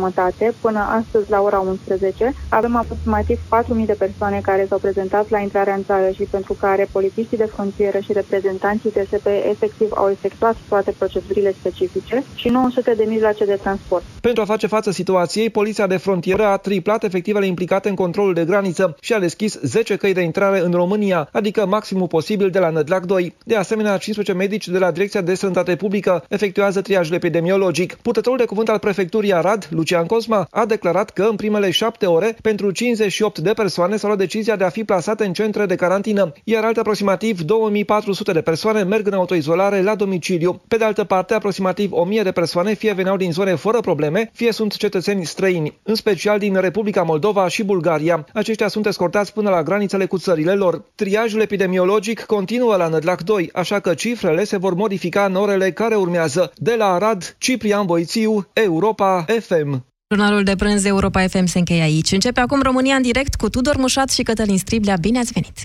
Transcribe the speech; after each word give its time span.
jumătate 0.00 0.54
până 0.60 0.78
astăzi 0.78 1.30
la 1.30 1.40
ora 1.40 1.58
11. 1.58 2.34
Avem 2.48 2.76
aproximativ 2.76 3.38
4.000 3.80 3.86
de 3.86 3.96
persoane 3.98 4.40
care 4.42 4.66
s-au 4.68 4.78
prezentat 4.78 5.30
la 5.30 5.38
intrarea 5.38 5.74
în 5.74 5.84
țară 5.84 6.10
și 6.10 6.22
pentru 6.22 6.52
care 6.52 6.88
polițiștii 6.92 7.36
de 7.36 7.44
frontieră 7.44 7.98
și 7.98 8.12
reprezentanții 8.12 8.90
TSP 8.90 9.26
efectiv 9.50 9.88
au 9.94 10.10
efectuat 10.10 10.56
toate 10.68 10.94
procedurile 10.98 11.54
specifice 11.58 12.24
și 12.34 12.48
900 12.48 12.94
de 12.96 13.04
mijloace 13.08 13.44
de 13.44 13.58
transport. 13.62 14.02
Pentru 14.20 14.42
a 14.42 14.44
face 14.44 14.66
față 14.66 14.90
situației, 14.90 15.50
Poliția 15.50 15.86
de 15.86 15.96
Frontieră 15.96 16.46
a 16.46 16.56
triplat 16.56 17.04
efectivele 17.04 17.46
implicate 17.46 17.88
în 17.88 17.94
controlul 17.94 18.34
de 18.34 18.44
graniță 18.44 18.96
și 19.00 19.12
a 19.12 19.18
deschis 19.18 19.58
10 19.62 19.96
căi 19.96 20.12
de 20.12 20.20
intrare 20.20 20.60
în 20.60 20.72
România, 20.72 21.28
adică 21.32 21.66
maximul 21.66 22.06
posibil 22.06 22.50
de 22.50 22.58
la 22.58 22.70
Nădlac 22.70 23.04
2. 23.04 23.34
De 23.44 23.56
asemenea, 23.56 23.96
15 23.96 24.32
medici 24.32 24.68
de 24.68 24.78
la 24.78 24.90
Direcția 24.90 25.20
de 25.20 25.34
Sănătate 25.34 25.76
Publică 25.76 26.24
efectuează 26.28 26.80
triajul 26.80 27.14
epidemiologic. 27.14 27.94
Purtătorul 27.94 28.38
de 28.38 28.44
cuvânt 28.44 28.68
al 28.68 28.78
prefecturii 28.78 29.34
Arad, 29.34 29.68
Lucian 29.86 30.06
Cosma, 30.06 30.46
a 30.50 30.64
declarat 30.64 31.10
că 31.10 31.22
în 31.22 31.36
primele 31.36 31.70
șapte 31.70 32.06
ore, 32.06 32.36
pentru 32.42 32.70
58 32.70 33.38
de 33.38 33.52
persoane 33.52 33.96
s-a 33.96 34.06
luat 34.06 34.18
decizia 34.18 34.56
de 34.56 34.64
a 34.64 34.68
fi 34.68 34.84
plasate 34.84 35.24
în 35.24 35.32
centre 35.32 35.66
de 35.66 35.74
carantină, 35.74 36.32
iar 36.44 36.64
alte 36.64 36.80
aproximativ 36.80 37.40
2400 37.40 38.32
de 38.32 38.40
persoane 38.40 38.82
merg 38.82 39.06
în 39.06 39.12
autoizolare 39.12 39.82
la 39.82 39.94
domiciliu. 39.94 40.60
Pe 40.68 40.76
de 40.76 40.84
altă 40.84 41.04
parte, 41.04 41.34
aproximativ 41.34 41.92
1000 41.92 42.22
de 42.22 42.32
persoane 42.32 42.74
fie 42.74 42.92
veneau 42.92 43.16
din 43.16 43.32
zone 43.32 43.54
fără 43.54 43.80
probleme, 43.80 44.30
fie 44.34 44.52
sunt 44.52 44.76
cetățeni 44.76 45.24
străini, 45.26 45.78
în 45.82 45.94
special 45.94 46.38
din 46.38 46.60
Republica 46.60 47.02
Moldova 47.02 47.48
și 47.48 47.64
Bulgaria. 47.64 48.26
Aceștia 48.32 48.68
sunt 48.68 48.86
escortați 48.86 49.32
până 49.32 49.50
la 49.50 49.62
granițele 49.62 50.06
cu 50.06 50.18
țările 50.18 50.54
lor. 50.54 50.82
Triajul 50.94 51.40
epidemiologic 51.40 52.20
continuă 52.20 52.76
la 52.76 52.88
Nădlac 52.88 53.22
2, 53.22 53.50
așa 53.52 53.80
că 53.80 53.94
cifrele 53.94 54.44
se 54.44 54.56
vor 54.56 54.74
modifica 54.74 55.24
în 55.24 55.34
orele 55.34 55.70
care 55.70 55.94
urmează. 55.94 56.52
De 56.54 56.74
la 56.78 56.92
Arad, 56.92 57.36
Ciprian 57.38 57.86
Boițiu, 57.86 58.46
Europa 58.52 59.24
FM. 59.40 59.75
Jurnalul 60.14 60.42
de 60.42 60.56
prânz 60.56 60.84
Europa 60.84 61.26
FM 61.26 61.44
se 61.44 61.58
încheie 61.58 61.82
aici. 61.82 62.12
Începe 62.12 62.40
acum 62.40 62.62
România 62.62 62.94
în 62.94 63.02
direct 63.02 63.34
cu 63.34 63.48
Tudor 63.48 63.76
Mușat 63.76 64.10
și 64.10 64.22
Cătălin 64.22 64.58
Striblea. 64.58 64.96
Bine 64.96 65.18
ați 65.18 65.32
venit! 65.32 65.58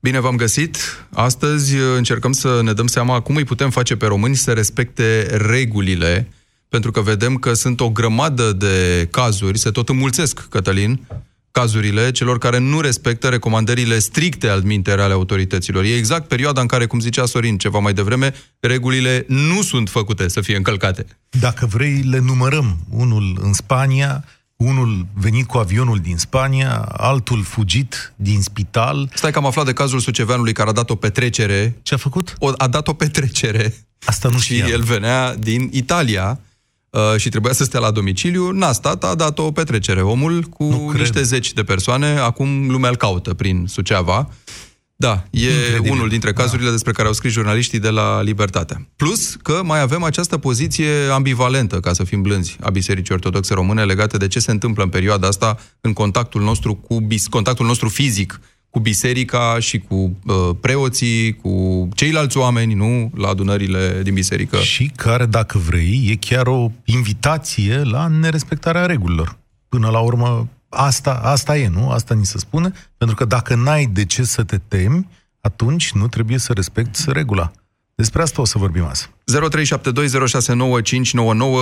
Bine 0.00 0.20
v-am 0.20 0.36
găsit! 0.36 0.76
Astăzi 1.12 1.76
încercăm 1.96 2.32
să 2.32 2.60
ne 2.62 2.72
dăm 2.72 2.86
seama 2.86 3.20
cum 3.20 3.36
îi 3.36 3.44
putem 3.44 3.70
face 3.70 3.96
pe 3.96 4.06
români 4.06 4.36
să 4.36 4.52
respecte 4.52 5.36
regulile, 5.36 6.28
pentru 6.68 6.90
că 6.90 7.00
vedem 7.00 7.34
că 7.34 7.52
sunt 7.52 7.80
o 7.80 7.90
grămadă 7.90 8.52
de 8.52 9.08
cazuri, 9.10 9.58
se 9.58 9.70
tot 9.70 9.88
înmulțesc, 9.88 10.46
Cătălin, 10.48 11.06
cazurile 11.58 12.10
celor 12.10 12.38
care 12.38 12.58
nu 12.58 12.80
respectă 12.80 13.28
recomandările 13.28 13.98
stricte 13.98 14.48
al 14.48 14.62
mintere 14.62 15.02
ale 15.02 15.12
autorităților. 15.12 15.84
E 15.84 15.96
exact 15.96 16.28
perioada 16.28 16.60
în 16.60 16.66
care, 16.66 16.86
cum 16.86 17.00
zicea 17.00 17.26
Sorin 17.26 17.58
ceva 17.58 17.78
mai 17.78 17.92
devreme, 17.92 18.34
regulile 18.60 19.24
nu 19.28 19.62
sunt 19.62 19.88
făcute 19.88 20.28
să 20.28 20.40
fie 20.40 20.56
încălcate. 20.56 21.06
Dacă 21.40 21.66
vrei, 21.66 22.02
le 22.02 22.18
numărăm. 22.18 22.76
Unul 22.90 23.38
în 23.42 23.52
Spania, 23.52 24.24
unul 24.56 25.06
venit 25.14 25.46
cu 25.46 25.58
avionul 25.58 25.98
din 25.98 26.16
Spania, 26.16 26.78
altul 26.96 27.42
fugit 27.42 28.12
din 28.16 28.40
spital. 28.40 29.10
Stai 29.14 29.32
că 29.32 29.38
am 29.38 29.46
aflat 29.46 29.64
de 29.64 29.72
cazul 29.72 29.98
suceveanului 30.00 30.52
care 30.52 30.68
a 30.68 30.72
dat 30.72 30.90
o 30.90 30.94
petrecere. 30.94 31.78
Ce 31.82 31.94
a 31.94 31.96
făcut? 31.96 32.34
O, 32.38 32.50
a 32.56 32.68
dat 32.68 32.88
o 32.88 32.92
petrecere. 32.92 33.74
Asta 34.04 34.28
nu 34.28 34.38
Și 34.38 34.54
știam. 34.54 34.70
el 34.70 34.82
venea 34.82 35.34
din 35.34 35.68
Italia 35.72 36.40
uh, 36.40 36.47
și 37.16 37.28
trebuia 37.28 37.52
să 37.52 37.64
stea 37.64 37.80
la 37.80 37.90
domiciliu. 37.90 38.50
N-a 38.50 38.72
stat, 38.72 39.04
a 39.04 39.14
dat 39.14 39.38
o 39.38 39.52
petrecere. 39.52 40.02
Omul 40.02 40.42
cu 40.42 40.64
Nu 40.64 40.86
cred. 40.86 41.00
niște 41.00 41.22
zeci 41.22 41.52
de 41.52 41.62
persoane, 41.62 42.06
acum 42.06 42.70
lumea 42.70 42.90
îl 42.90 42.96
caută 42.96 43.34
prin 43.34 43.64
Suceava. 43.68 44.28
Da, 45.00 45.24
e 45.30 45.48
Incredibil. 45.48 45.90
unul 45.92 46.08
dintre 46.08 46.32
cazurile 46.32 46.70
despre 46.70 46.92
care 46.92 47.08
au 47.08 47.14
scris 47.14 47.32
jurnaliștii 47.32 47.78
de 47.78 47.88
la 47.88 48.22
Libertatea. 48.22 48.88
Plus 48.96 49.36
că 49.42 49.60
mai 49.64 49.80
avem 49.80 50.02
această 50.02 50.38
poziție 50.38 50.90
ambivalentă, 51.12 51.80
ca 51.80 51.92
să 51.92 52.04
fim 52.04 52.22
blânzi, 52.22 52.56
a 52.60 52.70
Bisericii 52.70 53.14
Ortodoxe 53.14 53.54
Române 53.54 53.84
legată 53.84 54.16
de 54.16 54.26
ce 54.28 54.38
se 54.38 54.50
întâmplă 54.50 54.82
în 54.82 54.88
perioada 54.88 55.26
asta 55.28 55.56
în 55.80 55.92
contactul 55.92 56.42
nostru 56.42 56.74
cu 56.74 57.00
bis- 57.00 57.26
contactul 57.26 57.66
nostru 57.66 57.88
fizic 57.88 58.40
cu 58.70 58.80
biserica 58.80 59.56
și 59.58 59.78
cu 59.78 59.94
uh, 59.94 60.56
preoții, 60.60 61.36
cu 61.36 61.88
ceilalți 61.94 62.36
oameni, 62.36 62.74
nu, 62.74 63.10
la 63.14 63.28
adunările 63.28 64.00
din 64.02 64.14
biserică. 64.14 64.56
Și 64.56 64.92
care, 64.96 65.26
dacă 65.26 65.58
vrei, 65.58 66.08
e 66.10 66.16
chiar 66.16 66.46
o 66.46 66.70
invitație 66.84 67.82
la 67.82 68.06
nerespectarea 68.06 68.86
regulilor. 68.86 69.38
Până 69.68 69.90
la 69.90 69.98
urmă, 69.98 70.48
asta, 70.68 71.20
asta 71.22 71.56
e, 71.56 71.68
nu? 71.68 71.90
Asta 71.90 72.14
ni 72.14 72.26
se 72.26 72.38
spune. 72.38 72.72
Pentru 72.96 73.16
că 73.16 73.24
dacă 73.24 73.54
n-ai 73.54 73.86
de 73.86 74.04
ce 74.04 74.22
să 74.22 74.44
te 74.44 74.58
temi, 74.58 75.08
atunci 75.40 75.92
nu 75.92 76.08
trebuie 76.08 76.38
să 76.38 76.52
respecti 76.52 77.02
regula. 77.06 77.50
Despre 78.00 78.22
asta 78.22 78.40
o 78.40 78.44
să 78.44 78.58
vorbim 78.58 78.84
azi. 78.84 79.10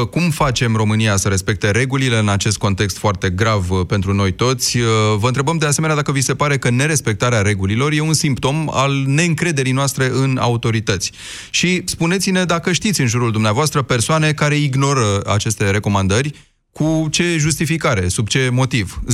0372069599 0.06 0.10
Cum 0.10 0.30
facem 0.30 0.76
România 0.76 1.16
să 1.16 1.28
respecte 1.28 1.70
regulile 1.70 2.19
în 2.19 2.28
acest 2.28 2.58
context 2.58 2.98
foarte 2.98 3.30
grav 3.30 3.70
uh, 3.70 3.86
pentru 3.86 4.12
noi 4.12 4.32
toți? 4.32 4.76
Uh, 4.78 4.84
Vă 5.19 5.26
întrebăm 5.26 5.56
de 5.56 5.66
asemenea 5.66 5.97
dacă 5.97 6.12
vi 6.12 6.20
se 6.20 6.34
pare 6.34 6.58
că 6.58 6.70
nerespectarea 6.70 7.42
regulilor 7.42 7.92
e 7.92 8.00
un 8.00 8.12
simptom 8.12 8.69
al 8.70 9.04
neîncrederii 9.06 9.72
noastre 9.72 10.10
în 10.12 10.38
autorități. 10.41 11.12
Și 11.50 11.82
spuneți-ne 11.84 12.44
dacă 12.44 12.72
știți 12.72 13.00
în 13.00 13.06
jurul 13.06 13.32
dumneavoastră 13.32 13.82
persoane 13.82 14.32
care 14.32 14.56
ignoră 14.56 15.20
aceste 15.26 15.70
recomandări 15.70 16.34
cu 16.72 17.08
ce 17.10 17.36
justificare, 17.38 18.08
sub 18.08 18.28
ce 18.28 18.48
motiv? 18.53 19.00
0372069599 19.06 19.10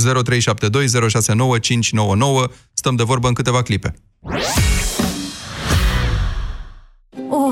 Stăm 2.73 2.95
de 2.95 3.03
vorbă 3.03 3.27
în 3.27 3.33
câteva 3.33 3.61
clipe. 3.61 3.93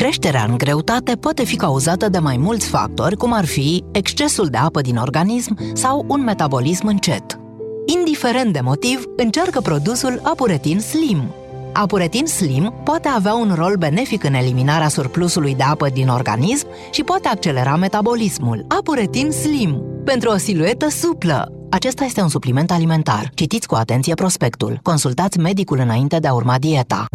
Creșterea 0.00 0.44
în 0.48 0.56
greutate 0.56 1.14
poate 1.14 1.44
fi 1.44 1.56
cauzată 1.56 2.08
de 2.08 2.18
mai 2.18 2.36
mulți 2.36 2.68
factori, 2.68 3.16
cum 3.16 3.32
ar 3.32 3.44
fi 3.44 3.84
excesul 3.92 4.46
de 4.46 4.56
apă 4.56 4.80
din 4.80 4.96
organism 4.96 5.58
sau 5.74 6.04
un 6.08 6.22
metabolism 6.22 6.86
încet. 6.86 7.38
Indiferent 7.86 8.52
de 8.52 8.60
motiv, 8.60 9.04
încearcă 9.16 9.60
produsul 9.60 10.20
Apuretin 10.22 10.80
Slim. 10.80 11.34
Apuretin 11.72 12.26
Slim 12.26 12.74
poate 12.84 13.08
avea 13.08 13.34
un 13.34 13.52
rol 13.54 13.76
benefic 13.78 14.24
în 14.24 14.34
eliminarea 14.34 14.88
surplusului 14.88 15.54
de 15.54 15.62
apă 15.62 15.88
din 15.88 16.08
organism 16.08 16.66
și 16.90 17.02
poate 17.02 17.28
accelera 17.28 17.76
metabolismul. 17.76 18.64
Apuretin 18.78 19.30
Slim, 19.30 19.82
pentru 20.04 20.30
o 20.30 20.36
siluetă 20.36 20.88
suplă. 20.88 21.52
Acesta 21.70 22.04
este 22.04 22.20
un 22.20 22.28
supliment 22.28 22.70
alimentar. 22.70 23.30
Citiți 23.34 23.66
cu 23.66 23.74
atenție 23.74 24.14
prospectul. 24.14 24.78
Consultați 24.82 25.38
medicul 25.38 25.78
înainte 25.78 26.18
de 26.18 26.28
a 26.28 26.34
urma 26.34 26.58
dieta. 26.58 27.06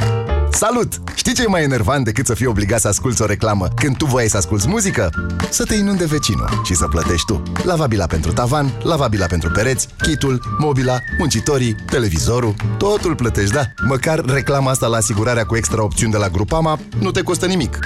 Salut! 0.55 1.01
Știi 1.16 1.33
ce 1.33 1.43
e 1.43 1.47
mai 1.47 1.63
enervant 1.63 2.05
decât 2.05 2.25
să 2.25 2.33
fii 2.33 2.45
obligat 2.45 2.79
să 2.79 2.88
asculți 2.88 3.21
o 3.21 3.25
reclamă 3.25 3.67
când 3.75 3.97
tu 3.97 4.05
voiai 4.05 4.27
să 4.27 4.38
asculți 4.38 4.67
muzică? 4.67 5.09
Să 5.49 5.63
te 5.63 5.75
inunde 5.75 6.05
vecinul 6.05 6.61
și 6.63 6.73
să 6.73 6.88
plătești 6.88 7.25
tu. 7.25 7.43
Lavabila 7.63 8.05
pentru 8.05 8.31
tavan, 8.31 8.71
lavabila 8.83 9.25
pentru 9.25 9.51
pereți, 9.51 9.88
chitul, 9.97 10.41
mobila, 10.59 10.99
muncitorii, 11.17 11.75
televizorul, 11.85 12.53
totul 12.77 13.16
plătești, 13.16 13.53
da? 13.53 13.63
Măcar 13.88 14.19
reclama 14.25 14.71
asta 14.71 14.88
la 14.88 14.97
asigurarea 14.97 15.45
cu 15.45 15.55
extra 15.55 15.83
opțiuni 15.83 16.11
de 16.11 16.17
la 16.17 16.27
Grupama 16.27 16.79
nu 16.99 17.11
te 17.11 17.22
costă 17.22 17.45
nimic. 17.45 17.79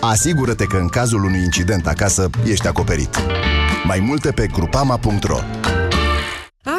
Asigură-te 0.00 0.64
că 0.64 0.76
în 0.76 0.88
cazul 0.88 1.24
unui 1.24 1.42
incident 1.42 1.86
acasă 1.86 2.30
ești 2.44 2.66
acoperit. 2.66 3.16
Mai 3.84 3.98
multe 4.00 4.30
pe 4.30 4.46
grupama.ro 4.46 5.38
Ah, 5.38 5.77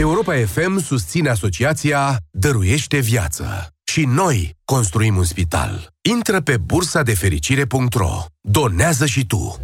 Europa 0.00 0.34
FM 0.34 0.78
susține 0.78 1.28
asociația 1.28 2.16
Dăruiește 2.30 2.98
Viață 2.98 3.68
și 3.84 4.04
noi 4.04 4.56
construim 4.64 5.16
un 5.16 5.24
spital. 5.24 5.86
Intră 6.10 6.40
pe 6.40 6.56
bursa 6.56 7.02
de 7.02 7.14
fericire.ro. 7.14 8.24
Donează 8.40 9.06
și 9.06 9.26
tu. 9.26 9.60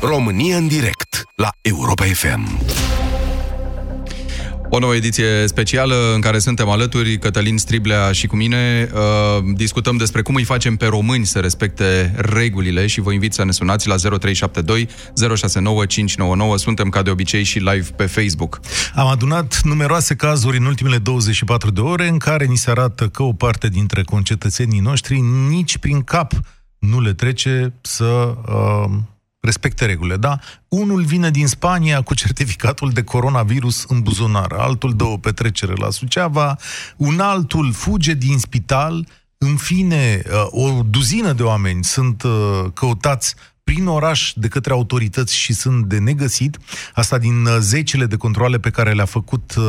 România 0.00 0.56
în 0.56 0.68
direct 0.68 1.22
la 1.36 1.48
Europa 1.62 2.04
FM. 2.04 2.60
O 4.74 4.78
nouă 4.78 4.94
ediție 4.94 5.46
specială 5.46 5.94
în 6.14 6.20
care 6.20 6.38
suntem 6.38 6.68
alături, 6.68 7.18
Cătălin 7.18 7.58
Striblea 7.58 8.12
și 8.12 8.26
cu 8.26 8.36
mine. 8.36 8.90
Uh, 8.94 9.44
discutăm 9.54 9.96
despre 9.96 10.22
cum 10.22 10.34
îi 10.34 10.44
facem 10.44 10.76
pe 10.76 10.86
români 10.86 11.26
să 11.26 11.38
respecte 11.38 12.14
regulile 12.16 12.86
și 12.86 13.00
vă 13.00 13.12
invit 13.12 13.32
să 13.32 13.44
ne 13.44 13.50
sunați 13.50 13.88
la 13.88 13.94
0372 13.96 14.88
069599. 15.14 16.56
Suntem 16.56 16.88
ca 16.88 17.02
de 17.02 17.10
obicei 17.10 17.42
și 17.42 17.58
live 17.58 17.88
pe 17.96 18.06
Facebook. 18.06 18.60
Am 18.94 19.06
adunat 19.06 19.60
numeroase 19.62 20.14
cazuri 20.14 20.56
în 20.56 20.64
ultimele 20.64 20.98
24 20.98 21.70
de 21.70 21.80
ore 21.80 22.08
în 22.08 22.18
care 22.18 22.44
ni 22.44 22.56
se 22.56 22.70
arată 22.70 23.08
că 23.08 23.22
o 23.22 23.32
parte 23.32 23.68
dintre 23.68 24.02
concetățenii 24.02 24.80
noștri 24.80 25.20
nici 25.48 25.78
prin 25.78 26.02
cap 26.02 26.32
nu 26.78 27.00
le 27.00 27.12
trece 27.12 27.74
să 27.80 28.34
uh, 28.48 28.90
respecte 29.42 29.86
regulile, 29.86 30.16
da? 30.16 30.38
Unul 30.68 31.02
vine 31.02 31.30
din 31.30 31.46
Spania 31.46 32.02
cu 32.02 32.14
certificatul 32.14 32.90
de 32.90 33.02
coronavirus 33.02 33.84
în 33.88 34.00
buzunar, 34.00 34.52
altul 34.52 34.94
dă 34.96 35.04
o 35.04 35.16
petrecere 35.16 35.72
la 35.74 35.90
Suceava, 35.90 36.56
un 36.96 37.20
altul 37.20 37.72
fuge 37.72 38.14
din 38.14 38.38
spital, 38.38 39.06
în 39.38 39.56
fine, 39.56 40.22
uh, 40.26 40.46
o 40.50 40.82
duzină 40.82 41.32
de 41.32 41.42
oameni 41.42 41.84
sunt 41.84 42.22
uh, 42.22 42.64
căutați 42.74 43.34
prin 43.64 43.86
oraș 43.86 44.32
de 44.36 44.48
către 44.48 44.72
autorități 44.72 45.36
și 45.36 45.52
sunt 45.52 45.84
de 45.84 45.98
negăsit. 45.98 46.58
Asta 46.94 47.18
din 47.18 47.44
uh, 47.44 47.56
zecile 47.60 48.06
de 48.06 48.16
controle 48.16 48.58
pe 48.58 48.70
care 48.70 48.92
le-a 48.92 49.04
făcut 49.04 49.54
uh, 49.56 49.64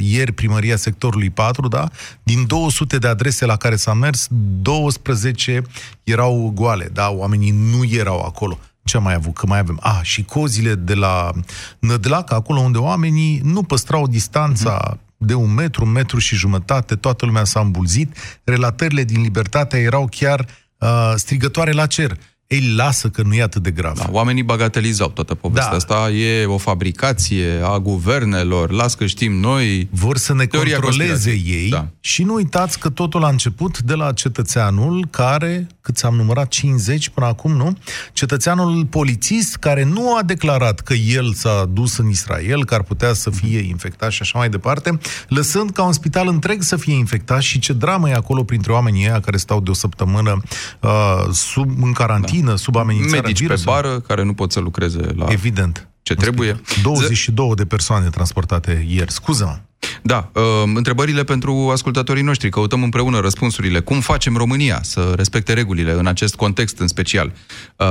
ieri 0.00 0.32
primăria 0.32 0.76
sectorului 0.76 1.30
4, 1.30 1.68
da? 1.68 1.88
Din 2.22 2.46
200 2.46 2.98
de 2.98 3.06
adrese 3.06 3.44
la 3.46 3.56
care 3.56 3.76
s-a 3.76 3.94
mers, 3.94 4.26
12 4.62 5.62
erau 6.04 6.52
goale, 6.54 6.88
da? 6.92 7.10
Oamenii 7.10 7.50
nu 7.50 7.84
erau 7.84 8.20
acolo. 8.20 8.58
Ce 8.88 8.96
am 8.96 9.02
mai 9.02 9.14
avut? 9.14 9.34
Că 9.34 9.46
mai 9.46 9.58
avem. 9.58 9.78
Ah, 9.82 10.00
și 10.02 10.24
cozile 10.24 10.74
de 10.74 10.94
la 10.94 11.30
Nădlac, 11.78 12.32
acolo 12.32 12.60
unde 12.60 12.78
oamenii 12.78 13.40
nu 13.44 13.62
păstrau 13.62 14.06
distanța 14.06 14.96
uh-huh 14.96 15.06
de 15.18 15.34
un 15.34 15.54
metru, 15.54 15.84
un 15.84 15.90
metru 15.90 16.18
și 16.18 16.34
jumătate, 16.34 16.96
toată 16.96 17.26
lumea 17.26 17.44
s-a 17.44 17.60
îmbulzit, 17.60 18.16
relatările 18.44 19.04
din 19.04 19.20
Libertatea 19.20 19.78
erau 19.78 20.08
chiar 20.10 20.46
uh, 20.78 21.12
strigătoare 21.16 21.72
la 21.72 21.86
cer 21.86 22.18
ei 22.48 22.72
lasă 22.76 23.08
că 23.08 23.22
nu 23.22 23.34
e 23.34 23.42
atât 23.42 23.62
de 23.62 23.70
grav. 23.70 23.98
Da, 23.98 24.08
oamenii 24.10 24.42
bagatelizau 24.42 25.08
toată 25.08 25.34
povestea 25.34 25.70
da. 25.70 25.76
asta. 25.76 26.10
E 26.10 26.44
o 26.44 26.58
fabricație 26.58 27.60
a 27.62 27.78
guvernelor, 27.78 28.70
las 28.70 28.94
că 28.94 29.06
știm 29.06 29.32
noi. 29.32 29.88
Vor 29.90 30.16
să 30.16 30.34
ne 30.34 30.46
controleze 30.46 31.30
ei 31.30 31.68
da. 31.70 31.88
și 32.00 32.22
nu 32.22 32.34
uitați 32.34 32.78
că 32.78 32.88
totul 32.88 33.24
a 33.24 33.28
început 33.28 33.80
de 33.80 33.94
la 33.94 34.12
cetățeanul 34.12 35.06
care, 35.10 35.66
cât 35.80 36.00
am 36.02 36.14
numărat, 36.14 36.48
50 36.48 37.08
până 37.08 37.26
acum, 37.26 37.52
nu? 37.52 37.76
Cetățeanul 38.12 38.86
polițist 38.86 39.56
care 39.56 39.84
nu 39.84 40.16
a 40.16 40.22
declarat 40.22 40.80
că 40.80 40.94
el 40.94 41.32
s-a 41.32 41.64
dus 41.72 41.96
în 41.96 42.08
Israel, 42.08 42.64
că 42.64 42.74
ar 42.74 42.82
putea 42.82 43.12
să 43.12 43.30
fie 43.30 43.58
infectat 43.58 44.10
și 44.10 44.22
așa 44.22 44.38
mai 44.38 44.48
departe, 44.48 44.98
lăsând 45.28 45.70
ca 45.70 45.82
un 45.82 45.92
spital 45.92 46.28
întreg 46.28 46.62
să 46.62 46.76
fie 46.76 46.94
infectat 46.94 47.40
și 47.40 47.58
ce 47.58 47.72
dramă 47.72 48.08
e 48.08 48.14
acolo 48.14 48.44
printre 48.44 48.72
oamenii 48.72 49.04
ăia 49.04 49.20
care 49.20 49.36
stau 49.36 49.60
de 49.60 49.70
o 49.70 49.74
săptămână 49.74 50.42
uh, 50.80 51.24
sub, 51.32 51.82
în 51.82 51.92
carantină, 51.92 52.36
carantină, 52.40 52.56
sub 52.56 52.76
amenințarea 52.76 53.20
Medici 53.20 53.38
virusului. 53.40 53.72
pe 53.74 53.88
bară 53.88 54.00
care 54.00 54.22
nu 54.22 54.34
pot 54.34 54.52
să 54.52 54.60
lucreze 54.60 55.00
la 55.16 55.26
Evident. 55.28 55.88
ce 56.02 56.14
trebuie. 56.14 56.60
22 56.82 57.54
de 57.54 57.64
persoane 57.64 58.08
transportate 58.08 58.86
ieri. 58.88 59.12
Scuză-mă. 59.12 59.58
Da, 60.02 60.30
uh, 60.34 60.42
întrebările 60.74 61.24
pentru 61.24 61.68
ascultătorii 61.72 62.22
noștri. 62.22 62.48
Căutăm 62.48 62.82
împreună 62.82 63.20
răspunsurile. 63.20 63.80
Cum 63.80 64.00
facem 64.00 64.36
România 64.36 64.78
să 64.82 65.12
respecte 65.16 65.52
regulile 65.52 65.92
în 65.92 66.06
acest 66.06 66.34
context 66.34 66.78
în 66.78 66.86
special? 66.86 67.32
Uh, 67.76 67.86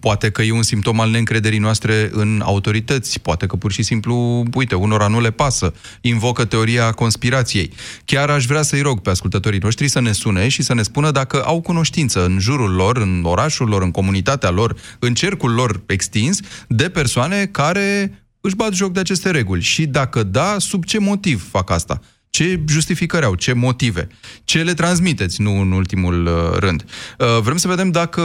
poate 0.00 0.30
că 0.30 0.42
e 0.42 0.52
un 0.52 0.62
simptom 0.62 1.00
al 1.00 1.10
neîncrederii 1.10 1.58
noastre 1.58 2.10
în 2.12 2.42
autorități, 2.44 3.20
poate 3.20 3.46
că 3.46 3.56
pur 3.56 3.72
și 3.72 3.82
simplu, 3.82 4.44
uite, 4.54 4.74
unora 4.74 5.06
nu 5.06 5.20
le 5.20 5.30
pasă, 5.30 5.74
invocă 6.00 6.44
teoria 6.44 6.90
conspirației. 6.90 7.72
Chiar 8.04 8.30
aș 8.30 8.44
vrea 8.44 8.62
să-i 8.62 8.80
rog 8.80 9.00
pe 9.00 9.10
ascultătorii 9.10 9.58
noștri 9.62 9.88
să 9.88 10.00
ne 10.00 10.12
sune 10.12 10.48
și 10.48 10.62
să 10.62 10.74
ne 10.74 10.82
spună 10.82 11.10
dacă 11.10 11.42
au 11.44 11.60
cunoștință 11.60 12.24
în 12.24 12.38
jurul 12.38 12.74
lor, 12.74 12.96
în 12.96 13.22
orașul 13.24 13.68
lor, 13.68 13.82
în 13.82 13.90
comunitatea 13.90 14.50
lor, 14.50 14.76
în 14.98 15.14
cercul 15.14 15.52
lor 15.52 15.82
extins, 15.86 16.40
de 16.68 16.88
persoane 16.88 17.46
care 17.46 18.21
își 18.42 18.56
bat 18.56 18.72
joc 18.72 18.92
de 18.92 19.00
aceste 19.00 19.30
reguli 19.30 19.62
și 19.62 19.86
dacă 19.86 20.22
da, 20.22 20.56
sub 20.58 20.84
ce 20.84 20.98
motiv 20.98 21.48
fac 21.50 21.70
asta? 21.70 22.00
Ce 22.30 22.60
justificări 22.68 23.24
au? 23.24 23.34
Ce 23.34 23.52
motive? 23.52 24.08
Ce 24.44 24.62
le 24.62 24.74
transmiteți, 24.74 25.40
nu 25.42 25.60
în 25.60 25.72
ultimul 25.72 26.26
uh, 26.26 26.58
rând? 26.58 26.84
Uh, 27.18 27.26
vrem 27.42 27.56
să 27.56 27.68
vedem 27.68 27.90
dacă 27.90 28.22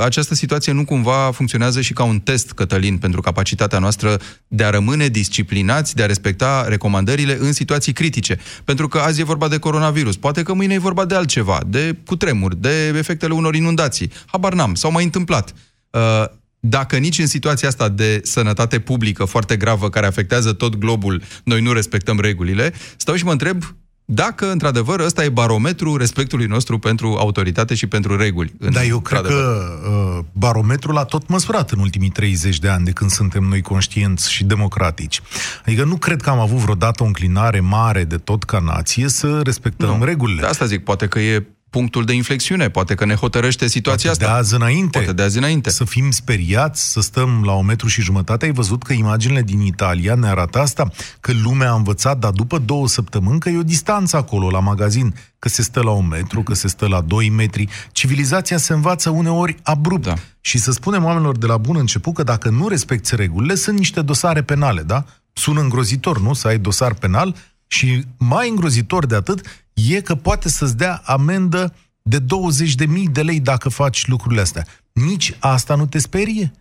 această 0.00 0.34
situație 0.34 0.72
nu 0.72 0.84
cumva 0.84 1.30
funcționează 1.32 1.80
și 1.80 1.92
ca 1.92 2.04
un 2.04 2.18
test, 2.18 2.52
Cătălin, 2.52 2.98
pentru 2.98 3.20
capacitatea 3.20 3.78
noastră 3.78 4.20
de 4.48 4.64
a 4.64 4.70
rămâne 4.70 5.08
disciplinați, 5.08 5.94
de 5.94 6.02
a 6.02 6.06
respecta 6.06 6.64
recomandările 6.68 7.36
în 7.40 7.52
situații 7.52 7.92
critice. 7.92 8.38
Pentru 8.64 8.88
că 8.88 8.98
azi 8.98 9.20
e 9.20 9.24
vorba 9.24 9.48
de 9.48 9.58
coronavirus, 9.58 10.16
poate 10.16 10.42
că 10.42 10.54
mâine 10.54 10.74
e 10.74 10.78
vorba 10.78 11.04
de 11.04 11.14
altceva, 11.14 11.60
de 11.66 11.96
cutremur, 12.06 12.54
de 12.54 12.86
efectele 12.86 13.34
unor 13.34 13.54
inundații. 13.54 14.10
Habar 14.26 14.52
n-am, 14.54 14.74
s-au 14.74 14.90
mai 14.90 15.04
întâmplat. 15.04 15.54
Uh, 16.62 16.68
dacă 16.68 16.96
nici 16.96 17.18
în 17.18 17.26
situația 17.26 17.68
asta 17.68 17.88
de 17.88 18.20
sănătate 18.22 18.78
publică 18.78 19.24
foarte 19.24 19.56
gravă, 19.56 19.90
care 19.90 20.06
afectează 20.06 20.52
tot 20.52 20.76
globul, 20.76 21.22
noi 21.44 21.60
nu 21.60 21.72
respectăm 21.72 22.20
regulile, 22.20 22.72
stau 22.96 23.14
și 23.14 23.24
mă 23.24 23.32
întreb 23.32 23.64
dacă, 24.04 24.50
într-adevăr, 24.50 25.00
ăsta 25.00 25.24
e 25.24 25.28
barometrul 25.28 25.98
respectului 25.98 26.46
nostru 26.46 26.78
pentru 26.78 27.16
autoritate 27.18 27.74
și 27.74 27.86
pentru 27.86 28.16
reguli. 28.16 28.52
Da, 28.70 28.84
eu 28.84 29.00
cred 29.00 29.20
că 29.20 29.62
uh, 29.88 30.24
barometrul 30.32 30.96
a 30.96 31.04
tot 31.04 31.28
măsurat 31.28 31.70
în 31.70 31.78
ultimii 31.78 32.08
30 32.08 32.58
de 32.58 32.68
ani 32.68 32.84
de 32.84 32.90
când 32.90 33.10
suntem 33.10 33.42
noi 33.42 33.60
conștienți 33.60 34.32
și 34.32 34.44
democratici. 34.44 35.20
Adică 35.66 35.84
nu 35.84 35.96
cred 35.96 36.20
că 36.20 36.30
am 36.30 36.38
avut 36.38 36.58
vreodată 36.58 37.02
o 37.02 37.06
înclinare 37.06 37.60
mare 37.60 38.04
de 38.04 38.16
tot 38.16 38.44
ca 38.44 38.58
nație 38.58 39.08
să 39.08 39.40
respectăm 39.42 39.98
nu. 39.98 40.04
regulile. 40.04 40.40
De 40.40 40.46
asta 40.46 40.64
zic, 40.64 40.84
poate 40.84 41.06
că 41.06 41.20
e 41.20 41.46
punctul 41.72 42.04
de 42.04 42.12
inflexiune. 42.12 42.68
Poate 42.70 42.94
că 42.94 43.04
ne 43.04 43.14
hotărăște 43.14 43.66
situația 43.66 44.10
Poate 44.10 44.24
asta. 44.24 44.34
de 44.34 44.40
azi 44.40 44.54
înainte. 44.54 44.98
Poate 44.98 45.12
de 45.12 45.22
azi 45.22 45.38
înainte. 45.38 45.70
Să 45.70 45.84
fim 45.84 46.10
speriați, 46.10 46.90
să 46.90 47.00
stăm 47.00 47.42
la 47.44 47.52
un 47.52 47.66
metru 47.66 47.88
și 47.88 48.00
jumătate. 48.00 48.44
Ai 48.44 48.52
văzut 48.52 48.82
că 48.82 48.92
imaginile 48.92 49.42
din 49.42 49.60
Italia 49.60 50.14
ne 50.14 50.28
arată 50.28 50.58
asta? 50.58 50.90
Că 51.20 51.32
lumea 51.42 51.70
a 51.70 51.74
învățat, 51.74 52.18
dar 52.18 52.30
după 52.30 52.58
două 52.58 52.88
săptămâni, 52.88 53.40
că 53.40 53.48
e 53.48 53.58
o 53.58 53.62
distanță 53.62 54.16
acolo, 54.16 54.50
la 54.50 54.60
magazin. 54.60 55.14
Că 55.38 55.48
se 55.48 55.62
stă 55.62 55.82
la 55.82 55.90
un 55.90 56.08
metru, 56.08 56.42
că 56.42 56.54
se 56.54 56.68
stă 56.68 56.86
la 56.88 57.00
doi 57.00 57.28
metri. 57.28 57.68
Civilizația 57.92 58.56
se 58.56 58.72
învață 58.72 59.10
uneori 59.10 59.56
abrupt. 59.62 60.04
Da. 60.04 60.14
Și 60.40 60.58
să 60.58 60.72
spunem 60.72 61.04
oamenilor 61.04 61.38
de 61.38 61.46
la 61.46 61.56
bun 61.56 61.76
început 61.76 62.14
că 62.14 62.22
dacă 62.22 62.48
nu 62.48 62.68
respecti 62.68 63.16
regulile, 63.16 63.54
sunt 63.54 63.78
niște 63.78 64.02
dosare 64.02 64.42
penale, 64.42 64.82
da? 64.82 65.04
Sună 65.32 65.60
îngrozitor, 65.60 66.20
nu? 66.20 66.32
Să 66.32 66.48
ai 66.48 66.58
dosar 66.58 66.94
penal 66.94 67.34
și 67.66 68.04
mai 68.18 68.48
îngrozitor 68.48 69.06
de 69.06 69.14
atât, 69.14 69.61
e 69.74 70.00
că 70.00 70.14
poate 70.14 70.48
să-ți 70.48 70.76
dea 70.76 71.02
amendă 71.04 71.74
de 72.02 72.18
20.000 72.20 72.24
de 73.12 73.22
lei 73.22 73.40
dacă 73.40 73.68
faci 73.68 74.06
lucrurile 74.06 74.40
astea. 74.40 74.66
Nici 74.92 75.34
asta 75.38 75.74
nu 75.74 75.86
te 75.86 75.98
sperie? 75.98 76.52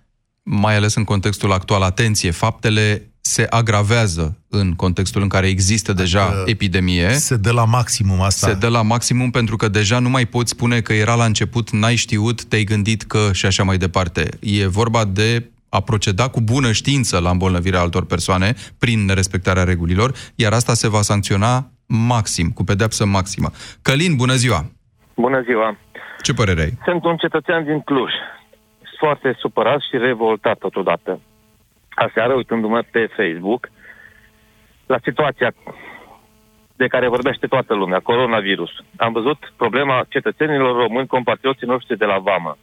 Mai 0.44 0.76
ales 0.76 0.96
în 0.96 1.04
contextul 1.04 1.52
actual, 1.52 1.82
atenție, 1.82 2.32
faptele 2.32 3.12
se 3.22 3.48
agravează 3.50 4.38
în 4.50 4.74
contextul 4.74 5.22
în 5.22 5.28
care 5.28 5.48
există 5.48 5.94
deja 5.94 6.24
adică 6.24 6.44
epidemie. 6.46 7.14
Se 7.14 7.36
dă 7.36 7.52
la 7.52 7.66
maximum 7.66 8.22
asta. 8.22 8.48
Se 8.48 8.54
dă 8.54 8.68
la 8.68 8.82
maximum 8.82 9.30
pentru 9.30 9.56
că 9.56 9.68
deja 9.68 10.00
nu 10.00 10.10
mai 10.10 10.26
poți 10.26 10.52
spune 10.52 10.82
că 10.82 10.94
era 10.94 11.16
la 11.16 11.26
început, 11.26 11.70
n-ai 11.70 11.96
știut, 11.96 12.44
te-ai 12.44 12.64
gândit 12.64 13.04
că 13.04 13.30
și 13.34 13.46
așa 13.46 13.64
mai 13.64 13.78
departe. 13.78 14.30
E 14.40 14.68
vorba 14.68 15.06
de 15.06 15.52
a 15.70 15.80
proceda 15.80 16.28
cu 16.28 16.42
bună 16.42 16.72
știință 16.72 17.18
la 17.18 17.30
îmbolnăvirea 17.30 17.80
altor 17.80 18.06
persoane 18.06 18.56
prin 18.78 19.06
nerespectarea 19.06 19.64
regulilor, 19.64 20.16
iar 20.36 20.54
asta 20.54 20.74
se 20.74 20.88
va 20.88 21.02
sancționa 21.02 21.72
maxim, 21.92 22.50
cu 22.50 22.64
pedepsă 22.64 23.06
maximă. 23.06 23.50
Călin, 23.82 24.16
bună 24.16 24.34
ziua! 24.34 24.66
Bună 25.16 25.42
ziua! 25.42 25.78
Ce 26.22 26.34
părere 26.34 26.62
ai? 26.62 26.78
Sunt 26.84 27.04
un 27.04 27.16
cetățean 27.18 27.64
din 27.64 27.80
Cluj, 27.82 28.12
foarte 28.98 29.36
supărat 29.40 29.80
și 29.80 29.98
revoltat 29.98 30.58
totodată. 30.58 31.20
Aseară, 31.90 32.34
uitându-mă 32.34 32.82
pe 32.92 33.10
Facebook, 33.18 33.70
la 34.86 34.98
situația 35.04 35.54
de 36.76 36.88
care 36.88 37.08
vorbește 37.08 37.48
toată 37.48 37.74
lumea, 37.74 38.00
coronavirus. 38.00 38.72
Am 38.98 39.12
văzut 39.14 39.54
problema 39.58 40.06
cetățenilor 40.10 40.76
români, 40.76 41.08
compatrioții 41.08 41.68
noștri 41.68 41.98
de 41.98 42.06
la 42.06 42.18
Vamă, 42.18 42.58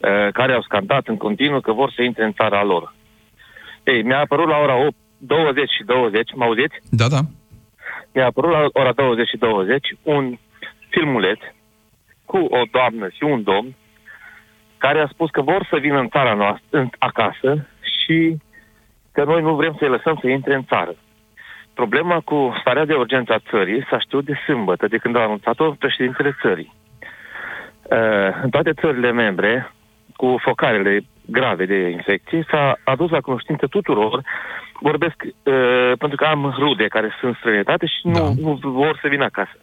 eh, 0.00 0.28
care 0.32 0.52
au 0.52 0.62
scandat 0.62 1.06
în 1.06 1.16
continuu 1.16 1.60
că 1.60 1.72
vor 1.72 1.92
să 1.96 2.02
intre 2.02 2.24
în 2.24 2.32
țara 2.32 2.64
lor. 2.64 2.94
Ei, 3.84 4.02
mi-a 4.02 4.18
apărut 4.18 4.48
la 4.48 4.56
ora 4.56 4.76
8, 4.86 4.94
20 5.18 5.70
și 5.70 5.84
20, 5.84 6.34
mă 6.34 6.44
auziți? 6.44 6.76
Da, 6.90 7.08
da. 7.08 7.20
Mi-a 8.12 8.26
apărut 8.26 8.50
la 8.50 8.66
ora 8.72 8.92
20 8.92 9.28
și 9.28 9.36
20 9.36 9.94
un 10.02 10.38
filmuleț 10.88 11.38
cu 12.24 12.36
o 12.36 12.62
doamnă 12.70 13.08
și 13.08 13.22
un 13.22 13.42
domn 13.42 13.74
care 14.78 15.00
a 15.00 15.06
spus 15.06 15.30
că 15.30 15.42
vor 15.42 15.66
să 15.70 15.76
vină 15.76 15.98
în 15.98 16.08
țara 16.08 16.34
noastră, 16.34 16.64
în, 16.70 16.88
acasă 16.98 17.66
și 17.80 18.36
că 19.12 19.24
noi 19.24 19.42
nu 19.42 19.54
vrem 19.54 19.76
să-i 19.78 19.88
lăsăm 19.88 20.18
să 20.20 20.28
intre 20.28 20.54
în 20.54 20.64
țară. 20.64 20.94
problema 21.74 22.20
cu 22.20 22.56
starea 22.60 22.84
de 22.84 22.94
urgență 22.94 23.32
a 23.32 23.48
țării 23.50 23.86
s-a 23.90 23.98
știut 23.98 24.24
de 24.24 24.34
sâmbătă, 24.44 24.86
de 24.86 24.96
când 24.96 25.16
a 25.16 25.20
anunțat-o 25.22 25.70
președintele 25.70 26.36
țării. 26.40 26.72
Uh, 27.82 28.42
în 28.42 28.50
toate 28.50 28.72
țările 28.72 29.12
membre, 29.12 29.72
cu 30.16 30.36
focarele 30.40 31.00
grave 31.26 31.64
de 31.66 31.88
infecție, 31.88 32.46
s-a 32.50 32.78
adus 32.84 33.10
la 33.10 33.20
cunoștință 33.20 33.66
tuturor, 33.66 34.22
vorbesc 34.80 35.22
uh, 35.22 35.92
pentru 35.98 36.16
că 36.16 36.24
am 36.24 36.54
rude 36.58 36.86
care 36.88 37.10
sunt 37.20 37.36
străinătate 37.36 37.86
și 37.86 38.00
nu, 38.02 38.12
da. 38.12 38.30
nu 38.40 38.58
vor 38.62 38.98
să 39.02 39.08
vină 39.08 39.24
acasă. 39.24 39.58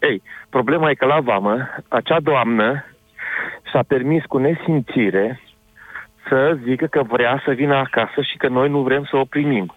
Ei, 0.00 0.22
problema 0.50 0.90
e 0.90 0.94
că 0.94 1.06
la 1.06 1.20
vamă, 1.20 1.68
acea 1.88 2.20
doamnă 2.20 2.84
și-a 3.70 3.82
permis 3.86 4.24
cu 4.24 4.38
nesimțire 4.38 5.40
să 6.28 6.58
zică 6.62 6.86
că 6.86 7.02
vrea 7.02 7.42
să 7.44 7.52
vină 7.52 7.74
acasă 7.74 8.20
și 8.20 8.36
că 8.36 8.48
noi 8.48 8.68
nu 8.68 8.82
vrem 8.82 9.04
să 9.04 9.16
o 9.16 9.24
primim. 9.24 9.74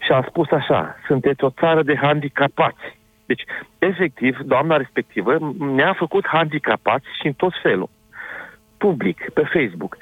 Și 0.00 0.12
a 0.12 0.24
spus 0.28 0.50
așa, 0.50 0.96
sunteți 1.06 1.44
o 1.44 1.50
țară 1.50 1.82
de 1.82 1.96
handicapați. 1.96 2.98
Deci, 3.26 3.42
efectiv, 3.78 4.38
doamna 4.38 4.76
respectivă 4.76 5.54
ne-a 5.58 5.92
făcut 5.92 6.26
handicapați 6.26 7.06
și 7.20 7.26
în 7.26 7.32
tot 7.32 7.52
felul. 7.62 7.88
Public, 8.78 9.30
pe 9.34 9.42
Facebook. 9.42 9.96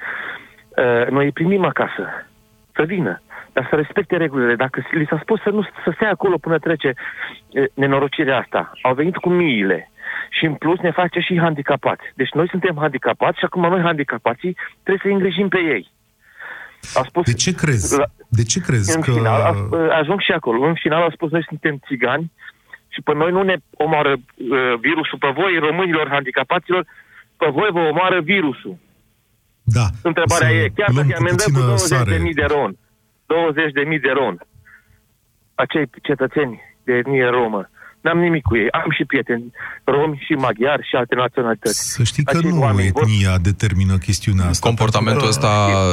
Uh, 0.68 1.06
noi 1.10 1.24
îi 1.24 1.32
primim 1.32 1.64
acasă. 1.64 2.29
Să 2.74 2.82
vină. 2.82 3.22
Dar 3.52 3.66
să 3.70 3.76
respecte 3.76 4.16
regulile. 4.16 4.54
Dacă 4.54 4.82
li 4.90 5.06
s-a 5.08 5.18
spus 5.22 5.40
să 5.40 5.50
nu 5.50 5.62
să 5.62 5.92
stea 5.94 6.10
acolo 6.10 6.36
până 6.36 6.58
trece 6.58 6.94
uh, 6.94 7.64
nenorocirea 7.74 8.38
asta, 8.38 8.72
au 8.82 8.94
venit 8.94 9.16
cu 9.16 9.28
miile 9.28 9.90
și 10.30 10.44
în 10.44 10.54
plus 10.54 10.78
ne 10.78 10.90
face 10.90 11.20
și 11.20 11.38
handicapați. 11.38 12.02
Deci 12.14 12.30
noi 12.32 12.48
suntem 12.48 12.76
handicapați 12.78 13.38
și 13.38 13.44
acum 13.44 13.62
noi 13.62 13.80
handicapații 13.80 14.56
trebuie 14.82 15.02
să 15.02 15.08
îngrijim 15.08 15.48
pe 15.48 15.58
ei. 15.58 15.90
A 16.94 17.02
spus, 17.08 17.24
de 17.24 17.32
ce 17.32 17.54
crezi? 17.54 17.98
La, 17.98 18.04
de 18.28 18.42
ce 18.42 18.60
crezi 18.60 18.96
în 18.96 19.02
că... 19.02 19.10
Final, 19.10 19.40
a, 19.40 19.52
ajung 19.98 20.20
și 20.20 20.32
acolo. 20.32 20.66
În 20.66 20.74
final 20.74 21.02
a 21.02 21.10
spus, 21.12 21.30
noi 21.30 21.44
suntem 21.48 21.80
țigani 21.86 22.32
și 22.88 23.00
pe 23.02 23.14
noi 23.14 23.30
nu 23.30 23.42
ne 23.42 23.56
omoară 23.70 24.12
uh, 24.12 24.74
virusul, 24.80 25.18
pe 25.18 25.32
voi, 25.34 25.58
românilor 25.58 26.08
handicapaților, 26.08 26.86
pe 27.36 27.48
voi 27.52 27.68
vă 27.72 27.78
omoară 27.78 28.20
virusul. 28.20 28.78
Da. 29.72 29.86
Întrebarea 30.02 30.50
e, 30.50 30.68
chiar 30.74 30.90
dacă 30.94 31.14
amendăm 31.18 31.50
cu 31.52 31.60
20.000 32.04 32.34
de 32.34 32.46
ron, 32.54 32.72
20.000 32.72 34.00
de 34.00 34.12
ron, 34.12 34.46
acei 35.54 35.90
cetățeni 36.02 36.60
de 36.84 36.92
etnie 36.92 37.26
romă, 37.26 37.70
N-am 38.00 38.18
nimic 38.18 38.42
cu 38.42 38.56
ei. 38.56 38.70
Am 38.70 38.90
și 38.96 39.04
prieteni 39.04 39.52
romi 39.84 40.22
și 40.26 40.32
maghiari 40.32 40.86
și 40.88 40.94
alte 40.96 41.14
naționalități. 41.14 41.92
Să 41.92 42.02
știi 42.02 42.24
că 42.24 42.36
Acei 42.36 42.50
nu 42.50 42.80
etnia 42.80 43.30
vor... 43.30 43.40
determină 43.40 43.96
chestiunea 43.96 44.46
asta. 44.46 44.66
Comportamentul 44.66 45.26
ăsta 45.26 45.50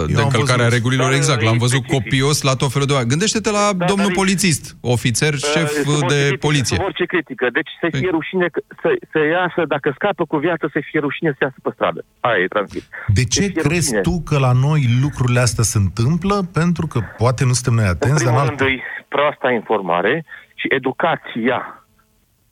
de 0.07 0.21
încălcare 0.21 0.63
a 0.63 0.67
regulilor, 0.67 1.11
exact. 1.13 1.41
L-am 1.41 1.57
văzut 1.57 1.85
copios 1.85 2.41
la 2.41 2.55
tot 2.55 2.71
felul 2.71 2.87
de 2.87 2.93
oameni. 2.93 3.09
Gândește-te 3.09 3.51
la 3.51 3.65
da, 3.75 3.85
domnul 3.85 4.07
dar 4.07 4.15
polițist, 4.21 4.77
ofițer, 4.81 5.33
uh, 5.33 5.39
șef 5.39 5.71
de 6.07 6.15
critică, 6.15 6.37
poliție. 6.47 6.77
Orice 6.83 7.05
critică. 7.05 7.45
Deci 7.51 7.69
să 7.81 7.87
fie 7.91 8.07
păi- 8.07 8.11
rușine, 8.11 8.47
să, 8.81 8.89
să 9.11 9.19
iasă, 9.19 9.65
dacă 9.67 9.91
scapă 9.95 10.25
cu 10.25 10.37
viață, 10.37 10.69
să 10.73 10.79
fie 10.89 10.99
rușine 10.99 11.29
să 11.29 11.41
iasă 11.41 11.55
pe 11.63 11.69
stradă. 11.73 12.05
Aia 12.19 12.43
e 12.43 12.47
transmis. 12.47 12.89
De 13.07 13.23
ce 13.23 13.51
crezi 13.51 13.77
rușine. 13.77 14.01
tu 14.01 14.21
că 14.25 14.37
la 14.39 14.51
noi 14.51 14.81
lucrurile 15.01 15.39
astea 15.39 15.63
se 15.63 15.77
întâmplă? 15.77 16.35
Pentru 16.53 16.87
că 16.87 16.99
poate 17.17 17.45
nu 17.45 17.53
suntem 17.53 17.73
noi 17.73 17.85
atenți, 17.85 18.23
dar... 18.23 18.33
În 18.33 18.55
primul 18.55 18.71
rând, 18.71 18.81
proasta 19.07 19.51
informare 19.51 20.25
și 20.55 20.67
educația 20.69 21.76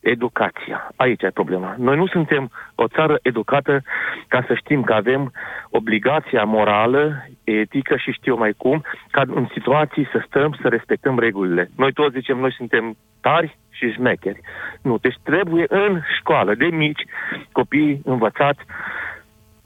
educația. 0.09 0.91
Aici 0.95 1.21
e 1.21 1.29
problema. 1.29 1.75
Noi 1.77 1.95
nu 1.95 2.07
suntem 2.07 2.51
o 2.75 2.87
țară 2.87 3.19
educată 3.21 3.81
ca 4.27 4.43
să 4.47 4.53
știm 4.53 4.81
că 4.83 4.93
avem 4.93 5.31
obligația 5.69 6.43
morală, 6.43 7.27
etică 7.43 7.95
și 7.97 8.11
știu 8.11 8.35
mai 8.35 8.53
cum, 8.57 8.83
ca 9.11 9.21
în 9.27 9.47
situații 9.53 10.07
să 10.11 10.23
stăm, 10.27 10.57
să 10.61 10.67
respectăm 10.67 11.19
regulile. 11.19 11.69
Noi 11.77 11.93
toți 11.93 12.17
zicem, 12.17 12.37
noi 12.37 12.53
suntem 12.53 12.97
tari 13.21 13.57
și 13.69 13.91
șmecheri. 13.91 14.39
Nu, 14.81 14.97
deci 14.97 15.17
trebuie 15.23 15.65
în 15.69 16.01
școală, 16.17 16.55
de 16.55 16.65
mici, 16.65 17.05
copiii 17.51 18.01
învățați 18.03 18.61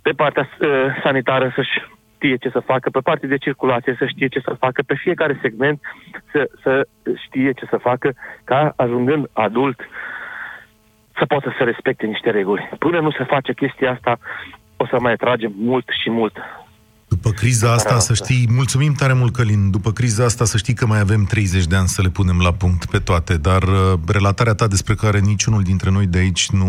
pe 0.01 0.11
partea 0.11 0.49
uh, 0.59 0.67
sanitară 1.03 1.51
să-și 1.55 1.81
știe 2.15 2.35
ce 2.35 2.49
să 2.49 2.59
facă, 2.59 2.89
pe 2.89 2.99
partea 2.99 3.29
de 3.29 3.37
circulație 3.37 3.95
să 3.97 4.05
știe 4.05 4.27
ce 4.27 4.39
să 4.39 4.55
facă, 4.59 4.81
pe 4.81 4.95
fiecare 4.95 5.39
segment 5.41 5.79
să, 6.31 6.49
să 6.61 6.87
știe 7.25 7.51
ce 7.51 7.65
să 7.69 7.77
facă, 7.77 8.13
ca 8.43 8.73
ajungând 8.75 9.29
adult 9.33 9.79
să 11.19 11.25
poată 11.25 11.55
să 11.57 11.63
respecte 11.63 12.05
niște 12.05 12.29
reguli. 12.29 12.69
Până 12.79 12.99
nu 12.99 13.11
se 13.11 13.23
face 13.23 13.53
chestia 13.53 13.91
asta, 13.91 14.17
o 14.77 14.85
să 14.85 14.99
mai 14.99 15.15
tragem 15.15 15.53
mult 15.57 15.87
și 16.01 16.09
mult 16.09 16.37
după 17.21 17.35
criza 17.35 17.73
asta, 17.73 17.99
să 17.99 18.13
știi, 18.13 18.47
mulțumim 18.51 18.93
tare 18.93 19.13
mult, 19.13 19.33
Călin, 19.33 19.69
după 19.69 19.91
criza 19.91 20.23
asta 20.23 20.45
să 20.45 20.57
știi 20.57 20.73
că 20.73 20.85
mai 20.85 20.99
avem 20.99 21.23
30 21.23 21.65
de 21.65 21.75
ani 21.75 21.87
să 21.87 22.01
le 22.01 22.09
punem 22.09 22.39
la 22.39 22.53
punct 22.53 22.85
pe 22.85 22.99
toate, 22.99 23.37
dar 23.37 23.63
uh, 23.63 23.99
relatarea 24.05 24.53
ta 24.53 24.67
despre 24.67 24.95
care 24.95 25.19
niciunul 25.19 25.63
dintre 25.63 25.89
noi 25.89 26.05
de 26.05 26.17
aici 26.17 26.49
nu, 26.49 26.67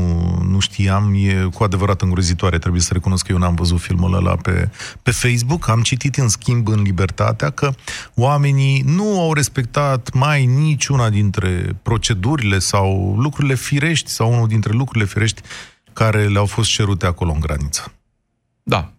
nu 0.48 0.58
știam 0.58 1.14
e 1.14 1.48
cu 1.54 1.62
adevărat 1.62 2.02
îngrozitoare. 2.02 2.58
Trebuie 2.58 2.80
să 2.80 2.92
recunosc 2.92 3.26
că 3.26 3.32
eu 3.32 3.38
n-am 3.38 3.54
văzut 3.54 3.80
filmul 3.80 4.14
ăla 4.14 4.36
pe, 4.36 4.70
pe 5.02 5.10
Facebook, 5.10 5.68
am 5.68 5.82
citit 5.82 6.16
în 6.16 6.28
schimb 6.28 6.68
în 6.68 6.82
Libertatea 6.82 7.50
că 7.50 7.70
oamenii 8.14 8.82
nu 8.86 9.20
au 9.20 9.32
respectat 9.32 10.12
mai 10.12 10.46
niciuna 10.46 11.10
dintre 11.10 11.76
procedurile 11.82 12.58
sau 12.58 13.16
lucrurile 13.18 13.54
firești 13.54 14.10
sau 14.10 14.32
unul 14.32 14.48
dintre 14.48 14.72
lucrurile 14.72 15.10
firești 15.10 15.40
care 15.92 16.26
le-au 16.26 16.46
fost 16.46 16.70
cerute 16.70 17.06
acolo 17.06 17.32
în 17.32 17.40
graniță. 17.40 17.92
Da, 18.70 18.92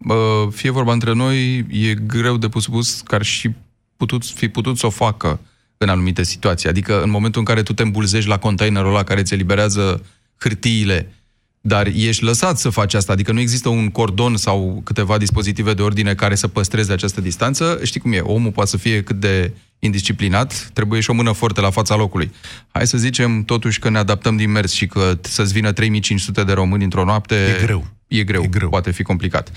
fie 0.52 0.70
vorba 0.70 0.94
între 0.94 1.14
noi, 1.14 1.58
e 1.70 1.94
greu 1.94 2.38
de 2.38 2.48
pus 2.48 2.64
spus 2.64 3.02
că 3.02 3.16
ar 3.16 3.24
și 3.24 3.50
putut, 3.98 4.26
fi 4.26 4.48
putut 4.48 4.78
să 4.78 4.86
o 4.86 4.90
facă 4.90 5.40
în 5.78 5.90
anumite 5.90 6.24
situații. 6.24 6.70
Adică 6.70 7.02
în 7.04 7.10
momentul 7.10 7.40
în 7.40 7.46
care 7.46 7.64
tu 7.64 7.74
te 7.74 7.84
îmbulzești 7.84 8.30
la 8.30 8.38
containerul 8.38 8.90
ăla 8.90 9.04
care 9.04 9.24
ți 9.24 9.34
eliberează 9.34 10.06
hârtiile, 10.38 11.14
dar 11.62 11.88
ești 11.88 12.24
lăsat 12.24 12.60
să 12.60 12.70
faci 12.70 12.94
asta, 12.94 13.12
adică 13.14 13.32
nu 13.32 13.40
există 13.40 13.70
un 13.70 13.90
cordon 13.90 14.38
sau 14.38 14.82
câteva 14.84 15.18
dispozitive 15.18 15.74
de 15.74 15.82
ordine 15.82 16.16
care 16.16 16.36
să 16.36 16.48
păstreze 16.48 16.94
această 16.94 17.22
distanță, 17.22 17.80
știi 17.84 18.00
cum 18.00 18.14
e, 18.14 18.20
omul 18.20 18.52
poate 18.52 18.70
să 18.70 18.78
fie 18.78 19.04
cât 19.04 19.20
de 19.20 19.54
indisciplinat, 19.80 20.70
trebuie 20.74 21.00
și 21.00 21.10
o 21.10 21.14
mână 21.14 21.32
forte 21.32 21.62
la 21.62 21.70
fața 21.70 21.96
locului. 21.96 22.32
Hai 22.72 22.88
să 22.88 22.98
zicem 22.98 23.44
totuși 23.44 23.80
că 23.80 23.90
ne 23.90 23.98
adaptăm 23.98 24.38
din 24.38 24.52
mers 24.52 24.72
și 24.72 24.88
că 24.88 25.18
să-ți 25.22 25.54
vină 25.54 25.72
3500 25.72 26.44
de 26.44 26.54
români 26.54 26.84
într-o 26.84 27.04
noapte... 27.04 27.36
E 27.36 27.64
greu 27.66 27.86
e 28.20 28.24
greu, 28.24 28.44
e 28.44 28.48
greu. 28.48 28.70
poate 28.70 28.92
fi 28.92 29.04
complicat. 29.04 29.50
0372069599, 29.50 29.52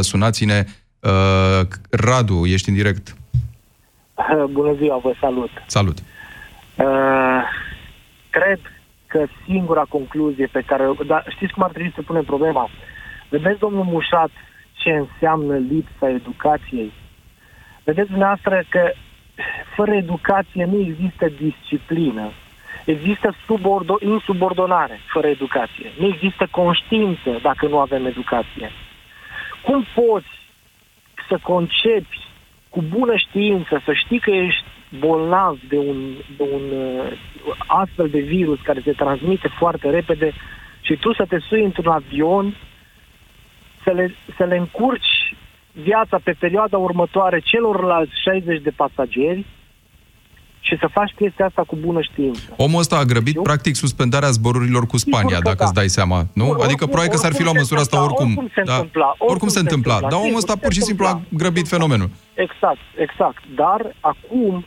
sunați-ne. 0.00 0.64
Uh, 1.00 1.60
Radu, 1.90 2.46
ești 2.46 2.68
în 2.68 2.74
direct. 2.74 3.16
Bună 4.56 4.74
ziua, 4.74 4.98
vă 4.98 5.12
salut. 5.20 5.50
Salut. 5.66 5.98
Uh, 5.98 7.42
cred 8.30 8.60
că 9.06 9.26
singura 9.44 9.84
concluzie 9.88 10.46
pe 10.46 10.62
care... 10.66 10.84
Dar 11.06 11.26
știți 11.28 11.52
cum 11.52 11.62
ar 11.62 11.70
trebui 11.70 11.92
să 11.94 12.02
punem 12.02 12.24
problema? 12.24 12.70
Vedeți, 13.28 13.58
domnul 13.58 13.84
Mușat, 13.84 14.30
ce 14.72 14.90
înseamnă 14.90 15.56
lipsa 15.56 16.08
educației? 16.08 16.92
Vedeți 17.84 18.08
dumneavoastră 18.08 18.64
că 18.68 18.92
fără 19.76 19.94
educație 19.94 20.64
nu 20.64 20.80
există 20.80 21.26
disciplină 21.38 22.32
Există 22.86 23.34
subordo- 23.44 24.02
insubordonare 24.02 25.00
fără 25.12 25.26
educație. 25.26 25.92
Nu 25.98 26.06
există 26.06 26.48
conștiință 26.50 27.38
dacă 27.42 27.66
nu 27.66 27.78
avem 27.78 28.06
educație. 28.06 28.70
Cum 29.62 29.86
poți 29.94 30.26
să 31.28 31.38
concepi 31.42 32.20
cu 32.68 32.82
bună 32.82 33.16
știință, 33.16 33.82
să 33.84 33.92
știi 33.92 34.18
că 34.18 34.30
ești 34.30 34.64
bolnav 34.98 35.58
de 35.68 35.78
un, 35.78 36.14
de 36.36 36.42
un 36.52 36.62
uh, 36.70 37.12
astfel 37.66 38.08
de 38.08 38.20
virus 38.20 38.60
care 38.60 38.80
se 38.84 38.92
transmite 38.92 39.48
foarte 39.48 39.90
repede 39.90 40.32
și 40.80 40.96
tu 40.96 41.12
să 41.12 41.24
te 41.28 41.38
sui 41.38 41.64
într-un 41.64 41.92
avion, 41.92 42.56
să 43.84 43.90
le, 43.90 44.14
să 44.36 44.44
le 44.44 44.56
încurci 44.56 45.34
viața 45.72 46.18
pe 46.24 46.32
perioada 46.38 46.78
următoare 46.78 47.40
celorlalți 47.40 48.22
60 48.22 48.60
de 48.60 48.70
pasageri, 48.70 49.44
și 50.66 50.76
să 50.80 50.88
faci 50.92 51.12
chestia 51.16 51.46
asta 51.46 51.62
cu 51.66 51.76
bună 51.76 52.00
știință. 52.00 52.54
Omul 52.56 52.80
ăsta 52.80 52.96
a 52.96 53.04
grăbit, 53.04 53.28
Știu? 53.28 53.42
practic, 53.42 53.74
suspendarea 53.74 54.30
zborurilor 54.30 54.86
cu 54.86 54.96
Spania, 54.96 55.38
dacă 55.40 55.56
da. 55.58 55.64
îți 55.64 55.74
dai 55.74 55.88
seama, 55.88 56.18
nu? 56.32 56.44
Or, 56.48 56.54
adică, 56.54 56.64
oricum, 56.64 56.86
probabil 56.86 57.10
că 57.10 57.16
s-ar 57.16 57.32
fi 57.32 57.42
luat 57.42 57.54
măsura 57.54 57.80
asta 57.80 58.02
oricum. 58.02 58.26
Oricum 58.26 58.50
se 58.54 58.62
da, 58.64 58.74
întâmpla. 58.74 59.08
Oricum, 59.08 59.28
oricum 59.28 59.48
se, 59.48 59.54
se 59.54 59.60
întâmpla. 59.60 59.94
întâmpla. 59.94 60.16
Dar 60.18 60.26
omul 60.26 60.42
ăsta 60.42 60.56
pur 60.56 60.72
și 60.72 60.82
simplu 60.82 61.06
a 61.06 61.20
grăbit 61.28 61.68
fenomenul. 61.68 62.10
Exact, 62.34 62.84
exact. 62.96 63.42
Dar, 63.54 63.80
acum, 64.00 64.64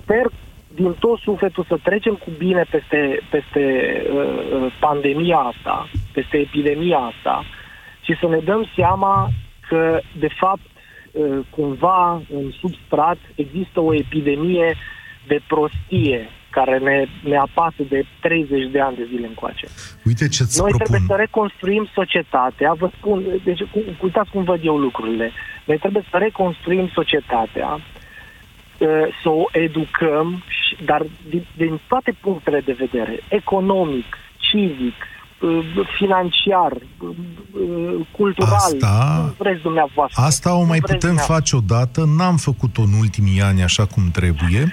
sper 0.00 0.26
din 0.74 0.94
tot 0.98 1.18
sufletul 1.18 1.64
să 1.68 1.76
trecem 1.82 2.14
cu 2.14 2.30
bine 2.38 2.64
peste, 2.70 3.20
peste 3.30 3.62
uh, 4.12 4.62
uh, 4.62 4.72
pandemia 4.80 5.36
asta, 5.52 5.88
peste 6.12 6.36
epidemia 6.36 6.98
asta 6.98 7.44
și 8.00 8.16
să 8.20 8.26
ne 8.28 8.38
dăm 8.38 8.70
seama 8.76 9.30
că, 9.68 10.00
de 10.18 10.28
fapt, 10.40 10.60
Uh, 10.60 10.77
cumva 11.50 12.22
în 12.34 12.50
substrat 12.60 13.18
există 13.34 13.80
o 13.80 13.94
epidemie 13.94 14.74
de 15.26 15.40
prostie 15.46 16.28
care 16.50 16.78
ne, 16.78 17.06
ne 17.30 17.36
apasă 17.36 17.82
de 17.88 18.04
30 18.20 18.70
de 18.70 18.80
ani 18.80 18.96
de 18.96 19.06
zile 19.10 19.26
încoace. 19.26 19.66
Uite 20.04 20.28
ce 20.28 20.42
Noi 20.42 20.50
propun. 20.56 20.78
trebuie 20.78 21.00
să 21.06 21.14
reconstruim 21.14 21.88
societatea, 21.94 22.72
vă 22.72 22.90
spun, 22.96 23.24
deci 23.44 23.62
cu, 23.62 23.78
uitați 24.02 24.30
cum 24.30 24.44
văd 24.44 24.60
eu 24.64 24.76
lucrurile. 24.76 25.30
Noi 25.64 25.78
trebuie 25.78 26.04
să 26.10 26.16
reconstruim 26.16 26.90
societatea, 26.94 27.68
uh, 27.74 28.88
să 29.22 29.28
o 29.28 29.44
educăm, 29.52 30.42
și- 30.48 30.84
dar 30.84 31.06
din, 31.28 31.46
din 31.56 31.80
toate 31.88 32.14
punctele 32.20 32.60
de 32.60 32.72
vedere, 32.78 33.20
economic, 33.28 34.16
civic, 34.36 34.94
uh, 35.00 35.17
financiar, 35.98 36.72
uh, 36.72 37.08
uh, 37.08 38.06
cultural, 38.10 38.54
Asta- 38.54 39.16
cum 39.20 39.34
vreți 39.38 39.62
dumneavoastră. 39.62 40.22
Asta 40.22 40.54
o 40.54 40.62
mai 40.62 40.66
cum 40.66 40.68
vreți 40.68 40.92
putem 40.92 40.98
dumneavoastră. 40.98 41.34
face 41.34 41.56
odată, 41.56 42.04
n-am 42.16 42.36
făcut-o 42.36 42.82
în 42.82 42.92
ultimii 42.98 43.42
ani 43.42 43.62
așa 43.62 43.86
cum 43.86 44.10
trebuie 44.10 44.72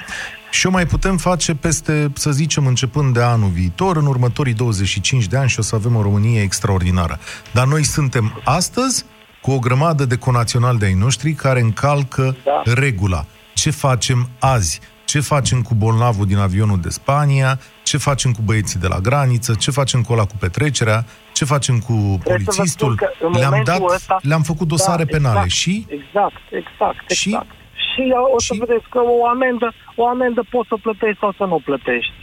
și 0.55 0.67
o 0.67 0.69
mai 0.69 0.85
putem 0.85 1.17
face 1.17 1.55
peste, 1.55 2.11
să 2.13 2.31
zicem, 2.31 2.65
începând 2.65 3.13
de 3.13 3.21
anul 3.21 3.49
viitor, 3.49 3.97
în 3.97 4.05
următorii 4.05 4.53
25 4.53 5.27
de 5.27 5.37
ani 5.37 5.49
și 5.49 5.59
o 5.59 5.61
să 5.61 5.75
avem 5.75 5.95
o 5.95 6.01
Românie 6.01 6.41
extraordinară. 6.41 7.19
Dar 7.51 7.67
noi 7.67 7.83
suntem 7.83 8.41
astăzi 8.43 9.05
cu 9.41 9.51
o 9.51 9.59
grămadă 9.59 10.05
de 10.05 10.17
conaționali 10.17 10.77
de-ai 10.77 10.93
noștri 10.93 11.33
care 11.33 11.59
încalcă 11.59 12.35
da. 12.43 12.73
regula. 12.73 13.25
Ce 13.53 13.71
facem 13.71 14.29
azi? 14.39 14.79
Ce 15.05 15.19
facem 15.19 15.61
cu 15.61 15.73
bolnavul 15.75 16.25
din 16.25 16.37
avionul 16.37 16.79
de 16.81 16.89
Spania? 16.89 17.59
Ce 17.83 17.97
facem 17.97 18.31
cu 18.31 18.41
băieții 18.45 18.79
de 18.79 18.87
la 18.87 18.99
graniță? 18.99 19.53
Ce 19.59 19.71
facem 19.71 20.01
cu 20.01 20.13
ăla 20.13 20.25
cu 20.25 20.35
petrecerea? 20.39 21.05
Ce 21.33 21.45
facem 21.45 21.79
cu 21.79 21.93
Trebuie 22.23 22.45
să 22.45 22.51
vă 22.51 22.55
polițistul? 22.55 22.93
spun 22.93 22.95
că 22.95 23.25
în 23.25 23.31
Le-am, 23.31 23.43
momentul 23.49 23.73
dat, 23.87 23.95
ăsta- 23.95 24.19
le-am 24.21 24.41
făcut 24.41 24.67
dosare 24.67 25.03
Da, 25.03 25.09
penale 25.11 25.35
exact, 25.35 25.51
și 25.61 25.85
Exact, 25.89 26.41
exact, 26.61 27.09
Și? 27.11 27.29
exact. 27.29 27.47
Și 27.93 28.03
o 28.35 28.39
să 28.39 28.53
vedeți 28.59 28.85
că 28.89 28.99
o 29.21 29.27
amendă, 29.27 29.67
o 29.95 30.07
amendă 30.07 30.41
poți 30.49 30.67
să 30.67 30.73
o 30.77 30.81
plătești 30.87 31.19
sau 31.19 31.31
să 31.37 31.43
nu 31.43 31.55
o 31.55 31.61
plătești. 31.69 32.13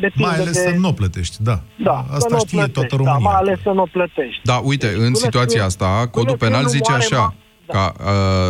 Depinde 0.00 0.26
mai 0.28 0.34
ales 0.34 0.52
de... 0.52 0.64
să 0.66 0.70
nu 0.82 0.88
o 0.88 0.92
plătești, 0.92 1.36
da. 1.42 1.56
Da, 1.88 2.04
să 2.08 2.14
Asta 2.16 2.26
nu 2.30 2.36
o 2.36 2.38
știe 2.46 2.58
plătești, 2.58 2.78
toată 2.78 2.94
România. 2.96 3.18
Da, 3.22 3.28
mai 3.30 3.38
ales 3.42 3.58
să 3.62 3.70
nu 3.78 3.82
o 3.82 3.90
plătești. 3.96 4.40
Da, 4.50 4.56
uite, 4.70 4.86
în 4.86 5.10
până 5.12 5.14
situația 5.26 5.58
când- 5.62 5.70
asta, 5.70 5.86
până 5.96 6.06
codul 6.16 6.36
când 6.36 6.38
penal 6.44 6.62
nu 6.62 6.68
zice 6.68 6.90
moare 6.90 7.04
așa, 7.04 7.34
ma- 7.70 7.72
ca 7.72 7.94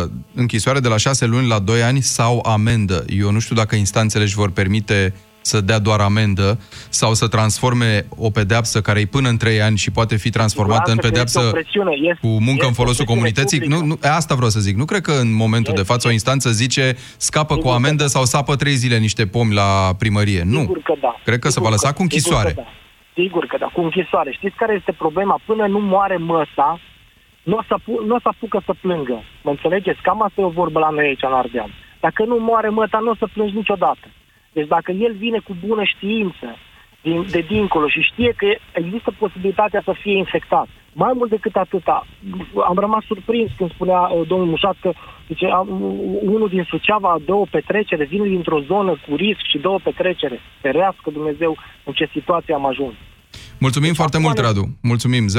uh, 0.03 0.09
închisoare 0.33 0.79
de 0.79 0.87
la 0.87 0.97
6 0.97 1.25
luni 1.25 1.47
la 1.47 1.59
2 1.59 1.83
ani 1.83 2.01
sau 2.01 2.43
amendă. 2.45 3.05
Eu 3.17 3.31
nu 3.31 3.39
știu 3.39 3.55
dacă 3.55 3.75
instanțele 3.75 4.23
își 4.23 4.35
vor 4.35 4.51
permite 4.51 5.13
să 5.43 5.61
dea 5.61 5.79
doar 5.79 5.99
amendă 5.99 6.59
sau 6.89 7.13
să 7.13 7.27
transforme 7.27 8.05
o 8.17 8.29
pedeapsă 8.29 8.81
care 8.81 8.99
e 8.99 9.05
până 9.05 9.29
în 9.29 9.37
3 9.37 9.61
ani 9.61 9.77
și 9.77 9.91
poate 9.91 10.15
fi 10.15 10.29
transformată 10.29 10.89
în 10.91 10.95
Lasă 10.95 11.01
că 11.01 11.07
pedeapsă 11.07 11.39
este 11.39 11.49
o 11.49 11.59
presiune, 11.61 11.91
este- 12.01 12.17
cu 12.21 12.27
muncă 12.27 12.51
este 12.51 12.65
în 12.65 12.71
o 12.71 12.73
folosul 12.73 13.05
presiune 13.05 13.09
comunității. 13.13 13.59
Nu, 13.59 13.75
publică. 13.79 14.07
nu, 14.07 14.09
asta 14.15 14.35
vreau 14.35 14.49
să 14.49 14.59
zic. 14.59 14.75
Nu 14.75 14.85
cred 14.85 15.01
că 15.01 15.11
în 15.11 15.33
momentul 15.33 15.73
de 15.75 15.81
față 15.81 16.07
o 16.07 16.11
instanță 16.11 16.49
zice 16.51 16.95
scapă 17.17 17.55
cu 17.57 17.67
o 17.67 17.71
amendă 17.71 18.05
sau 18.07 18.25
sapă 18.25 18.55
3 18.55 18.73
zile 18.75 18.97
niște 18.97 19.25
pomi 19.27 19.53
la 19.53 19.95
primărie. 19.97 20.43
Nu. 20.45 20.59
Sigur 20.59 20.81
că 20.83 20.93
da. 21.01 21.15
Cred 21.25 21.39
că 21.39 21.49
se 21.49 21.59
va 21.59 21.65
Sigur 21.65 21.71
lăsa 21.71 21.87
că- 21.87 21.93
cu 21.93 22.01
închisoare. 22.01 22.47
Sigur 22.49 22.63
că, 22.63 22.69
da. 22.69 23.21
Sigur 23.21 23.45
că 23.45 23.57
da, 23.59 23.65
cu 23.65 23.81
închisoare. 23.81 24.31
Știți 24.31 24.55
care 24.55 24.73
este 24.79 24.91
problema? 24.91 25.39
Până 25.45 25.67
nu 25.67 25.79
moare 25.79 26.17
măsa, 26.17 26.79
nu 27.43 27.55
o 27.55 27.61
să, 27.67 27.73
apu- 27.73 28.03
nu 28.05 28.15
o 28.15 28.19
să 28.19 28.27
apucă 28.27 28.61
să 28.65 28.73
plângă. 28.81 29.23
Mă 29.43 29.49
înțelegeți? 29.49 30.01
Cam 30.01 30.21
asta 30.21 30.41
e 30.41 30.43
o 30.43 30.49
vorbă 30.49 30.79
la 30.79 30.89
noi 30.89 31.05
aici 31.05 31.23
în 31.23 31.33
Ardeal. 31.33 31.69
Dacă 31.99 32.25
nu 32.25 32.37
moare 32.39 32.69
măta, 32.69 32.99
nu 32.99 33.09
o 33.09 33.15
să 33.15 33.27
plângi 33.33 33.55
niciodată. 33.55 34.07
Deci 34.51 34.67
dacă 34.67 34.91
el 34.91 35.13
vine 35.13 35.39
cu 35.39 35.55
bună 35.65 35.83
știință 35.83 36.57
din, 37.01 37.25
de 37.31 37.39
dincolo 37.39 37.87
și 37.87 38.01
știe 38.01 38.33
că 38.37 38.47
există 38.73 39.13
posibilitatea 39.17 39.81
să 39.85 39.93
fie 40.01 40.17
infectat, 40.17 40.67
mai 40.93 41.11
mult 41.15 41.29
decât 41.29 41.55
atâta, 41.55 42.05
am 42.67 42.77
rămas 42.77 43.03
surprins 43.05 43.51
când 43.57 43.71
spunea 43.71 43.99
uh, 43.99 44.27
domnul 44.27 44.47
Mușat 44.47 44.75
că 44.81 44.91
zice, 45.27 45.45
am, 45.45 45.67
unul 46.21 46.49
din 46.49 46.63
Suceava 46.63 47.17
dă 47.25 47.33
o 47.33 47.45
petrecere, 47.51 48.03
vine 48.03 48.27
dintr-o 48.27 48.59
zonă 48.59 48.91
cu 49.07 49.15
risc 49.15 49.41
și 49.49 49.57
dă 49.57 49.69
o 49.69 49.79
petrecere. 49.83 50.39
Ferească 50.61 51.09
Dumnezeu 51.11 51.57
în 51.83 51.93
ce 51.93 52.09
situație 52.11 52.53
am 52.53 52.65
ajuns. 52.65 52.93
Mulțumim 53.57 53.93
foarte 53.93 54.17
mult, 54.17 54.37
Radu. 54.37 54.77
Mulțumim. 54.81 55.27
0372069599. 55.27 55.31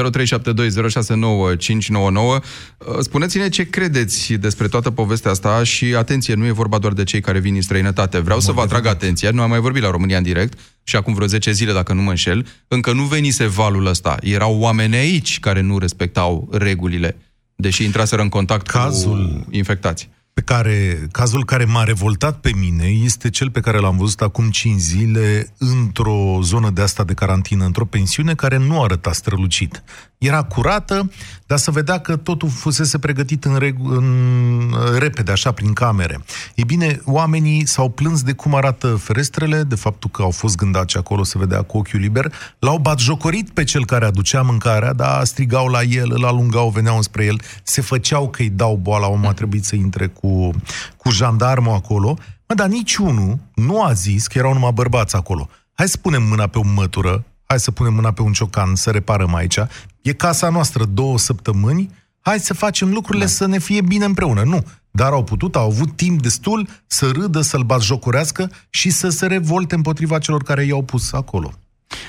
Spuneți-ne 3.00 3.48
ce 3.48 3.70
credeți 3.70 4.32
despre 4.32 4.68
toată 4.68 4.90
povestea 4.90 5.30
asta 5.30 5.62
și, 5.62 5.84
atenție, 5.84 6.34
nu 6.34 6.46
e 6.46 6.50
vorba 6.50 6.78
doar 6.78 6.92
de 6.92 7.04
cei 7.04 7.20
care 7.20 7.38
vin 7.38 7.54
în 7.54 7.60
străinătate. 7.60 8.18
Vreau 8.18 8.40
să 8.40 8.52
vă 8.52 8.60
atrag 8.60 8.86
atenția. 8.86 9.30
Nu 9.30 9.42
am 9.42 9.48
mai 9.48 9.60
vorbit 9.60 9.82
la 9.82 9.90
România 9.90 10.16
în 10.16 10.22
direct 10.22 10.58
și 10.82 10.96
acum 10.96 11.14
vreo 11.14 11.26
10 11.26 11.52
zile, 11.52 11.72
dacă 11.72 11.92
nu 11.92 12.02
mă 12.02 12.10
înșel, 12.10 12.46
încă 12.68 12.92
nu 12.92 13.02
venise 13.02 13.46
valul 13.46 13.86
ăsta. 13.86 14.16
Erau 14.20 14.58
oameni 14.58 14.96
aici 14.96 15.40
care 15.40 15.60
nu 15.60 15.78
respectau 15.78 16.48
regulile, 16.52 17.16
deși 17.54 17.84
intraseră 17.84 18.22
în 18.22 18.28
contact 18.28 18.66
Cazul 18.66 19.42
cu 19.44 19.48
infectați. 19.50 20.08
Pe 20.34 20.40
care, 20.40 21.08
cazul 21.10 21.44
care 21.44 21.64
m-a 21.64 21.84
revoltat 21.84 22.40
pe 22.40 22.52
mine 22.54 22.86
este 22.86 23.30
cel 23.30 23.50
pe 23.50 23.60
care 23.60 23.78
l-am 23.78 23.96
văzut 23.96 24.20
acum 24.20 24.50
5 24.50 24.80
zile 24.80 25.54
într-o 25.58 26.38
zonă 26.42 26.70
de 26.70 26.82
asta 26.82 27.04
de 27.04 27.14
carantină, 27.14 27.64
într-o 27.64 27.84
pensiune 27.84 28.34
care 28.34 28.56
nu 28.56 28.82
arăta 28.82 29.12
strălucit. 29.12 29.82
Era 30.18 30.42
curată, 30.42 31.10
dar 31.52 31.60
să 31.60 31.70
vedea 31.70 31.98
că 31.98 32.16
totul 32.16 32.48
fusese 32.48 32.98
pregătit 32.98 33.44
în, 33.44 33.56
regu- 33.56 33.88
în 33.88 34.74
repede, 34.98 35.32
așa, 35.32 35.52
prin 35.52 35.72
camere. 35.72 36.24
Ei 36.54 36.64
bine, 36.64 37.00
oamenii 37.04 37.66
s-au 37.66 37.88
plâns 37.88 38.22
de 38.22 38.32
cum 38.32 38.54
arată 38.54 38.94
ferestrele, 38.94 39.62
de 39.62 39.74
faptul 39.74 40.10
că 40.10 40.22
au 40.22 40.30
fost 40.30 40.56
gândaci 40.56 40.96
acolo, 40.96 41.22
se 41.22 41.38
vedea 41.38 41.62
cu 41.62 41.76
ochiul 41.76 42.00
liber, 42.00 42.32
l-au 42.58 42.78
batjocorit 42.78 43.50
pe 43.50 43.64
cel 43.64 43.86
care 43.86 44.04
aducea 44.04 44.42
mâncarea, 44.42 44.92
dar 44.92 45.24
strigau 45.24 45.66
la 45.66 45.82
el, 45.82 46.12
îl 46.12 46.24
alungau, 46.24 46.70
veneau 46.70 47.02
spre 47.02 47.24
el, 47.24 47.40
se 47.62 47.80
făceau 47.80 48.30
că 48.30 48.42
îi 48.42 48.50
dau 48.50 48.76
boala, 48.76 49.08
omul 49.08 49.28
a 49.28 49.32
trebuit 49.32 49.64
să 49.64 49.74
intre 49.74 50.06
cu, 50.06 50.50
cu 50.96 51.10
jandarmul 51.10 51.74
acolo, 51.74 52.16
mă, 52.48 52.54
dar 52.54 52.68
niciunul 52.68 53.38
nu 53.54 53.82
a 53.82 53.92
zis 53.92 54.26
că 54.26 54.38
erau 54.38 54.52
numai 54.52 54.72
bărbați 54.72 55.16
acolo. 55.16 55.48
Hai 55.74 55.88
să 55.88 55.96
punem 55.96 56.22
mâna 56.22 56.46
pe 56.46 56.58
o 56.58 56.62
mătură, 56.74 57.24
hai 57.46 57.60
să 57.60 57.70
punem 57.70 57.94
mâna 57.94 58.12
pe 58.12 58.22
un 58.22 58.32
ciocan, 58.32 58.74
să 58.74 58.90
reparăm 58.90 59.34
aici. 59.34 59.58
E 60.02 60.12
casa 60.12 60.48
noastră 60.50 60.84
două 60.84 61.18
săptămâni, 61.18 61.90
hai 62.20 62.38
să 62.38 62.54
facem 62.54 62.92
lucrurile 62.92 63.24
da. 63.24 63.30
să 63.30 63.46
ne 63.46 63.58
fie 63.58 63.80
bine 63.88 64.04
împreună. 64.04 64.42
Nu, 64.44 64.58
dar 64.90 65.12
au 65.12 65.24
putut, 65.24 65.56
au 65.56 65.64
avut 65.64 65.96
timp 65.96 66.20
destul 66.20 66.66
să 66.86 67.10
râdă, 67.14 67.40
să-l 67.40 67.62
batjocorească 67.62 68.50
și 68.70 68.90
să 68.90 69.08
se 69.08 69.26
revolte 69.26 69.74
împotriva 69.74 70.18
celor 70.18 70.42
care 70.42 70.62
i-au 70.64 70.82
pus 70.82 71.12
acolo. 71.12 71.50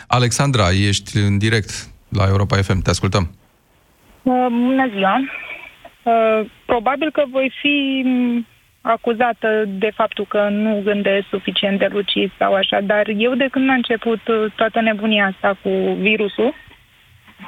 Alexandra, 0.07 0.69
ești 0.71 1.17
în 1.17 1.37
direct 1.37 1.69
la 2.09 2.25
Europa 2.27 2.57
FM. 2.57 2.81
Te 2.81 2.89
ascultăm. 2.89 3.23
Uh, 4.23 4.47
Bună 4.49 4.89
ziua! 4.95 5.15
Uh, 6.03 6.49
Probabil 6.65 7.11
că 7.11 7.23
voi 7.31 7.51
fi 7.61 8.01
m, 8.05 8.45
acuzată 8.81 9.63
de 9.67 9.91
faptul 9.95 10.25
că 10.25 10.49
nu 10.49 10.81
gândesc 10.83 11.25
suficient 11.29 11.79
de 11.79 11.87
lucid 11.91 12.31
sau 12.37 12.53
așa, 12.53 12.79
dar 12.81 13.07
eu 13.17 13.35
de 13.35 13.47
când 13.51 13.69
a 13.69 13.73
început 13.73 14.27
uh, 14.27 14.51
toată 14.55 14.81
nebunia 14.81 15.25
asta 15.25 15.57
cu 15.63 15.69
virusul, 15.99 16.53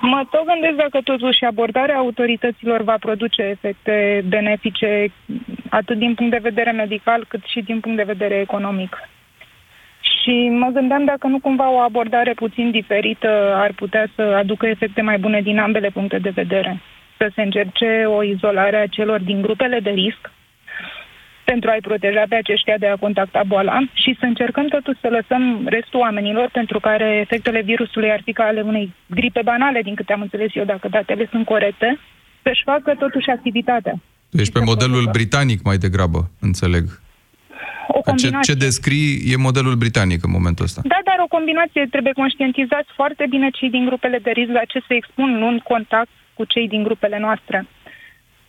mă 0.01 0.25
tot 0.29 0.45
gândesc 0.45 0.75
dacă 0.75 0.99
totuși 1.03 1.45
abordarea 1.45 1.97
autorităților 1.97 2.81
va 2.81 2.95
produce 2.99 3.41
efecte 3.41 4.23
benefice 4.27 5.07
atât 5.69 5.97
din 5.97 6.13
punct 6.13 6.31
de 6.31 6.49
vedere 6.49 6.71
medical 6.71 7.25
cât 7.27 7.43
și 7.45 7.61
din 7.61 7.79
punct 7.79 7.97
de 7.97 8.11
vedere 8.13 8.39
economic. 8.39 8.97
Și 10.01 10.49
mă 10.49 10.69
gândeam 10.73 11.05
dacă 11.05 11.27
nu 11.27 11.39
cumva 11.39 11.71
o 11.71 11.77
abordare 11.77 12.33
puțin 12.33 12.71
diferită 12.71 13.53
ar 13.55 13.71
putea 13.75 14.07
să 14.15 14.21
aducă 14.21 14.67
efecte 14.67 15.01
mai 15.01 15.17
bune 15.17 15.41
din 15.41 15.59
ambele 15.59 15.89
puncte 15.89 16.17
de 16.19 16.29
vedere. 16.29 16.81
Să 17.17 17.31
se 17.35 17.41
încerce 17.41 18.03
o 18.05 18.23
izolare 18.23 18.77
a 18.77 18.87
celor 18.87 19.19
din 19.19 19.41
grupele 19.41 19.79
de 19.79 19.89
risc 19.89 20.31
pentru 21.51 21.69
a-i 21.69 21.87
proteja 21.89 22.23
pe 22.29 22.35
aceștia 22.35 22.77
de 22.77 22.87
a 22.87 22.95
contacta 23.05 23.41
boala 23.47 23.77
și 23.93 24.15
să 24.19 24.25
încercăm 24.25 24.67
totuși 24.67 24.99
să 25.03 25.07
lăsăm 25.17 25.43
restul 25.67 25.99
oamenilor 25.99 26.49
pentru 26.51 26.79
care 26.79 27.07
efectele 27.25 27.61
virusului 27.61 28.11
ar 28.11 28.21
fi 28.25 28.33
ca 28.33 28.43
ale 28.43 28.61
unei 28.61 28.93
gripe 29.17 29.41
banale, 29.43 29.81
din 29.81 29.95
câte 29.95 30.13
am 30.13 30.21
înțeles 30.21 30.49
eu, 30.55 30.63
dacă 30.63 30.87
datele 30.87 31.27
sunt 31.31 31.45
corecte, 31.45 31.99
să-și 32.43 32.63
facă 32.63 32.95
totuși 32.99 33.29
activitatea. 33.29 33.93
Tu 34.29 34.37
ești 34.37 34.53
pe 34.53 34.59
modelul 34.71 35.09
britanic 35.11 35.63
mai 35.63 35.77
degrabă, 35.77 36.19
înțeleg. 36.39 36.83
O 37.87 38.01
Că 38.01 38.11
ce, 38.11 38.11
combinație. 38.11 38.53
ce 38.53 38.59
descrii 38.65 39.31
e 39.31 39.35
modelul 39.47 39.75
britanic 39.75 40.23
în 40.23 40.31
momentul 40.31 40.65
ăsta. 40.65 40.81
Da, 40.83 40.99
dar 41.03 41.17
o 41.25 41.27
combinație. 41.37 41.87
Trebuie 41.89 42.13
conștientizați 42.13 42.89
foarte 42.95 43.25
bine 43.29 43.49
cei 43.49 43.69
din 43.69 43.85
grupele 43.85 44.17
de 44.17 44.31
risc 44.31 44.51
la 44.51 44.65
ce 44.71 44.79
se 44.87 44.93
expun 44.95 45.39
luând 45.39 45.59
contact 45.61 46.09
cu 46.33 46.43
cei 46.45 46.67
din 46.67 46.83
grupele 46.83 47.19
noastre. 47.19 47.57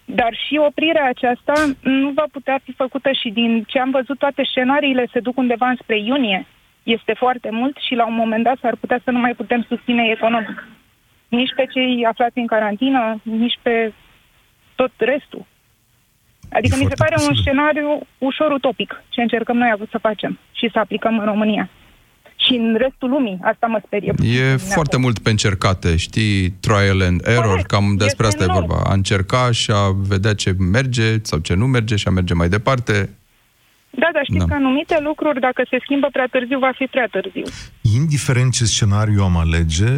Dar 0.08 0.34
și 0.46 0.56
oprirea 0.56 1.04
aceasta 1.04 1.52
nu 1.80 2.10
va 2.10 2.24
putea 2.32 2.58
fi 2.64 2.72
făcută 2.72 3.10
și 3.12 3.30
din 3.30 3.64
ce 3.66 3.78
am 3.78 3.90
văzut 3.90 4.18
toate 4.18 4.42
scenariile 4.44 5.06
se 5.12 5.20
duc 5.20 5.36
undeva 5.36 5.68
înspre 5.68 5.98
iunie. 5.98 6.46
Este 6.82 7.12
foarte 7.12 7.48
mult 7.50 7.76
și 7.76 7.94
la 7.94 8.06
un 8.06 8.14
moment 8.14 8.44
dat 8.44 8.58
s-ar 8.60 8.76
putea 8.76 9.00
să 9.04 9.10
nu 9.10 9.18
mai 9.18 9.34
putem 9.34 9.64
susține 9.68 10.08
economic. 10.10 10.68
Nici 11.28 11.54
pe 11.56 11.66
cei 11.72 12.04
aflați 12.04 12.38
în 12.38 12.46
carantină, 12.46 13.20
nici 13.22 13.58
pe 13.62 13.92
tot 14.74 14.92
restul. 14.98 15.46
Adică 16.50 16.76
mi 16.78 16.86
se 16.88 16.94
pare 16.94 17.14
un 17.28 17.34
scenariu 17.34 18.00
ușor 18.18 18.50
utopic 18.52 19.02
ce 19.08 19.20
încercăm 19.20 19.56
noi 19.56 19.74
să 19.90 19.98
facem 19.98 20.38
și 20.52 20.70
să 20.72 20.78
aplicăm 20.78 21.18
în 21.18 21.24
România. 21.24 21.68
Și 22.46 22.54
în 22.54 22.74
restul 22.78 23.08
lumii, 23.10 23.38
asta 23.42 23.66
mă 23.66 23.80
sperie. 23.86 24.14
E 24.22 24.56
foarte 24.56 24.96
mult 24.96 25.18
pe 25.18 25.30
încercate, 25.30 25.96
știi, 25.96 26.50
trial 26.50 27.00
and 27.02 27.20
error, 27.26 27.44
Corect. 27.46 27.66
cam 27.66 27.94
despre 27.96 28.26
Este 28.26 28.38
asta 28.42 28.52
e 28.52 28.56
nou. 28.58 28.66
vorba. 28.66 28.82
A 28.90 28.92
încerca 28.92 29.50
și 29.50 29.70
a 29.70 29.94
vedea 29.96 30.34
ce 30.34 30.54
merge 30.58 31.14
sau 31.22 31.38
ce 31.38 31.54
nu 31.54 31.66
merge 31.66 31.96
și 31.96 32.08
a 32.08 32.10
merge 32.10 32.34
mai 32.34 32.48
departe. 32.48 33.10
Da, 33.90 34.08
dar 34.12 34.22
știți 34.24 34.38
Da. 34.38 34.44
că 34.44 34.54
anumite 34.54 34.98
lucruri, 35.02 35.40
dacă 35.40 35.62
se 35.70 35.78
schimbă 35.82 36.08
prea 36.12 36.26
târziu, 36.30 36.58
va 36.58 36.70
fi 36.76 36.84
prea 36.84 37.08
târziu. 37.10 37.42
Indiferent 37.94 38.52
ce 38.52 38.64
scenariu 38.64 39.22
am 39.22 39.36
alege, 39.36 39.92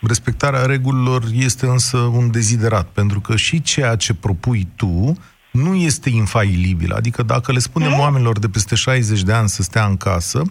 respectarea 0.00 0.66
regulilor 0.66 1.22
este 1.34 1.66
însă 1.66 1.96
un 1.98 2.30
deziderat, 2.30 2.86
pentru 2.86 3.20
că 3.20 3.36
și 3.36 3.62
ceea 3.62 3.94
ce 3.96 4.14
propui 4.14 4.68
tu 4.76 5.16
nu 5.62 5.74
este 5.74 6.08
infailibil. 6.10 6.92
Adică 6.92 7.22
dacă 7.22 7.52
le 7.52 7.58
spunem 7.58 7.98
oamenilor 7.98 8.38
de 8.38 8.48
peste 8.48 8.74
60 8.74 9.22
de 9.22 9.32
ani 9.32 9.48
să 9.48 9.62
stea 9.62 9.84
în 9.84 9.96
casă, 9.96 10.42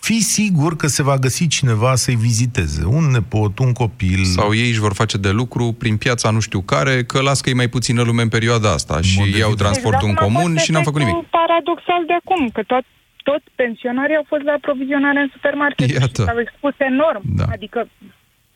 fii 0.00 0.20
sigur 0.20 0.76
că 0.76 0.86
se 0.86 1.02
va 1.02 1.16
găsi 1.16 1.46
cineva 1.46 1.94
să-i 1.94 2.14
viziteze. 2.14 2.84
Un 2.84 3.04
nepot, 3.04 3.58
un 3.58 3.72
copil. 3.72 4.24
Sau 4.24 4.54
ei 4.54 4.68
își 4.68 4.78
vor 4.86 4.94
face 4.94 5.16
de 5.16 5.30
lucru 5.30 5.64
prin 5.78 5.96
piața 5.96 6.30
nu 6.30 6.40
știu 6.40 6.60
care, 6.60 7.04
că 7.04 7.20
las 7.20 7.40
că 7.40 7.50
e 7.50 7.62
mai 7.62 7.68
puțină 7.68 8.02
lume 8.02 8.22
în 8.22 8.28
perioada 8.28 8.72
asta 8.72 9.00
și 9.00 9.20
iau 9.38 9.54
transportul 9.54 10.08
în 10.08 10.10
Exact 10.10 10.26
cum 10.26 10.36
a 10.36 10.38
comun 10.38 10.52
fost 10.52 10.64
și 10.64 10.70
n-am 10.72 10.82
făcut 10.82 11.00
nimic. 11.00 11.14
efectul 11.14 11.38
paradoxal 11.40 12.02
de 12.06 12.14
acum, 12.20 12.42
că 12.56 12.62
tot, 12.72 12.84
tot 13.28 13.42
pensionarii 13.54 14.16
au 14.16 14.24
fost 14.32 14.42
la 14.42 14.52
aprovizionare 14.52 15.20
în 15.20 15.30
supermarket 15.36 15.90
Iată. 15.90 16.22
și 16.22 16.28
s-au 16.28 16.40
expus 16.46 16.74
enorm. 16.78 17.22
Da. 17.40 17.44
Adică 17.56 17.88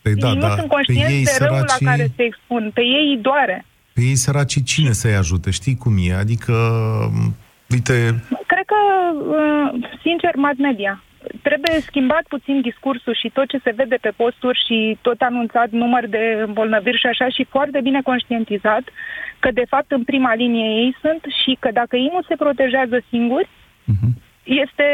Păi 0.02 0.12
ei 0.16 0.34
nu 0.42 0.48
sunt 0.58 0.68
conștienți 0.76 1.38
de 1.38 1.44
răul 1.44 1.64
la 1.74 1.78
care 1.88 2.04
se 2.16 2.22
expun. 2.30 2.70
Pe 2.74 2.80
ei 2.80 3.06
îi 3.14 3.20
doare. 3.28 3.64
Pe 4.00 4.06
ei 4.06 4.24
săraci 4.26 4.62
cine 4.72 4.92
să-i 4.92 5.20
ajute? 5.22 5.50
Știi 5.50 5.76
cum 5.76 5.94
e? 6.08 6.12
Adică, 6.24 6.54
m, 7.12 7.34
uite, 7.74 7.94
Cred 8.52 8.66
că, 8.72 8.80
uh, 9.38 9.68
sincer, 10.04 10.34
mass 10.36 10.58
media. 10.58 11.02
Trebuie 11.42 11.86
schimbat 11.88 12.24
puțin 12.28 12.60
discursul 12.60 13.14
și 13.20 13.30
tot 13.36 13.46
ce 13.48 13.58
se 13.64 13.72
vede 13.76 13.98
pe 14.00 14.12
posturi 14.16 14.62
și 14.66 14.98
tot 15.00 15.20
anunțat 15.20 15.70
număr 15.70 16.06
de 16.06 16.24
îmbolnăviri 16.46 16.98
și 16.98 17.06
așa 17.06 17.28
și 17.28 17.46
foarte 17.54 17.80
bine 17.82 18.00
conștientizat 18.02 18.84
că 19.38 19.48
de 19.50 19.64
fapt 19.68 19.90
în 19.90 20.04
prima 20.04 20.34
linie 20.34 20.68
ei 20.82 20.96
sunt 21.02 21.22
și 21.42 21.56
că 21.58 21.68
dacă 21.72 21.96
ei 21.96 22.10
nu 22.12 22.22
se 22.28 22.34
protejează 22.36 22.96
singuri, 23.08 23.48
este 24.44 24.88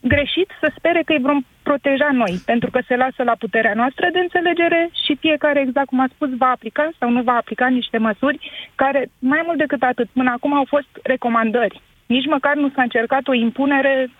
greșit 0.00 0.48
să 0.60 0.72
spere 0.76 1.02
că 1.04 1.12
îi 1.12 1.26
vom 1.28 1.40
proteja 1.62 2.08
noi, 2.12 2.34
pentru 2.46 2.70
că 2.70 2.80
se 2.86 2.96
lasă 2.96 3.22
la 3.22 3.34
puterea 3.38 3.74
noastră 3.74 4.08
de 4.12 4.18
înțelegere 4.18 4.90
și 5.04 5.16
fiecare, 5.20 5.60
exact 5.60 5.86
cum 5.86 6.00
a 6.00 6.08
spus, 6.14 6.36
va 6.36 6.50
aplica 6.50 6.90
sau 6.98 7.10
nu 7.10 7.22
va 7.22 7.32
aplica 7.32 7.66
niște 7.66 7.98
măsuri 7.98 8.38
care, 8.74 9.10
mai 9.18 9.42
mult 9.44 9.58
decât 9.58 9.82
atât, 9.82 10.08
până 10.12 10.30
acum 10.30 10.54
au 10.54 10.64
fost 10.68 10.88
recomandări. 11.02 11.80
Nici 12.06 12.26
măcar 12.26 12.54
nu 12.54 12.68
s-a 12.74 12.82
încercat 12.82 13.28
o 13.28 13.34
impunere 13.34 14.10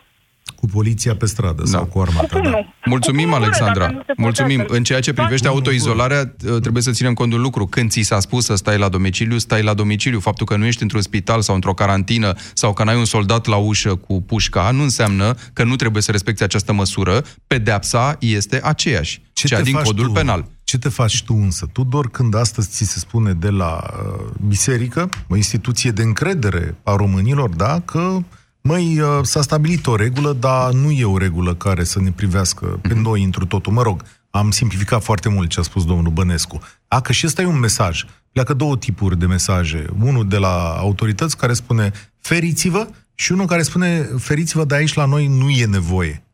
cu 0.62 0.68
poliția 0.68 1.14
pe 1.16 1.26
stradă 1.26 1.64
sau 1.64 1.84
cu 1.84 2.00
armata. 2.00 2.26
cum 2.30 2.42
Da. 2.42 2.48
nu? 2.50 2.74
Mulțumim, 2.84 3.20
Cu 3.28 3.30
cuvântul, 3.32 3.44
Alexandra. 3.44 3.80
dacă 3.80 3.92
nu 3.92 3.98
se 3.98 4.04
poate 4.06 4.20
Mulțumim. 4.22 4.58
altfel. 4.60 4.76
În 4.76 4.84
ceea 4.84 5.00
ce 5.00 5.12
privește 5.12 5.48
autoizolarea, 5.48 6.34
uh, 6.48 6.60
trebuie 6.60 6.82
să 6.82 6.90
ținem 6.90 7.14
cont 7.14 7.30
de 7.30 7.36
un 7.36 7.42
lucru. 7.42 7.66
Când 7.66 7.90
ți 7.90 8.00
s-a 8.00 8.20
spus 8.20 8.44
să 8.44 8.54
stai 8.54 8.78
la 8.78 8.88
domiciliu, 8.88 9.38
stai 9.38 9.62
la 9.62 9.74
domiciliu. 9.74 10.20
Faptul 10.20 10.46
că 10.46 10.56
nu 10.56 10.64
ești 10.66 10.82
într-un 10.82 11.00
spital 11.00 11.40
sau 11.42 11.54
într-o 11.54 11.74
carantină 11.74 12.34
sau 12.54 12.72
că 12.72 12.84
n-ai 12.84 12.96
un 12.96 13.04
soldat 13.04 13.46
la 13.46 13.56
ușă 13.56 13.94
cu 13.94 14.22
pușca, 14.22 14.70
nu 14.70 14.82
înseamnă 14.82 15.34
că 15.52 15.64
nu 15.64 15.76
trebuie 15.76 16.02
să 16.02 16.10
respecti 16.10 16.42
această 16.42 16.72
măsură. 16.72 17.22
Pedeapsa 17.46 18.16
este 18.20 18.60
aceeași, 18.64 19.22
Ce 19.32 19.46
cea 19.46 19.56
te 19.56 19.62
din 19.62 19.72
faci 19.74 19.84
codul 19.84 20.06
tu? 20.06 20.12
penal. 20.12 20.44
Ce 20.64 20.78
te 20.78 20.88
faci 20.88 21.22
tu 21.22 21.34
însă? 21.34 21.66
Tu 21.72 21.84
doar 21.84 22.04
când 22.08 22.34
astăzi 22.34 22.68
ți 22.70 22.84
se 22.84 22.98
spune 22.98 23.32
de 23.32 23.48
la 23.50 23.80
uh, 23.92 24.24
biserică, 24.46 25.08
o 25.28 25.36
instituție 25.36 25.90
de 25.90 26.02
încredere 26.02 26.74
a 26.82 26.96
românilor, 26.96 27.48
da, 27.48 27.80
că 27.84 28.18
Măi, 28.62 29.00
uh, 29.00 29.18
s-a 29.22 29.42
stabilit 29.42 29.86
o 29.86 29.96
regulă, 29.96 30.32
dar 30.32 30.72
nu 30.72 30.90
e 30.90 31.04
o 31.04 31.18
regulă 31.18 31.54
care 31.54 31.84
să 31.84 32.00
ne 32.00 32.10
privească 32.10 32.66
pe 32.82 32.94
noi 32.94 33.22
întru 33.22 33.46
totul. 33.46 33.72
Mă 33.72 33.82
rog, 33.82 34.02
am 34.30 34.50
simplificat 34.50 35.02
foarte 35.02 35.28
mult 35.28 35.50
ce 35.50 35.60
a 35.60 35.62
spus 35.62 35.84
domnul 35.84 36.12
Bănescu. 36.12 36.60
A, 36.88 37.00
că 37.00 37.12
și 37.12 37.26
ăsta 37.26 37.42
e 37.42 37.46
un 37.46 37.58
mesaj. 37.58 38.04
Pleacă 38.32 38.54
două 38.54 38.76
tipuri 38.76 39.18
de 39.18 39.26
mesaje. 39.26 39.86
Unul 40.00 40.28
de 40.28 40.36
la 40.36 40.74
autorități 40.78 41.36
care 41.36 41.52
spune 41.52 41.92
feriți-vă 42.18 42.88
și 43.14 43.32
unul 43.32 43.46
care 43.46 43.62
spune 43.62 44.08
feriți-vă, 44.18 44.64
de 44.64 44.74
aici 44.74 44.94
la 44.94 45.04
noi 45.04 45.26
nu 45.26 45.50
e 45.50 45.66
nevoie. 45.66 46.24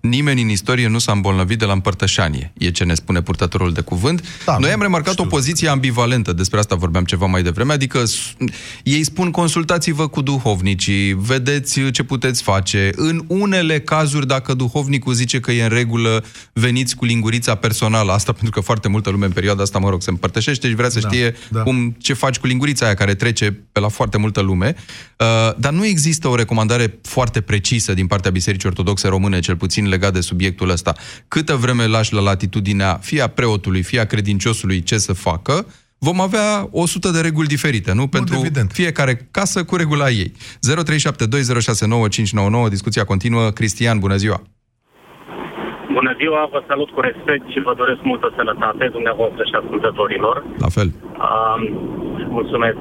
Nimeni 0.00 0.42
în 0.42 0.48
istorie 0.48 0.88
nu 0.88 0.98
s-a 0.98 1.12
îmbolnăvit 1.12 1.58
de 1.58 1.64
la 1.64 1.72
împărtășanie, 1.72 2.52
e 2.58 2.70
ce 2.70 2.84
ne 2.84 2.94
spune 2.94 3.22
purtătorul 3.22 3.72
de 3.72 3.80
cuvânt. 3.80 4.24
Da, 4.46 4.58
Noi 4.58 4.70
am 4.70 4.80
remarcat 4.80 5.18
o 5.18 5.24
poziție 5.24 5.68
ambivalentă, 5.68 6.32
despre 6.32 6.58
asta 6.58 6.74
vorbeam 6.74 7.04
ceva 7.04 7.26
mai 7.26 7.42
devreme, 7.42 7.72
adică 7.72 8.04
s- 8.04 8.34
ei 8.82 9.04
spun 9.04 9.30
consultați-vă 9.30 10.06
cu 10.08 10.20
duhovnicii, 10.22 11.12
vedeți 11.12 11.80
ce 11.90 12.02
puteți 12.02 12.42
face. 12.42 12.90
În 12.96 13.24
unele 13.26 13.80
cazuri, 13.80 14.26
dacă 14.26 14.54
duhovnicul 14.54 15.12
zice 15.14 15.40
că 15.40 15.52
e 15.52 15.62
în 15.62 15.68
regulă, 15.68 16.24
veniți 16.52 16.96
cu 16.96 17.04
lingurița 17.04 17.54
personală, 17.54 18.12
asta 18.12 18.32
pentru 18.32 18.50
că 18.50 18.60
foarte 18.60 18.88
multă 18.88 19.10
lume 19.10 19.24
în 19.26 19.32
perioada 19.32 19.62
asta, 19.62 19.78
mă 19.78 19.88
rog, 19.88 20.02
se 20.02 20.10
împărtășește 20.10 20.68
și 20.68 20.74
vrea 20.74 20.88
să 20.88 21.00
Da, 21.00 21.08
știe 21.08 21.34
da. 21.50 21.62
cum, 21.62 21.96
ce 21.98 22.12
faci 22.12 22.36
cu 22.38 22.46
lingurița 22.46 22.84
aia 22.84 22.94
care 22.94 23.14
trece 23.14 23.50
pe 23.72 23.80
la 23.80 23.88
foarte 23.88 24.18
multă 24.18 24.40
lume. 24.40 24.74
Uh, 25.18 25.26
dar 25.58 25.72
nu 25.72 25.86
există 25.86 26.28
o 26.28 26.34
recomandare 26.36 26.98
foarte 27.02 27.40
precisă 27.40 27.94
din 27.94 28.06
partea 28.06 28.30
Bisericii 28.30 28.68
Ortodoxe 28.68 29.08
Române, 29.08 29.38
cel 29.40 29.56
puțin 29.56 29.73
legat 29.82 30.12
de 30.12 30.20
subiectul 30.20 30.70
ăsta. 30.70 30.92
Câtă 31.28 31.54
vreme 31.54 31.86
lași 31.86 32.14
la 32.14 32.20
latitudinea 32.20 32.94
fie 32.94 33.22
a 33.22 33.28
preotului, 33.28 33.82
fie 33.82 34.00
a 34.00 34.06
credinciosului 34.06 34.82
ce 34.82 34.98
să 34.98 35.12
facă, 35.12 35.66
vom 35.98 36.20
avea 36.20 36.68
100 36.70 37.10
de 37.10 37.20
reguli 37.20 37.46
diferite, 37.46 37.92
nu? 37.94 38.06
Pentru 38.06 38.34
evident. 38.38 38.70
fiecare 38.70 39.28
casă 39.30 39.64
cu 39.64 39.76
regula 39.76 40.08
ei. 40.08 40.32
0372069599, 42.66 42.68
discuția 42.68 43.04
continuă. 43.04 43.50
Cristian, 43.50 43.98
bună 43.98 44.16
ziua! 44.16 44.40
Bună 45.98 46.12
ziua, 46.20 46.48
vă 46.54 46.60
salut 46.70 46.90
cu 46.90 47.00
respect 47.00 47.44
și 47.52 47.60
vă 47.68 47.74
doresc 47.76 48.00
multă 48.02 48.32
sănătate 48.36 48.84
dumneavoastră 48.96 49.42
și 49.48 49.54
ascultătorilor. 49.60 50.44
La 50.64 50.68
fel. 50.76 50.88
Um, 51.28 51.60
mulțumesc. 52.36 52.80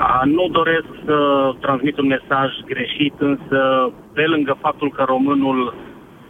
Uh, 0.00 0.20
nu 0.24 0.48
doresc 0.48 0.86
să 1.04 1.50
transmit 1.60 1.98
un 1.98 2.06
mesaj 2.06 2.50
greșit, 2.64 3.14
însă 3.18 3.92
pe 4.14 4.26
lângă 4.26 4.56
faptul 4.60 4.90
că 4.90 5.02
românul 5.02 5.74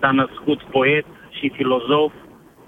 s-a 0.00 0.10
născut 0.10 0.62
poet 0.62 1.06
și 1.28 1.48
filozof, 1.48 2.12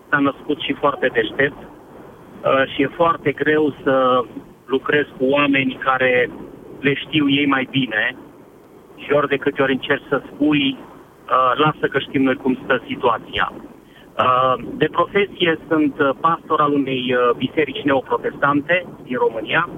s-a 0.08 0.18
născut 0.18 0.60
și 0.60 0.72
foarte 0.72 1.06
deștept 1.12 1.56
uh, 1.62 2.72
și 2.74 2.82
e 2.82 2.86
foarte 2.86 3.32
greu 3.32 3.74
să 3.82 4.24
lucrez 4.66 5.06
cu 5.18 5.24
oameni 5.24 5.78
care 5.84 6.30
le 6.80 6.94
știu 6.94 7.28
ei 7.28 7.46
mai 7.46 7.68
bine 7.70 8.16
și 8.96 9.12
ori 9.12 9.28
de 9.28 9.36
câte 9.36 9.62
ori 9.62 9.72
încerci 9.72 10.08
să 10.08 10.22
spui 10.32 10.78
uh, 10.78 11.52
lasă 11.54 11.86
că 11.90 11.98
știm 11.98 12.22
noi 12.22 12.36
cum 12.36 12.58
stă 12.64 12.82
situația. 12.86 13.52
Uh, 13.52 14.64
de 14.74 14.88
profesie 14.90 15.58
sunt 15.68 15.98
uh, 15.98 16.10
pastor 16.20 16.60
al 16.60 16.72
unei 16.72 17.14
uh, 17.14 17.36
biserici 17.36 17.82
neoprotestante 17.84 18.86
din 19.02 19.16
România 19.16 19.68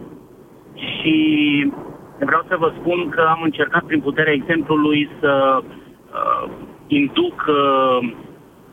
și 0.75 1.17
vreau 2.19 2.45
să 2.49 2.57
vă 2.59 2.73
spun 2.81 3.09
că 3.09 3.21
am 3.21 3.41
încercat 3.43 3.85
prin 3.85 4.01
puterea 4.01 4.33
exemplului 4.33 5.09
să 5.21 5.61
uh, 5.63 6.51
induc 6.87 7.45
uh, 7.49 8.13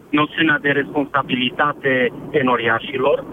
noțiunea 0.10 0.58
de 0.62 0.70
responsabilitate 0.70 2.12
enoriașilor, 2.32 3.24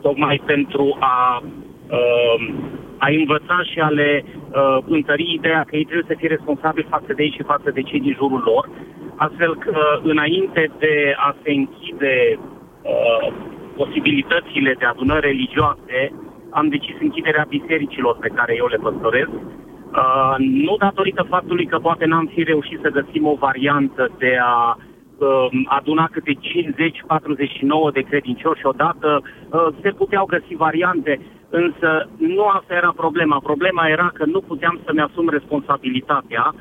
tocmai 0.00 0.42
pentru 0.46 0.96
a, 1.00 1.42
uh, 1.90 2.54
a 2.98 3.08
învăța 3.08 3.62
și 3.72 3.78
a 3.80 3.88
le 3.88 4.24
uh, 4.24 4.78
întări 4.86 5.34
ideea 5.34 5.64
că 5.66 5.76
ei 5.76 5.84
trebuie 5.84 6.08
să 6.08 6.14
fie 6.18 6.28
responsabili 6.28 6.86
față 6.90 7.12
de 7.12 7.22
ei 7.22 7.34
și 7.36 7.42
față 7.42 7.70
de 7.70 7.82
cei 7.82 8.00
din 8.00 8.14
jurul 8.14 8.42
lor, 8.44 8.68
astfel 9.16 9.56
că 9.56 10.00
înainte 10.02 10.70
de 10.78 11.14
a 11.16 11.36
se 11.42 11.50
închide 11.50 12.38
uh, 12.38 13.32
posibilitățile 13.76 14.74
de 14.78 14.84
adunări 14.84 15.26
religioase, 15.26 16.12
am 16.50 16.68
decis 16.68 16.94
închiderea 17.00 17.46
bisericilor 17.48 18.16
pe 18.20 18.28
care 18.28 18.54
eu 18.56 18.66
le 18.66 18.76
păstorez, 18.76 19.26
uh, 19.28 20.34
nu 20.38 20.76
datorită 20.78 21.22
faptului 21.28 21.66
că 21.66 21.78
poate 21.78 22.04
n-am 22.06 22.30
fi 22.34 22.42
reușit 22.42 22.78
să 22.82 22.88
găsim 22.88 23.26
o 23.26 23.34
variantă 23.34 24.10
de 24.18 24.36
a 24.42 24.76
uh, 24.76 25.48
aduna 25.64 26.08
câte 26.12 26.32
50-49 26.32 26.38
de 27.92 28.00
credincioși 28.00 28.66
odată, 28.66 29.22
uh, 29.22 29.66
se 29.82 29.90
puteau 29.90 30.24
găsi 30.24 30.54
variante, 30.54 31.20
însă 31.50 32.08
nu 32.16 32.44
asta 32.44 32.74
era 32.74 32.92
problema. 32.96 33.40
Problema 33.42 33.88
era 33.88 34.10
că 34.14 34.24
nu 34.24 34.40
puteam 34.40 34.80
să-mi 34.84 35.00
asum 35.00 35.28
responsabilitatea 35.28 36.54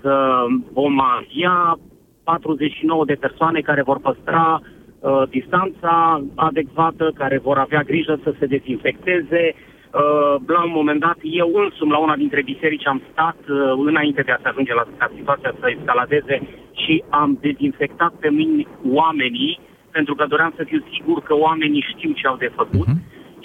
că 0.00 0.44
vom 0.72 1.00
avea 1.00 1.78
49 2.24 3.04
de 3.04 3.14
persoane 3.14 3.60
care 3.60 3.82
vor 3.82 3.98
păstra 4.00 4.60
uh, 4.60 4.73
distanța 5.30 6.22
adecvată, 6.34 7.12
care 7.14 7.38
vor 7.38 7.58
avea 7.58 7.82
grijă 7.82 8.18
să 8.22 8.34
se 8.38 8.46
dezinfecteze. 8.46 9.54
Uh, 9.54 10.34
la 10.46 10.62
un 10.64 10.72
moment 10.74 11.00
dat, 11.00 11.18
eu 11.22 11.50
însumi 11.64 11.90
la 11.90 11.98
una 11.98 12.16
dintre 12.16 12.42
biserici 12.42 12.86
am 12.86 13.02
stat 13.12 13.36
uh, 13.48 13.56
înainte 13.86 14.22
de 14.22 14.32
a 14.32 14.38
se 14.42 14.48
ajunge 14.48 14.74
la 14.74 14.86
ca 14.96 15.10
situația 15.16 15.54
să 15.60 15.66
escaladeze 15.70 16.36
și 16.82 17.04
am 17.08 17.38
dezinfectat 17.40 18.12
pe 18.20 18.30
mine 18.30 18.62
oamenii 18.92 19.60
pentru 19.96 20.14
că 20.14 20.24
doream 20.28 20.52
să 20.56 20.62
fiu 20.64 20.80
sigur 20.92 21.18
că 21.22 21.34
oamenii 21.46 21.90
știu 21.92 22.10
ce 22.12 22.26
au 22.26 22.36
de 22.36 22.50
făcut 22.60 22.88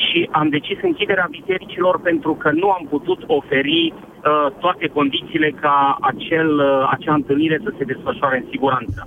și 0.05 0.29
am 0.31 0.47
decis 0.49 0.77
închiderea 0.81 1.27
bisericilor 1.37 1.99
pentru 2.09 2.33
că 2.41 2.49
nu 2.51 2.69
am 2.77 2.85
putut 2.89 3.19
oferi 3.27 3.93
uh, 3.93 4.47
toate 4.59 4.87
condițiile 4.87 5.49
ca 5.61 5.97
acel, 6.01 6.49
uh, 6.59 6.89
acea 6.95 7.13
întâlnire 7.13 7.57
să 7.63 7.71
se 7.77 7.83
desfășoare 7.83 8.37
în 8.37 8.47
siguranță. 8.49 8.99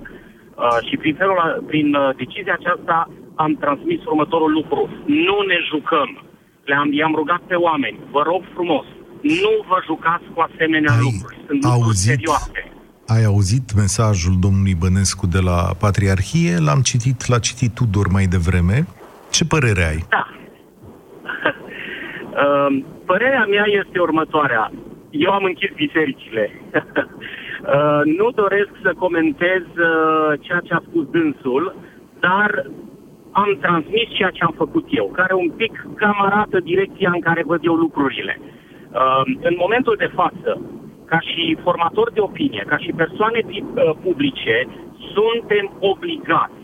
Uh, 0.55 0.77
și 0.87 0.95
prin, 0.97 1.15
felul, 1.15 1.37
a- 1.37 1.59
prin 1.67 1.95
uh, 1.95 2.09
decizia 2.21 2.55
aceasta 2.59 3.09
am 3.35 3.51
transmis 3.63 3.99
următorul 4.05 4.51
lucru. 4.51 4.89
Nu 5.05 5.37
ne 5.51 5.57
jucăm. 5.71 6.09
Le-am, 6.63 6.93
i-am 6.93 7.13
rugat 7.15 7.41
pe 7.47 7.55
oameni, 7.55 7.97
vă 8.11 8.21
rog 8.25 8.41
frumos, 8.53 8.85
nu 9.21 9.51
vă 9.67 9.77
jucați 9.85 10.23
cu 10.33 10.39
asemenea 10.49 10.93
Ai 10.93 10.99
lucruri. 11.07 11.35
Sunt 11.47 11.63
lucruri 11.63 11.83
auzit? 11.85 12.09
serioase. 12.11 12.61
Ai 13.07 13.23
auzit 13.23 13.73
mesajul 13.75 14.33
domnului 14.39 14.75
Bănescu 14.75 15.27
de 15.27 15.39
la 15.39 15.59
Patriarhie? 15.79 16.57
L-am 16.65 16.81
citit, 16.81 17.27
l-a 17.27 17.39
citit 17.39 17.71
Tudor 17.75 18.07
mai 18.07 18.25
devreme. 18.25 18.87
Ce 19.31 19.45
părere 19.45 19.83
ai? 19.91 19.99
Da. 20.09 20.23
Uh, 22.43 22.83
Părerea 23.09 23.45
mea 23.49 23.65
este 23.85 23.99
următoarea. 23.99 24.71
Eu 25.09 25.31
am 25.31 25.43
închis 25.43 25.69
bisericile. 25.75 26.51
Uh, 27.63 28.01
nu 28.17 28.29
doresc 28.29 28.69
să 28.81 28.93
comentez 28.97 29.61
uh, 29.61 30.39
ceea 30.39 30.59
ce 30.63 30.73
a 30.73 30.81
spus 30.87 31.05
dânsul, 31.09 31.75
dar 32.19 32.65
am 33.31 33.57
transmis 33.61 34.07
ceea 34.17 34.29
ce 34.29 34.43
am 34.43 34.53
făcut 34.57 34.85
eu, 34.89 35.05
care 35.05 35.33
un 35.33 35.49
pic 35.49 35.85
cam 35.95 36.15
arată 36.19 36.59
direcția 36.59 37.11
în 37.13 37.19
care 37.21 37.43
văd 37.45 37.59
eu 37.63 37.73
lucrurile. 37.73 38.39
Uh, 38.41 39.21
În 39.41 39.55
momentul 39.57 39.95
de 39.97 40.09
față, 40.13 40.61
ca 41.05 41.19
și 41.19 41.57
formator 41.63 42.11
de 42.11 42.19
opinie, 42.19 42.63
ca 42.67 42.77
și 42.77 42.91
persoane 42.95 43.39
pi- 43.39 43.63
uh, 43.75 43.91
publice, 44.03 44.67
suntem 45.13 45.71
obligați 45.79 46.63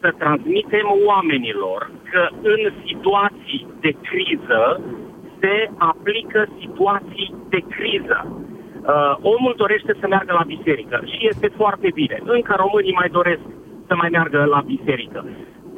să 0.00 0.14
transmitem 0.18 0.86
oamenilor 1.06 1.90
că 2.10 2.28
în 2.42 2.72
situații 2.86 3.66
de 3.80 3.92
criză 4.02 4.80
se 5.40 5.70
aplică 5.78 6.46
situații 6.60 7.34
de 7.48 7.60
criză. 7.76 8.47
Uh, 8.88 9.16
omul 9.34 9.54
dorește 9.56 9.92
să 10.00 10.06
meargă 10.06 10.32
la 10.32 10.50
biserică 10.54 11.02
și 11.12 11.28
este 11.30 11.48
foarte 11.56 11.88
bine. 11.94 12.16
Încă 12.24 12.54
românii 12.56 12.98
mai 13.00 13.08
doresc 13.08 13.44
să 13.86 13.94
mai 13.96 14.08
meargă 14.08 14.44
la 14.44 14.60
biserică. 14.74 15.20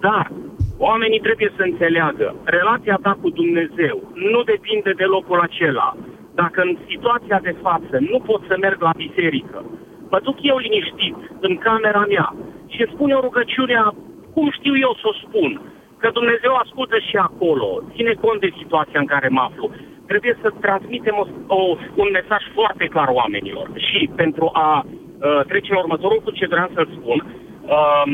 Dar 0.01 0.31
oamenii 0.79 1.21
trebuie 1.27 1.51
să 1.57 1.63
înțeleagă, 1.63 2.35
relația 2.45 2.99
ta 3.03 3.19
cu 3.23 3.31
Dumnezeu 3.31 3.97
nu 4.15 4.43
depinde 4.43 4.93
de 5.01 5.05
locul 5.05 5.41
acela. 5.41 5.97
Dacă 6.35 6.61
în 6.61 6.77
situația 6.89 7.39
de 7.43 7.55
față 7.63 7.97
nu 8.11 8.19
pot 8.21 8.43
să 8.49 8.57
merg 8.61 8.81
la 8.81 8.93
biserică, 8.97 9.65
mă 10.11 10.19
duc 10.23 10.37
eu 10.41 10.57
liniștit 10.57 11.17
în 11.41 11.57
camera 11.57 12.05
mea 12.09 12.35
și 12.73 12.81
îmi 12.81 12.93
spun 12.95 13.11
eu 13.11 13.21
rugăciunea 13.21 13.95
cum 14.35 14.51
știu 14.51 14.75
eu 14.79 14.93
să 15.01 15.07
o 15.13 15.19
spun. 15.25 15.61
Că 15.99 16.11
Dumnezeu 16.13 16.55
ascultă 16.55 16.97
și 17.09 17.17
acolo, 17.17 17.83
ține 17.95 18.13
cont 18.13 18.41
de 18.41 18.51
situația 18.59 19.01
în 19.01 19.07
care 19.07 19.29
mă 19.29 19.41
aflu. 19.41 19.71
Trebuie 20.11 20.37
să 20.43 20.49
transmitem 20.67 21.17
o, 21.23 21.25
o, 21.55 21.61
un 22.03 22.09
mesaj 22.19 22.43
foarte 22.59 22.87
clar 22.95 23.09
oamenilor. 23.21 23.67
Și 23.87 24.11
pentru 24.17 24.51
a 24.53 24.71
uh, 24.85 25.41
trece 25.51 25.73
la 25.73 25.79
următorul 25.85 26.17
lucru 26.19 26.33
ce 26.35 26.47
vreau 26.47 26.69
să-l 26.75 26.89
spun, 26.99 27.19
uh, 27.27 28.05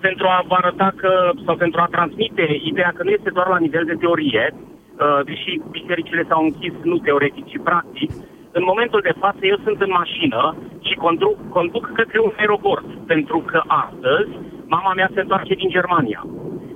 pentru 0.00 0.26
a 0.26 0.44
vă 0.48 0.54
arăta 0.58 0.88
că, 0.96 1.30
sau 1.44 1.54
pentru 1.56 1.80
a 1.80 1.94
transmite 1.96 2.44
ideea 2.70 2.92
că 2.96 3.02
nu 3.02 3.10
este 3.10 3.30
doar 3.30 3.48
la 3.48 3.58
nivel 3.58 3.84
de 3.84 4.00
teorie, 4.02 4.44
uh, 4.54 5.20
deși 5.24 5.60
bisericile 5.70 6.24
s-au 6.28 6.42
închis 6.44 6.72
nu 6.82 6.96
teoretic, 6.98 7.46
ci 7.46 7.58
practic, 7.64 8.10
în 8.58 8.64
momentul 8.70 9.00
de 9.08 9.14
față 9.22 9.42
eu 9.52 9.58
sunt 9.64 9.80
în 9.80 9.92
mașină 10.00 10.56
și 10.86 10.94
conduc, 10.94 11.36
conduc 11.48 11.84
către 11.92 12.18
un 12.20 12.32
aeroport, 12.36 12.86
pentru 13.06 13.38
că 13.50 13.62
astăzi 13.66 14.32
mama 14.66 14.92
mea 14.92 15.10
se 15.14 15.20
întoarce 15.20 15.54
din 15.54 15.68
Germania. 15.68 16.26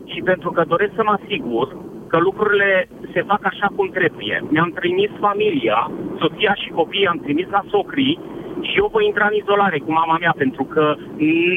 Și 0.05 0.21
pentru 0.31 0.51
că 0.51 0.65
doresc 0.69 0.93
să 0.95 1.03
mă 1.05 1.15
asigur 1.21 1.67
că 2.11 2.19
lucrurile 2.19 2.89
se 3.13 3.23
fac 3.23 3.43
așa 3.43 3.69
cum 3.77 3.89
trebuie. 3.99 4.37
Mi-am 4.49 4.71
trimis 4.81 5.11
familia, 5.21 5.91
soția 6.19 6.55
și 6.63 6.69
copiii 6.79 7.07
am 7.07 7.21
trimis 7.25 7.49
la 7.51 7.63
socrii 7.69 8.19
și 8.61 8.79
eu 8.81 8.89
voi 8.93 9.07
intra 9.07 9.27
în 9.31 9.37
izolare 9.43 9.79
cu 9.79 9.93
mama 9.93 10.17
mea 10.21 10.35
pentru 10.37 10.65
că 10.65 10.97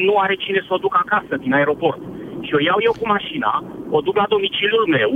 nu 0.06 0.14
are 0.16 0.34
cine 0.34 0.60
să 0.66 0.74
o 0.74 0.82
duc 0.84 0.94
acasă 1.04 1.34
din 1.36 1.54
aeroport. 1.54 2.00
Și 2.46 2.54
o 2.54 2.60
iau 2.60 2.78
eu 2.88 2.94
cu 3.00 3.06
mașina, 3.06 3.64
o 3.90 4.00
duc 4.00 4.16
la 4.16 4.26
domiciliul 4.28 4.86
meu, 4.98 5.10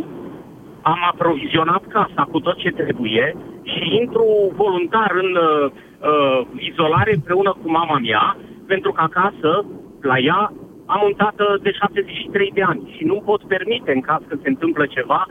am 0.83 1.01
aprovizionat 1.13 1.83
casa 1.87 2.23
cu 2.33 2.39
tot 2.41 2.57
ce 2.57 2.71
trebuie 2.71 3.37
și 3.63 3.97
intru 4.01 4.53
voluntar 4.57 5.11
în 5.23 5.31
uh, 5.37 5.71
uh, 6.11 6.41
izolare 6.71 7.13
împreună 7.15 7.57
cu 7.63 7.71
mama 7.71 7.99
mea, 7.99 8.37
pentru 8.67 8.93
că 8.93 9.01
acasă, 9.01 9.65
la 10.01 10.19
ea, 10.19 10.53
am 10.95 11.01
un 11.09 11.15
tată 11.23 11.47
de 11.63 11.71
73 11.73 12.51
de 12.55 12.63
ani 12.63 12.83
și 12.97 13.05
nu 13.05 13.17
pot 13.29 13.43
permite, 13.55 13.91
în 13.93 14.01
caz 14.01 14.21
că 14.29 14.35
se 14.43 14.49
întâmplă 14.49 14.85
ceva, 14.87 15.27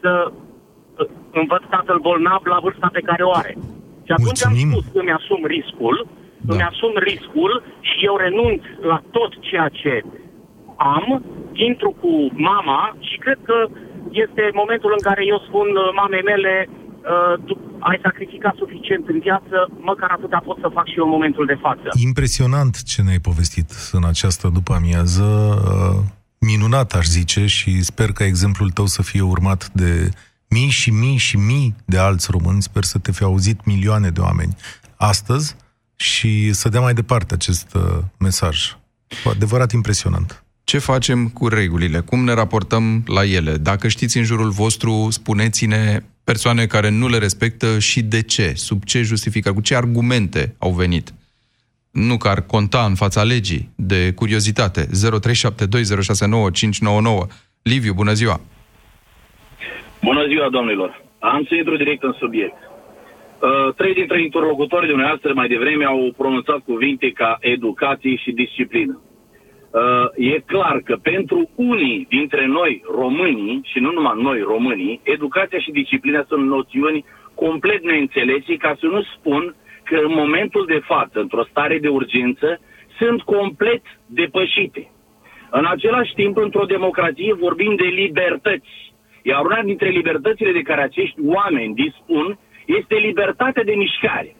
să 0.00 0.12
uh, 0.30 1.06
învăț 1.40 1.62
tatăl 1.70 1.98
bolnav 1.98 2.42
la 2.44 2.58
vârsta 2.62 2.88
pe 2.92 3.06
care 3.08 3.22
o 3.22 3.32
are. 3.42 3.54
Și 4.06 4.12
atunci 4.12 4.42
Mulțumim. 4.44 4.70
am 4.72 4.80
spus, 4.80 5.00
îmi 5.00 5.16
asum 5.18 5.40
riscul, 5.54 5.96
da. 6.46 6.52
îmi 6.52 6.62
asum 6.70 6.92
riscul 7.10 7.52
și 7.80 8.04
eu 8.08 8.16
renunț 8.16 8.62
la 8.90 8.98
tot 9.10 9.32
ceea 9.48 9.68
ce 9.80 10.02
am, 10.76 11.06
intru 11.52 11.90
cu 12.00 12.12
mama 12.32 12.96
și 13.08 13.16
cred 13.18 13.38
că 13.42 13.58
este 14.10 14.50
momentul 14.52 14.92
în 14.96 15.02
care 15.08 15.22
eu 15.32 15.38
spun 15.38 15.68
uh, 15.76 15.90
mamei 16.00 16.22
mele 16.22 16.68
uh, 17.12 17.34
tu 17.46 17.52
ai 17.90 17.98
sacrificat 18.02 18.54
suficient 18.62 19.04
în 19.08 19.18
viață, 19.26 19.56
măcar 19.90 20.10
atâta 20.10 20.42
pot 20.44 20.58
să 20.60 20.68
fac 20.72 20.86
și 20.88 20.98
eu 20.98 21.04
în 21.04 21.10
momentul 21.10 21.46
de 21.46 21.58
față. 21.60 21.88
Impresionant 22.08 22.82
ce 22.82 23.02
ne-ai 23.02 23.18
povestit 23.28 23.70
în 23.92 24.04
această 24.04 24.48
după-amiază. 24.48 25.24
uh, 25.24 25.98
Minunat, 26.40 26.92
aș 26.94 27.06
zice, 27.06 27.46
și 27.46 27.82
sper 27.82 28.12
că 28.12 28.22
exemplul 28.24 28.70
tău 28.70 28.86
să 28.86 29.02
fie 29.02 29.20
urmat 29.20 29.70
de 29.72 30.10
mii 30.48 30.68
și 30.68 30.90
mii 30.90 31.16
și 31.16 31.36
mii 31.36 31.74
de 31.84 31.98
alți 31.98 32.28
români. 32.30 32.62
Sper 32.62 32.84
să 32.84 32.98
te 32.98 33.12
fi 33.12 33.22
auzit 33.22 33.64
milioane 33.64 34.08
de 34.10 34.20
oameni 34.20 34.56
astăzi 34.96 35.56
și 35.96 36.52
să 36.52 36.68
dea 36.68 36.80
mai 36.80 36.94
departe 36.94 37.34
acest 37.34 37.74
uh, 37.74 37.98
mesaj. 38.18 38.76
Cu 39.24 39.30
adevărat 39.30 39.72
impresionant. 39.72 40.44
Ce 40.64 40.78
facem 40.78 41.28
cu 41.28 41.48
regulile? 41.48 42.00
Cum 42.00 42.24
ne 42.24 42.32
raportăm 42.32 43.02
la 43.06 43.24
ele? 43.24 43.56
Dacă 43.56 43.88
știți 43.88 44.16
în 44.16 44.24
jurul 44.24 44.50
vostru, 44.50 45.06
spuneți-ne 45.10 46.02
persoane 46.30 46.64
care 46.66 46.90
nu 47.00 47.06
le 47.08 47.18
respectă 47.18 47.68
și 47.78 48.00
de 48.14 48.22
ce, 48.22 48.46
sub 48.66 48.80
ce 48.90 49.00
justificări, 49.12 49.54
cu 49.54 49.60
ce 49.68 49.74
argumente 49.74 50.42
au 50.58 50.70
venit. 50.82 51.06
Nu 52.08 52.16
că 52.16 52.28
ar 52.28 52.40
conta 52.54 52.82
în 52.90 52.94
fața 53.02 53.22
legii, 53.22 53.68
de 53.76 54.00
curiozitate. 54.20 54.82
0372069599. 54.86 54.88
Liviu, 57.62 57.92
bună 58.00 58.12
ziua! 58.20 58.36
Bună 60.08 60.22
ziua, 60.30 60.48
domnilor! 60.48 60.90
Am 61.18 61.44
să 61.48 61.54
intru 61.54 61.76
direct 61.76 62.02
în 62.02 62.14
subiect. 62.22 62.58
Uh, 62.60 63.74
trei 63.74 63.94
dintre 63.94 64.22
interlocutorii 64.22 64.88
dumneavoastră 64.88 65.32
mai 65.34 65.48
devreme 65.48 65.84
au 65.84 66.14
pronunțat 66.16 66.58
cuvinte 66.58 67.10
ca 67.10 67.38
educație 67.40 68.16
și 68.16 68.30
disciplină. 68.30 69.00
Uh, 69.70 69.80
e 70.14 70.38
clar 70.46 70.80
că 70.84 70.96
pentru 71.02 71.50
unii 71.54 72.06
dintre 72.08 72.46
noi, 72.46 72.82
românii, 72.94 73.60
și 73.64 73.78
nu 73.78 73.92
numai 73.92 74.14
noi, 74.22 74.40
românii, 74.40 75.00
educația 75.02 75.58
și 75.58 75.70
disciplina 75.70 76.24
sunt 76.28 76.46
noțiuni 76.46 77.04
complet 77.34 77.82
neînțelese, 77.82 78.56
ca 78.56 78.76
să 78.80 78.86
nu 78.86 79.02
spun 79.02 79.54
că 79.84 79.96
în 79.96 80.12
momentul 80.12 80.64
de 80.66 80.80
față, 80.84 81.20
într-o 81.20 81.44
stare 81.50 81.78
de 81.78 81.88
urgență, 81.88 82.60
sunt 82.98 83.22
complet 83.22 83.82
depășite. 84.06 84.90
În 85.50 85.64
același 85.64 86.14
timp, 86.14 86.36
într-o 86.36 86.64
democrație 86.64 87.32
vorbim 87.34 87.74
de 87.74 87.84
libertăți. 87.84 88.92
Iar 89.22 89.44
una 89.44 89.62
dintre 89.62 89.88
libertățile 89.88 90.52
de 90.52 90.62
care 90.62 90.82
acești 90.82 91.20
oameni 91.26 91.74
dispun 91.74 92.38
este 92.66 92.94
libertatea 92.94 93.64
de 93.64 93.74
mișcare. 93.74 94.36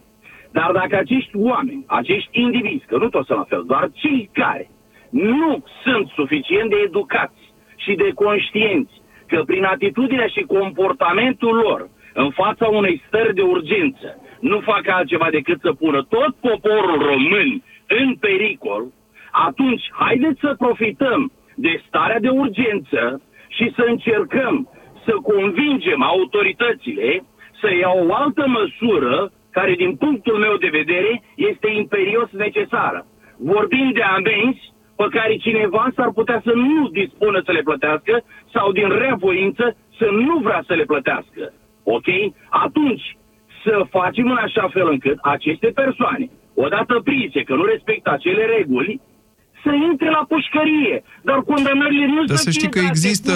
Dar 0.52 0.70
dacă 0.72 0.96
acești 0.96 1.30
oameni, 1.34 1.84
acești 1.86 2.28
indivizi, 2.40 2.86
că 2.86 2.96
nu 2.96 3.08
toți 3.08 3.26
sunt 3.26 3.38
la 3.38 3.44
fel, 3.44 3.64
doar 3.66 3.90
cei 3.94 4.30
care 4.32 4.70
nu 5.10 5.64
sunt 5.82 6.08
suficient 6.08 6.70
de 6.70 6.76
educați 6.84 7.52
și 7.76 7.94
de 7.94 8.10
conștienți 8.14 8.92
că 9.26 9.42
prin 9.46 9.64
atitudinea 9.64 10.26
și 10.26 10.40
comportamentul 10.40 11.54
lor 11.54 11.88
în 12.14 12.30
fața 12.30 12.66
unei 12.66 13.02
stări 13.06 13.34
de 13.34 13.42
urgență 13.42 14.22
nu 14.40 14.60
fac 14.60 14.88
altceva 14.88 15.28
decât 15.30 15.60
să 15.60 15.72
pună 15.72 16.02
tot 16.02 16.34
poporul 16.40 16.98
român 17.02 17.62
în 17.86 18.14
pericol, 18.14 18.84
atunci 19.30 19.82
haideți 19.92 20.40
să 20.40 20.54
profităm 20.58 21.32
de 21.54 21.82
starea 21.86 22.20
de 22.20 22.28
urgență 22.28 23.22
și 23.48 23.72
să 23.76 23.84
încercăm 23.86 24.68
să 25.04 25.12
convingem 25.22 26.02
autoritățile 26.02 27.24
să 27.60 27.74
ia 27.74 27.92
o 27.94 28.14
altă 28.14 28.44
măsură 28.46 29.32
care, 29.50 29.74
din 29.74 29.96
punctul 29.96 30.38
meu 30.38 30.56
de 30.56 30.68
vedere, 30.68 31.22
este 31.34 31.68
imperios 31.70 32.30
necesară. 32.30 33.06
Vorbim 33.38 33.90
de 33.92 34.02
amenzi 34.02 34.72
pe 35.00 35.06
care 35.16 35.34
cineva 35.46 35.84
s-ar 35.96 36.10
putea 36.18 36.38
să 36.46 36.52
nu 36.54 36.88
dispună 37.00 37.38
să 37.46 37.52
le 37.52 37.66
plătească 37.68 38.14
sau 38.54 38.66
din 38.78 38.88
rea 39.02 39.16
voință 39.26 39.64
să 39.98 40.06
nu 40.26 40.34
vrea 40.46 40.62
să 40.68 40.74
le 40.74 40.84
plătească. 40.92 41.42
Ok? 41.96 42.08
Atunci, 42.66 43.06
să 43.64 43.74
facem 43.96 44.26
în 44.34 44.40
așa 44.46 44.68
fel 44.74 44.88
încât 44.94 45.18
aceste 45.34 45.68
persoane, 45.80 46.26
odată 46.54 46.94
prinse 47.08 47.40
că 47.42 47.54
nu 47.54 47.64
respectă 47.64 48.08
acele 48.12 48.44
reguli, 48.56 49.00
să 49.62 49.70
intre 49.90 50.10
la 50.10 50.24
pușcărie. 50.28 51.02
Dar 51.22 51.38
condamnările 51.52 52.06
nu 52.06 52.24
Dar 52.24 52.36
să 52.36 52.50
știi 52.50 52.70
că 52.70 52.78
există, 52.78 53.32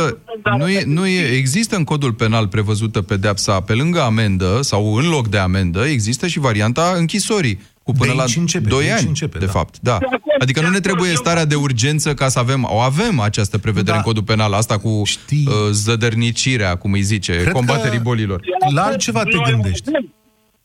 nu 0.59 0.69
e, 0.69 0.83
nu 0.87 1.07
e, 1.07 1.37
există 1.37 1.77
în 1.77 1.85
codul 1.85 2.13
penal 2.13 2.49
prevăzută 2.49 3.03
pedepsa 3.03 3.61
pe 3.61 3.75
lângă 3.75 4.01
amendă 4.01 4.59
sau 4.61 4.95
în 4.95 5.09
loc 5.11 5.27
de 5.29 5.39
amendă, 5.39 5.81
există 5.85 6.27
și 6.27 6.39
varianta 6.39 6.95
închisorii. 6.97 7.59
Cu 7.83 7.93
până 7.99 8.11
De 8.11 8.17
la 8.17 8.23
aici 8.23 8.37
începe, 8.37 8.69
2 8.69 8.83
de 8.85 8.91
aici 8.91 8.99
ani, 8.99 9.09
începe, 9.09 9.39
de 9.39 9.45
da. 9.51 9.51
fapt. 9.59 9.75
Da. 9.91 9.97
De 9.99 10.05
acord, 10.05 10.43
Adică 10.45 10.61
nu 10.61 10.69
de 10.71 10.71
ne 10.77 10.77
acord, 10.79 10.89
trebuie 10.89 11.11
eu- 11.15 11.23
starea 11.25 11.47
de 11.53 11.55
urgență 11.67 12.09
ca 12.21 12.29
să 12.35 12.39
avem, 12.45 12.61
o 12.77 12.79
avem 12.93 13.15
această 13.21 13.57
prevedere 13.65 13.97
Da. 13.97 14.01
în 14.01 14.09
codul 14.09 14.23
penal, 14.33 14.53
asta 14.63 14.77
cu 14.85 14.93
Știi. 15.15 15.47
uh, 15.49 15.55
zădărnicirea, 15.71 16.73
cum 16.83 16.91
îi 16.99 17.07
zice, 17.13 17.35
Cred 17.43 17.53
combaterii 17.61 18.03
că- 18.03 18.09
bolilor. 18.11 18.41
La 18.79 18.83
altceva 18.91 19.23
te 19.33 19.37
Noi 19.37 19.51
gândești. 19.51 19.89
avem. 19.89 20.05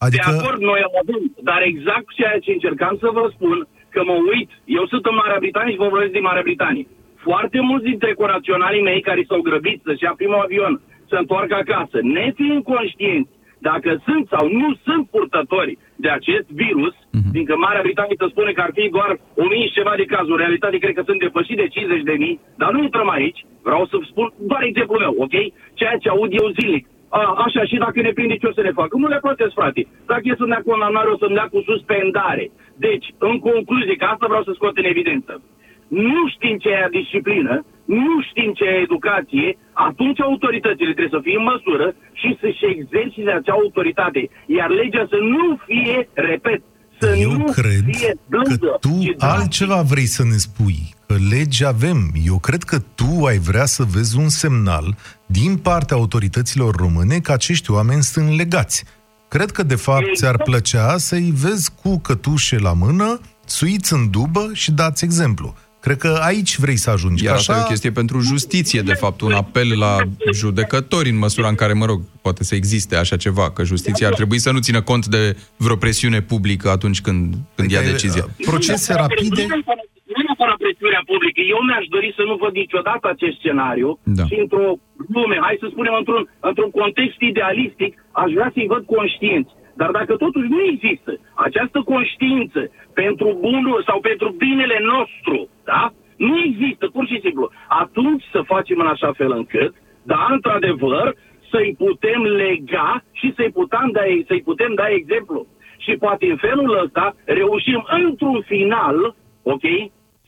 Adică- 0.05 0.29
De 0.31 0.37
acord, 0.41 0.59
noi 0.71 0.81
avem. 1.01 1.21
Dar 1.49 1.59
exact 1.71 2.07
ceea 2.19 2.37
ce 2.43 2.51
încercam 2.57 2.95
să 3.03 3.07
vă 3.17 3.23
spun, 3.35 3.57
că 3.93 3.99
mă 4.09 4.15
uit, 4.33 4.49
eu 4.79 4.83
sunt 4.91 5.03
în 5.09 5.15
Marea 5.21 5.41
Britanie 5.43 5.73
și 5.73 5.81
vă 5.83 5.87
vorbesc 5.93 6.13
din 6.17 6.25
Marea 6.29 6.47
Britanie. 6.49 6.85
Foarte 7.27 7.59
mulți 7.69 7.89
dintre 7.91 8.11
conaționalii 8.21 8.87
mei 8.89 9.01
care 9.09 9.21
s-au 9.29 9.41
grăbit 9.49 9.79
să-și 9.85 10.03
ia 10.05 10.13
primul 10.21 10.41
avion, 10.45 10.73
să 11.09 11.15
întoarcă 11.23 11.53
acasă, 11.63 11.97
nefiind 12.17 12.61
conștienți 12.73 13.31
dacă 13.57 14.01
sunt 14.05 14.27
sau 14.27 14.49
nu 14.61 14.75
sunt 14.85 15.09
purtători 15.09 15.77
de 15.95 16.09
acest 16.09 16.47
virus, 16.63 16.93
mm-hmm. 16.95 17.31
fiindcă 17.31 17.55
Marea 17.55 17.85
Britanie 17.87 18.15
te 18.15 18.25
spune 18.29 18.51
că 18.51 18.61
ar 18.61 18.71
fi 18.73 18.89
doar 18.89 19.19
1000 19.35 19.67
și 19.67 19.77
ceva 19.79 19.93
de 19.95 20.05
cazuri, 20.05 20.31
în 20.31 20.37
realitate 20.37 20.77
cred 20.77 20.93
că 20.95 21.03
sunt 21.05 21.19
depășit 21.19 21.57
de 21.57 21.67
50 21.67 22.03
de 22.03 22.15
mii, 22.23 22.39
dar 22.55 22.71
nu 22.71 22.83
intrăm 22.83 23.09
aici, 23.09 23.45
vreau 23.63 23.85
să 23.85 23.95
spun 24.09 24.27
doar 24.39 24.63
exemplul 24.63 24.99
meu, 24.99 25.13
ok? 25.17 25.35
Ceea 25.73 25.97
ce 26.01 26.09
aud 26.09 26.31
eu 26.41 26.47
zilnic. 26.59 26.85
A, 27.09 27.19
așa, 27.45 27.63
și 27.63 27.77
dacă 27.77 28.01
ne 28.01 28.11
prinde 28.11 28.35
ce 28.37 28.47
o 28.47 28.53
să 28.57 28.61
ne 28.61 28.71
facă? 28.71 28.97
Nu 28.97 29.07
le 29.07 29.19
plătesc, 29.21 29.53
frate. 29.53 29.87
Dacă 30.05 30.21
e 30.23 30.35
să-mi 30.37 30.49
dea 30.49 30.61
condamnare, 30.65 31.09
o 31.09 31.17
să-mi 31.17 31.33
dea 31.33 31.47
cu 31.51 31.59
suspendare. 31.65 32.51
Deci, 32.75 33.07
în 33.17 33.39
concluzie, 33.39 33.95
că 33.95 34.05
asta 34.05 34.25
vreau 34.27 34.43
să 34.43 34.51
scot 34.53 34.77
în 34.77 34.83
evidență. 34.83 35.41
Nu 35.87 36.27
știm 36.27 36.57
ce 36.57 36.69
e 36.69 36.87
disciplină, 36.91 37.65
nu 37.85 38.21
știm 38.29 38.51
ce 38.53 38.63
e 38.63 38.85
educație, 38.87 39.57
atunci 39.87 40.19
autoritățile 40.29 40.93
trebuie 40.93 41.15
să 41.17 41.25
fie 41.27 41.37
în 41.41 41.47
măsură 41.53 41.87
și 42.19 42.29
să-și 42.41 42.65
exercite 42.75 43.31
acea 43.39 43.55
autoritate. 43.61 44.21
Iar 44.57 44.69
legea 44.81 45.03
să 45.13 45.17
nu 45.35 45.45
fie, 45.67 45.97
repet, 46.29 46.61
să 46.99 47.07
Eu 47.25 47.31
nu 47.31 47.43
cred 47.59 47.83
fie 47.91 48.11
blândă. 48.29 48.55
că 48.55 48.77
tu 48.79 48.95
ci 49.03 49.13
altceva 49.17 49.81
vrei 49.81 50.05
să 50.17 50.23
ne 50.23 50.37
spui. 50.47 50.79
Că 51.07 51.15
legi 51.29 51.65
avem. 51.65 51.99
Eu 52.25 52.37
cred 52.39 52.63
că 52.63 52.77
tu 52.99 53.25
ai 53.25 53.37
vrea 53.37 53.65
să 53.65 53.83
vezi 53.83 54.17
un 54.17 54.29
semnal 54.29 54.95
din 55.25 55.57
partea 55.57 55.97
autorităților 55.97 56.75
române 56.75 57.17
că 57.19 57.31
acești 57.31 57.71
oameni 57.71 58.03
sunt 58.03 58.29
legați. 58.37 58.83
Cred 59.27 59.51
că, 59.51 59.63
de 59.63 59.75
fapt, 59.75 60.05
ți-ar 60.13 60.33
Exact. 60.33 60.49
plăcea 60.49 60.97
să-i 60.97 61.31
vezi 61.35 61.71
cu 61.81 61.99
cătușe 61.99 62.57
la 62.59 62.73
mână, 62.73 63.19
suiți 63.45 63.93
în 63.93 64.09
dubă 64.11 64.49
și 64.53 64.71
dați 64.71 65.03
exemplu. 65.03 65.55
Cred 65.79 65.97
că 65.97 66.17
aici 66.21 66.57
vrei 66.57 66.75
să 66.75 66.89
ajungi. 66.89 67.23
Iar 67.23 67.33
că 67.33 67.39
asta 67.39 67.57
e 67.57 67.61
o 67.61 67.67
chestie 67.73 67.91
pentru 67.91 68.19
justiție, 68.19 68.81
de 68.81 68.93
fapt, 68.93 69.21
un 69.21 69.31
apel 69.31 69.77
la 69.77 69.93
judecători, 70.33 71.09
în 71.09 71.17
măsura 71.17 71.47
în 71.47 71.55
care, 71.55 71.73
mă 71.73 71.85
rog, 71.85 71.99
poate 72.21 72.43
să 72.43 72.55
existe 72.55 72.95
așa 72.95 73.17
ceva, 73.25 73.51
că 73.51 73.63
justiția 73.63 74.07
ar 74.07 74.13
trebui 74.13 74.39
să 74.45 74.51
nu 74.51 74.59
țină 74.67 74.81
cont 74.81 75.05
de 75.05 75.37
vreo 75.57 75.75
presiune 75.75 76.21
publică 76.21 76.67
atunci 76.69 77.01
când, 77.01 77.23
când 77.55 77.71
ia 77.71 77.77
Adică, 77.79 77.91
decizia. 77.93 78.25
Procese 78.51 78.93
rapide. 78.93 79.41
Nu 79.41 79.47
neapărat- 79.55 79.91
Nu 80.15 80.21
neapărat 80.27 80.57
presiunea 80.65 81.03
publică. 81.11 81.39
Eu 81.53 81.59
mi-aș 81.69 81.85
dori 81.95 82.09
să 82.17 82.23
nu 82.29 82.35
văd 82.43 82.53
niciodată 82.63 83.05
acest 83.13 83.35
scenariu 83.41 83.89
Da. 84.19 84.23
și 84.29 84.35
într-o 84.43 84.67
lume, 85.15 85.37
hai 85.45 85.55
să 85.63 85.67
spunem 85.73 85.93
într-un, 86.01 86.23
într-un 86.49 86.71
context 86.79 87.19
idealistic, 87.31 87.91
aș 88.23 88.29
vrea 88.37 88.49
să-i 88.53 88.71
văd 88.73 88.83
conștienți. 88.95 89.51
Dar 89.77 89.91
dacă 89.91 90.15
totuși 90.15 90.47
nu 90.49 90.61
există 90.61 91.11
această 91.33 91.81
conștiință 91.81 92.71
pentru 92.93 93.37
bunul 93.39 93.83
sau 93.85 93.99
pentru 93.99 94.29
binele 94.29 94.79
nostru, 94.81 95.49
da? 95.63 95.93
Nu 96.17 96.39
există, 96.39 96.87
pur 96.87 97.05
și 97.07 97.19
simplu. 97.23 97.51
Atunci 97.67 98.23
să 98.31 98.41
facem 98.41 98.79
în 98.79 98.87
așa 98.87 99.11
fel 99.11 99.31
încât, 99.31 99.73
da, 100.03 100.27
într-adevăr, 100.29 101.15
să-i 101.51 101.75
putem 101.77 102.21
lega 102.21 103.03
și 103.11 103.33
să-i 103.35 103.51
putem 103.51 103.89
da, 103.91 104.01
să-i 104.27 104.41
putem 104.41 104.73
da 104.73 104.87
exemplu. 104.89 105.47
Și 105.77 105.91
poate 105.95 106.25
în 106.25 106.35
felul 106.35 106.79
ăsta 106.83 107.15
reușim 107.25 107.85
într-un 108.05 108.41
final, 108.41 109.15
ok, 109.43 109.65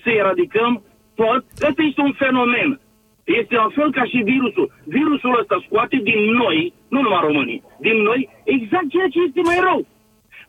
să 0.03 0.09
eradicăm 0.09 0.83
tot. 1.15 1.43
Ăsta 1.67 1.81
este 1.89 2.01
un 2.01 2.11
fenomen. 2.11 2.79
Este 3.23 3.55
la 3.55 3.69
fel 3.75 3.91
ca 3.91 4.03
și 4.03 4.17
virusul. 4.17 4.71
Virusul 4.83 5.37
ăsta 5.39 5.63
scoate 5.65 5.97
din 6.03 6.21
noi, 6.43 6.73
nu 6.89 7.01
numai 7.01 7.21
românii, 7.27 7.63
din 7.79 7.97
noi 8.01 8.29
exact 8.43 8.89
ceea 8.89 9.09
ce 9.13 9.19
este 9.27 9.41
mai 9.43 9.59
rău. 9.67 9.79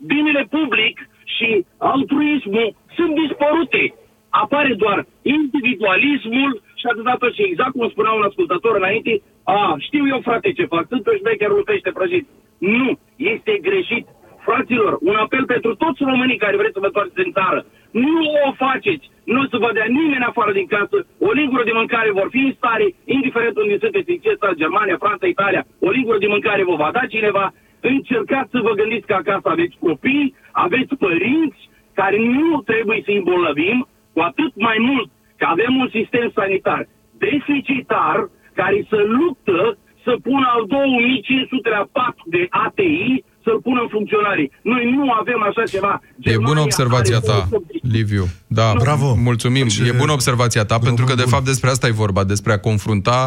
Binele 0.07 0.47
public 0.51 1.09
și 1.37 1.49
altruismul 1.79 2.75
sunt 2.97 3.13
dispărute. 3.23 3.95
Apare 4.29 4.75
doar 4.75 5.07
individualismul 5.23 6.63
și 6.81 6.87
atâta 6.87 7.15
tot 7.19 7.33
și 7.35 7.43
exact 7.43 7.71
cum 7.71 7.89
spunea 7.89 8.13
un 8.13 8.29
ascultător 8.29 8.77
înainte, 8.77 9.23
a, 9.45 9.77
știu 9.79 10.07
eu 10.07 10.21
frate 10.21 10.53
ce 10.53 10.65
fac, 10.65 10.85
sunt 10.89 11.03
pe 11.03 11.17
șmecherul 11.17 11.63
pește 11.63 11.91
prăjit. 11.91 12.27
Nu, 12.59 12.99
este 13.17 13.59
greșit. 13.63 14.07
Fraților, 14.47 14.99
un 15.01 15.15
apel 15.15 15.45
pentru 15.45 15.75
toți 15.75 16.03
românii 16.03 16.43
care 16.45 16.57
vreți 16.57 16.73
să 16.73 16.81
vă 16.81 16.87
întoarceți 16.87 17.27
în 17.27 17.33
țară. 17.33 17.67
Nu 17.91 18.21
o 18.47 18.53
faceți. 18.53 19.11
Nu 19.33 19.41
o 19.41 19.51
să 19.53 19.57
vă 19.65 19.71
dea 19.73 19.89
nimeni 20.01 20.29
afară 20.31 20.53
din 20.53 20.67
casă. 20.75 20.97
O 21.29 21.31
lingură 21.41 21.65
de 21.65 21.79
mâncare 21.81 22.11
vor 22.21 22.29
fi 22.31 22.41
în 22.49 22.53
stare, 22.57 22.87
indiferent 23.05 23.57
unde 23.57 23.79
sunteți, 23.79 24.11
în 24.11 24.21
ce 24.25 24.33
stat, 24.37 24.55
Germania, 24.63 24.97
Franța, 25.05 25.27
Italia, 25.27 25.67
o 25.87 25.91
lingură 25.91 26.19
de 26.19 26.33
mâncare 26.35 26.63
vă 26.65 26.75
va 26.83 26.91
da 26.93 27.05
cineva. 27.15 27.53
Încercați 27.81 28.51
să 28.51 28.61
vă 28.67 28.73
gândiți 28.81 29.07
că 29.07 29.15
acasă 29.15 29.49
aveți 29.49 29.77
copii, 29.87 30.35
aveți 30.53 30.95
părinți 31.05 31.61
care 32.01 32.19
nu 32.19 32.61
trebuie 32.71 33.01
să 33.05 33.11
îi 33.11 33.17
îmbolnăvim, 33.17 33.79
cu 34.15 34.21
atât 34.21 34.53
mai 34.55 34.77
mult 34.89 35.09
că 35.39 35.47
avem 35.49 35.73
un 35.77 35.89
sistem 35.99 36.31
sanitar 36.35 36.83
deficitar 37.19 38.29
care 38.55 38.87
să 38.91 38.99
luptă 39.19 39.79
să 40.05 40.13
pună 40.23 40.47
al 40.55 40.65
2500-lea 40.75 41.85
pat 41.93 42.17
de 42.25 42.47
ATI 42.49 43.25
să-l 43.51 43.61
pună 43.67 43.81
în 43.87 43.91
funcționare. 43.97 44.43
Noi 44.73 44.83
nu 44.97 45.03
avem 45.21 45.41
așa 45.49 45.63
ceva. 45.75 45.95
E 46.21 46.37
bună 46.51 46.61
observația 46.61 47.19
ta, 47.21 47.49
Liviu. 47.83 48.25
Da, 48.47 48.73
Bravo. 48.79 49.15
Mulțumim. 49.15 49.67
Ce- 49.69 49.85
E 49.87 49.93
bună 50.05 50.13
observația 50.13 50.65
ta, 50.65 50.79
pentru 50.79 51.05
că, 51.05 51.15
de 51.15 51.23
fapt, 51.33 51.45
despre 51.45 51.71
asta 51.71 51.87
e 51.87 52.03
vorba, 52.05 52.25
despre 52.25 52.53
a 52.53 52.59
confrunta 52.59 53.19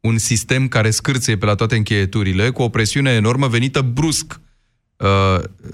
un 0.00 0.18
sistem 0.18 0.68
care 0.68 0.90
scârție 0.90 1.36
pe 1.36 1.46
la 1.46 1.54
toate 1.54 1.76
încheieturile 1.76 2.50
cu 2.50 2.62
o 2.62 2.68
presiune 2.68 3.10
enormă 3.10 3.46
venită 3.46 3.80
brusc. 3.80 4.40
Uh, 4.96 5.08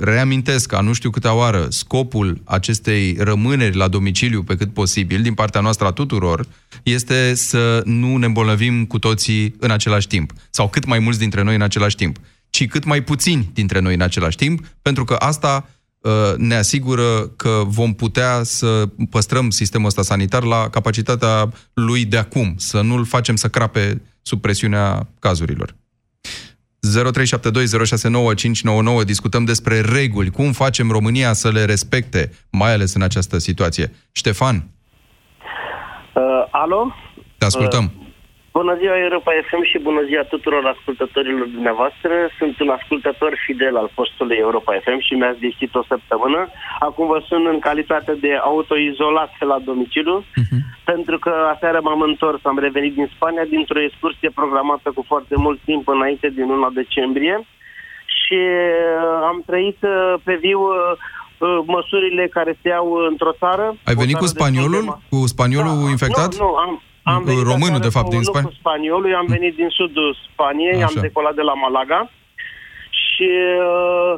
reamintesc, 0.00 0.72
a 0.72 0.80
nu 0.80 0.92
știu 0.92 1.10
câtea 1.10 1.34
oară, 1.34 1.66
scopul 1.68 2.40
acestei 2.44 3.16
rămâneri 3.18 3.76
la 3.76 3.88
domiciliu 3.88 4.42
pe 4.42 4.54
cât 4.56 4.72
posibil, 4.72 5.22
din 5.22 5.34
partea 5.34 5.60
noastră 5.60 5.86
a 5.86 5.90
tuturor, 5.92 6.46
este 6.82 7.34
să 7.34 7.82
nu 7.84 8.16
ne 8.16 8.26
îmbolnăvim 8.26 8.84
cu 8.84 8.98
toții 8.98 9.54
în 9.58 9.70
același 9.70 10.06
timp, 10.06 10.32
sau 10.50 10.68
cât 10.68 10.84
mai 10.84 10.98
mulți 10.98 11.18
dintre 11.18 11.42
noi 11.42 11.54
în 11.54 11.62
același 11.62 11.96
timp, 11.96 12.16
ci 12.58 12.68
cât 12.68 12.84
mai 12.84 13.00
puțini 13.00 13.50
dintre 13.52 13.78
noi 13.78 13.94
în 13.94 14.00
același 14.00 14.36
timp, 14.36 14.66
pentru 14.82 15.04
că 15.04 15.14
asta 15.14 15.68
uh, 15.98 16.12
ne 16.36 16.54
asigură 16.54 17.26
că 17.36 17.62
vom 17.66 17.94
putea 17.94 18.42
să 18.42 18.88
păstrăm 19.10 19.50
sistemul 19.50 19.86
ăsta 19.86 20.02
sanitar 20.02 20.42
la 20.42 20.68
capacitatea 20.70 21.50
lui 21.74 22.04
de 22.04 22.16
acum, 22.16 22.54
să 22.56 22.80
nu-l 22.80 23.04
facem 23.04 23.36
să 23.36 23.48
crape 23.48 24.02
sub 24.22 24.40
presiunea 24.40 25.06
cazurilor. 25.18 25.74
0372069599 29.02 29.04
discutăm 29.04 29.44
despre 29.44 29.80
reguli, 29.80 30.30
cum 30.30 30.52
facem 30.52 30.90
România 30.90 31.32
să 31.32 31.50
le 31.50 31.64
respecte, 31.64 32.32
mai 32.50 32.72
ales 32.72 32.94
în 32.94 33.02
această 33.02 33.38
situație. 33.38 33.94
Ștefan, 34.12 34.70
Uh, 36.14 36.48
alo? 36.50 36.94
te 37.38 37.44
ascultăm. 37.44 38.07
Bună 38.52 38.74
ziua 38.80 38.98
Europa 38.98 39.32
FM 39.48 39.62
și 39.70 39.78
bună 39.78 40.02
ziua 40.08 40.22
tuturor 40.22 40.64
ascultătorilor 40.74 41.46
dumneavoastră. 41.46 42.12
Sunt 42.38 42.60
un 42.60 42.68
ascultător 42.68 43.32
fidel 43.46 43.76
al 43.76 43.90
postului 43.94 44.36
Europa 44.36 44.72
FM 44.84 44.98
și 45.06 45.14
mi-ați 45.14 45.40
deschis 45.40 45.70
o 45.74 45.82
săptămână. 45.92 46.40
Acum 46.78 47.06
vă 47.06 47.18
sun 47.28 47.46
în 47.52 47.58
calitate 47.58 48.12
de 48.24 48.32
autoizolat 48.50 49.32
la 49.50 49.58
domiciliu, 49.64 50.24
uh-huh. 50.24 50.60
pentru 50.84 51.18
că 51.18 51.32
aseară 51.54 51.80
m-am 51.82 52.00
întors, 52.00 52.40
am 52.44 52.58
revenit 52.58 52.94
din 52.94 53.10
Spania 53.14 53.44
dintr-o 53.44 53.80
excursie 53.80 54.30
programată 54.30 54.88
cu 54.94 55.02
foarte 55.06 55.34
mult 55.36 55.60
timp 55.64 55.88
înainte 55.88 56.28
din 56.28 56.46
luna 56.46 56.70
decembrie 56.74 57.36
și 58.18 58.38
uh, 58.38 59.28
am 59.30 59.42
trăit 59.46 59.78
uh, 59.82 60.14
pe 60.24 60.34
viu 60.40 60.60
uh, 60.60 60.92
uh, 61.38 61.58
măsurile 61.66 62.28
care 62.36 62.58
se 62.62 62.68
iau 62.68 62.86
într-o 63.10 63.32
țară. 63.32 63.66
Ai 63.84 63.94
O 63.96 64.00
venit 64.00 64.16
cu 64.16 64.26
țară 64.26 64.32
de 64.32 64.38
spaniolul? 64.38 64.98
Cu 65.10 65.26
spaniolul 65.26 65.90
infectat? 65.90 66.30
Nu, 66.36 66.44
nu, 66.44 66.54
am, 66.54 66.82
am 67.14 67.22
venit 67.24 67.42
Românul, 67.52 67.78
aseară 67.80 67.86
de 67.88 67.94
fapt, 67.96 68.04
cu- 68.04 68.10
din 68.10 68.18
nu 68.18 68.24
Spania? 68.30 68.48
cu 68.48 68.54
spaniolul, 68.58 69.10
eu 69.10 69.16
am 69.16 69.26
venit 69.36 69.54
din 69.54 69.68
sudul 69.68 70.16
Spaniei, 70.32 70.82
am 70.82 70.92
Așa. 70.94 71.00
decolat 71.00 71.34
de 71.34 71.42
la 71.42 71.54
Malaga 71.54 72.10
și 72.90 73.30
uh, 73.70 74.14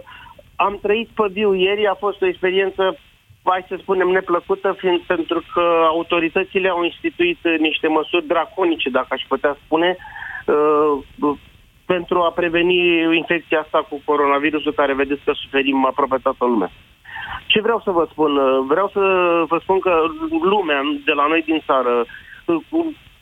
am 0.57 0.79
trăit 0.83 1.09
pe 1.14 1.24
viu 1.33 1.55
ieri, 1.55 1.87
a 1.87 1.94
fost 1.94 2.22
o 2.22 2.26
experiență 2.26 2.98
hai 3.42 3.64
să 3.68 3.76
spunem, 3.81 4.09
neplăcută, 4.09 4.74
fiind 4.79 5.00
pentru 5.00 5.42
că 5.53 5.61
autoritățile 5.88 6.68
au 6.68 6.83
instituit 6.83 7.38
uh, 7.44 7.59
niște 7.59 7.88
măsuri 7.88 8.26
draconice, 8.26 8.88
dacă 8.90 9.07
aș 9.11 9.22
putea 9.29 9.57
spune, 9.64 9.96
uh, 10.46 11.37
pentru 11.87 12.20
a 12.20 12.31
preveni 12.31 12.76
infecția 13.16 13.61
asta 13.61 13.87
cu 13.88 14.00
coronavirusul, 14.05 14.72
care 14.72 14.94
vedeți 14.94 15.24
că 15.24 15.33
suferim 15.35 15.85
aproape 15.85 16.16
toată 16.22 16.44
lumea. 16.44 16.70
Ce 17.47 17.61
vreau 17.61 17.80
să 17.84 17.91
vă 17.91 18.07
spun? 18.11 18.36
Uh, 18.36 18.64
Vreau 18.68 18.88
să 18.93 19.01
vă 19.49 19.59
spun 19.62 19.78
că 19.78 19.93
lumea 20.43 20.80
de 21.05 21.12
la 21.12 21.26
noi 21.26 21.43
din 21.47 21.62
țară, 21.66 21.91
uh, 21.91 22.07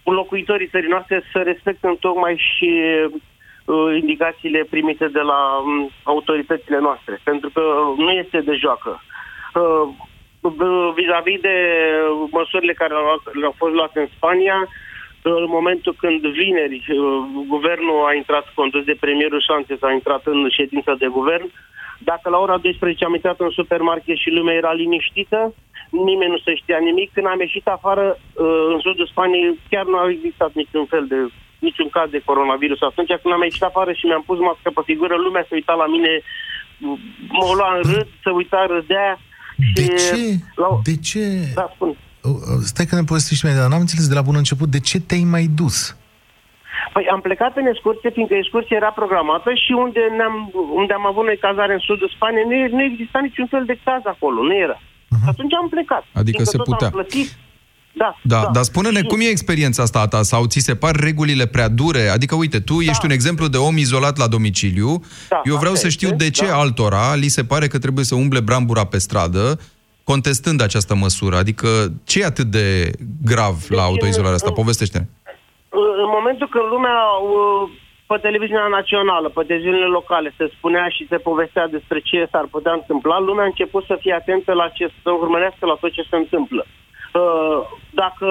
locuitorii 0.05 0.69
țării 0.69 0.89
noastre 0.89 1.23
să 1.33 1.39
respectă 1.39 1.97
tocmai 2.01 2.35
și 2.37 2.71
uh, 3.65 3.97
indicațiile 4.01 4.67
primite 4.71 5.07
de 5.07 5.21
la 5.21 5.41
um, 5.65 5.91
autoritățile 6.03 6.79
noastre, 6.79 7.21
pentru 7.25 7.51
că 7.55 7.63
nu 7.97 8.11
este 8.11 8.41
de 8.41 8.55
joacă. 8.55 9.03
uh, 9.55 10.93
vis-a-vis 10.95 11.41
de 11.41 11.57
măsurile 12.31 12.73
care 12.73 12.95
le-au 13.33 13.55
fost 13.57 13.75
luate 13.75 14.01
în 14.01 14.09
Spania, 14.17 14.69
în 15.23 15.45
momentul 15.49 15.95
când 15.99 16.27
vineri 16.27 16.85
uh, 16.89 16.99
guvernul 17.47 18.05
a 18.07 18.15
intrat 18.15 18.53
condus 18.55 18.85
de 18.85 18.97
premierul 19.01 19.41
Șanțes, 19.41 19.83
a 19.83 19.93
intrat 19.93 20.23
în 20.25 20.49
ședința 20.49 20.95
de 20.95 21.07
guvern, 21.07 21.51
dacă 21.99 22.31
la 22.31 22.39
ora 22.39 22.57
12 22.57 23.05
am 23.05 23.15
intrat 23.15 23.41
în 23.41 23.51
supermarket 23.51 24.17
și 24.17 24.31
lumea 24.31 24.55
era 24.55 24.73
liniștită, 24.73 25.55
nimeni 25.91 26.35
nu 26.35 26.39
se 26.39 26.55
știa 26.55 26.79
nimic. 26.89 27.09
Când 27.13 27.27
am 27.27 27.41
ieșit 27.41 27.67
afară, 27.67 28.07
uh, 28.19 28.65
în 28.73 28.79
sudul 28.81 29.07
Spaniei, 29.07 29.59
chiar 29.71 29.85
nu 29.87 29.97
a 29.99 30.11
existat 30.11 30.53
niciun 30.53 30.87
fel 30.93 31.05
de 31.13 31.19
niciun 31.59 31.89
caz 31.89 32.11
de 32.11 32.23
coronavirus. 32.25 32.81
Atunci 32.81 33.13
când 33.23 33.35
am 33.35 33.43
ieșit 33.43 33.63
afară 33.63 33.93
și 33.93 34.07
mi-am 34.07 34.25
pus 34.27 34.39
mască 34.39 34.71
pe 34.75 34.83
figură, 34.85 35.15
lumea 35.17 35.45
se 35.49 35.55
uita 35.55 35.75
la 35.83 35.87
mine, 35.95 36.13
mă 37.39 37.53
lua 37.59 37.71
în 37.77 37.83
râd, 37.93 38.09
se 38.23 38.31
uita, 38.31 38.67
râdea. 38.67 39.19
De 39.75 39.87
ce? 39.87 40.23
La... 40.55 40.69
De 40.83 40.97
ce? 41.09 41.25
Da, 41.55 41.71
spun. 41.75 41.97
Stai 42.63 42.87
că 42.87 42.95
ne 42.95 43.11
povestești 43.11 43.45
mai, 43.45 43.55
dar 43.55 43.69
n-am 43.69 43.85
înțeles 43.87 44.09
de 44.09 44.15
la 44.15 44.27
bun 44.29 44.37
început 44.37 44.69
de 44.69 44.81
ce 44.81 44.99
te-ai 45.01 45.27
mai 45.35 45.47
dus? 45.61 45.97
Păi 46.93 47.07
am 47.15 47.21
plecat 47.21 47.57
în 47.57 47.67
excursie, 47.67 48.11
fiindcă 48.11 48.35
excursia 48.35 48.77
era 48.77 48.91
programată 49.01 49.51
și 49.65 49.73
unde, 49.73 50.01
ne-am, 50.17 50.51
unde 50.81 50.93
am 50.93 51.07
avut 51.07 51.25
noi 51.25 51.39
cazare 51.47 51.73
în 51.73 51.79
sudul 51.79 52.13
Spaniei, 52.15 52.45
nu, 52.51 52.77
nu 52.77 52.83
exista 52.83 53.19
niciun 53.19 53.47
fel 53.47 53.65
de 53.65 53.79
caz 53.85 54.03
acolo, 54.05 54.43
nu 54.43 54.55
era. 54.57 54.79
Uh-huh. 55.09 55.27
Atunci 55.27 55.53
am 55.55 55.69
plecat. 55.69 56.05
Adică 56.13 56.45
se 56.45 56.57
putea. 56.57 56.87
Am 56.87 56.93
plătit, 56.93 57.37
da, 57.99 58.17
da, 58.23 58.41
da. 58.41 58.51
Dar 58.53 58.63
spune-ne, 58.63 59.03
cum 59.03 59.21
e 59.21 59.25
experiența 59.25 59.83
asta 59.83 60.01
a 60.01 60.07
ta? 60.07 60.23
Sau 60.23 60.47
ți 60.47 60.59
se 60.59 60.75
par 60.75 60.95
regulile 60.97 61.47
prea 61.47 61.69
dure? 61.69 62.09
Adică, 62.09 62.35
uite, 62.35 62.61
tu 62.61 62.75
da. 62.75 62.91
ești 62.91 63.05
un 63.05 63.11
exemplu 63.11 63.47
de 63.47 63.57
om 63.57 63.77
izolat 63.77 64.17
la 64.19 64.27
domiciliu. 64.27 65.05
Da, 65.29 65.41
Eu 65.45 65.57
vreau 65.57 65.75
să 65.75 65.89
știu 65.89 66.09
este, 66.09 66.25
de 66.25 66.31
ce 66.31 66.47
da. 66.47 66.57
altora 66.57 67.15
li 67.15 67.29
se 67.29 67.45
pare 67.45 67.67
că 67.67 67.79
trebuie 67.79 68.05
să 68.05 68.15
umble 68.15 68.41
brambura 68.41 68.85
pe 68.85 68.99
stradă, 68.99 69.61
contestând 70.05 70.63
această 70.63 70.95
măsură. 70.95 71.37
Adică, 71.37 71.93
ce 72.05 72.21
e 72.21 72.25
atât 72.25 72.47
de 72.47 72.91
grav 73.25 73.61
deci, 73.61 73.79
la 73.79 73.83
autoizolarea 73.83 74.35
asta? 74.35 74.53
Povestește-ne. 74.53 75.07
În 76.05 76.09
momentul 76.17 76.49
când 76.49 76.65
lumea 76.71 76.99
pe 78.11 78.17
televiziunea 78.27 78.71
națională, 78.79 79.29
pe 79.29 79.43
televiziunile 79.47 79.91
locale, 79.99 80.29
se 80.39 80.47
spunea 80.57 80.87
și 80.97 81.09
se 81.11 81.19
povestea 81.29 81.67
despre 81.77 81.99
ce 82.09 82.29
s-ar 82.33 82.47
putea 82.55 82.75
întâmpla, 82.81 83.17
lumea 83.29 83.45
a 83.45 83.53
început 83.53 83.85
să 83.91 83.95
fie 84.03 84.15
atentă 84.21 84.53
la 84.53 84.69
ce, 84.77 84.85
să 85.03 85.11
urmărească 85.11 85.65
la 85.67 85.77
tot 85.81 85.93
ce 85.93 86.05
se 86.11 86.17
întâmplă. 86.17 86.63
Uh, 86.67 87.59
dacă 88.03 88.27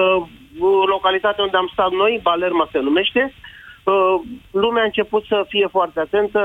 localitatea 0.94 1.44
unde 1.44 1.56
am 1.56 1.70
stat 1.72 1.90
noi, 2.02 2.20
Balerma 2.22 2.68
se 2.72 2.78
numește, 2.78 3.22
uh, 3.32 4.16
lumea 4.50 4.82
a 4.82 4.90
început 4.90 5.22
să 5.32 5.38
fie 5.48 5.66
foarte 5.76 5.98
atentă, 6.00 6.40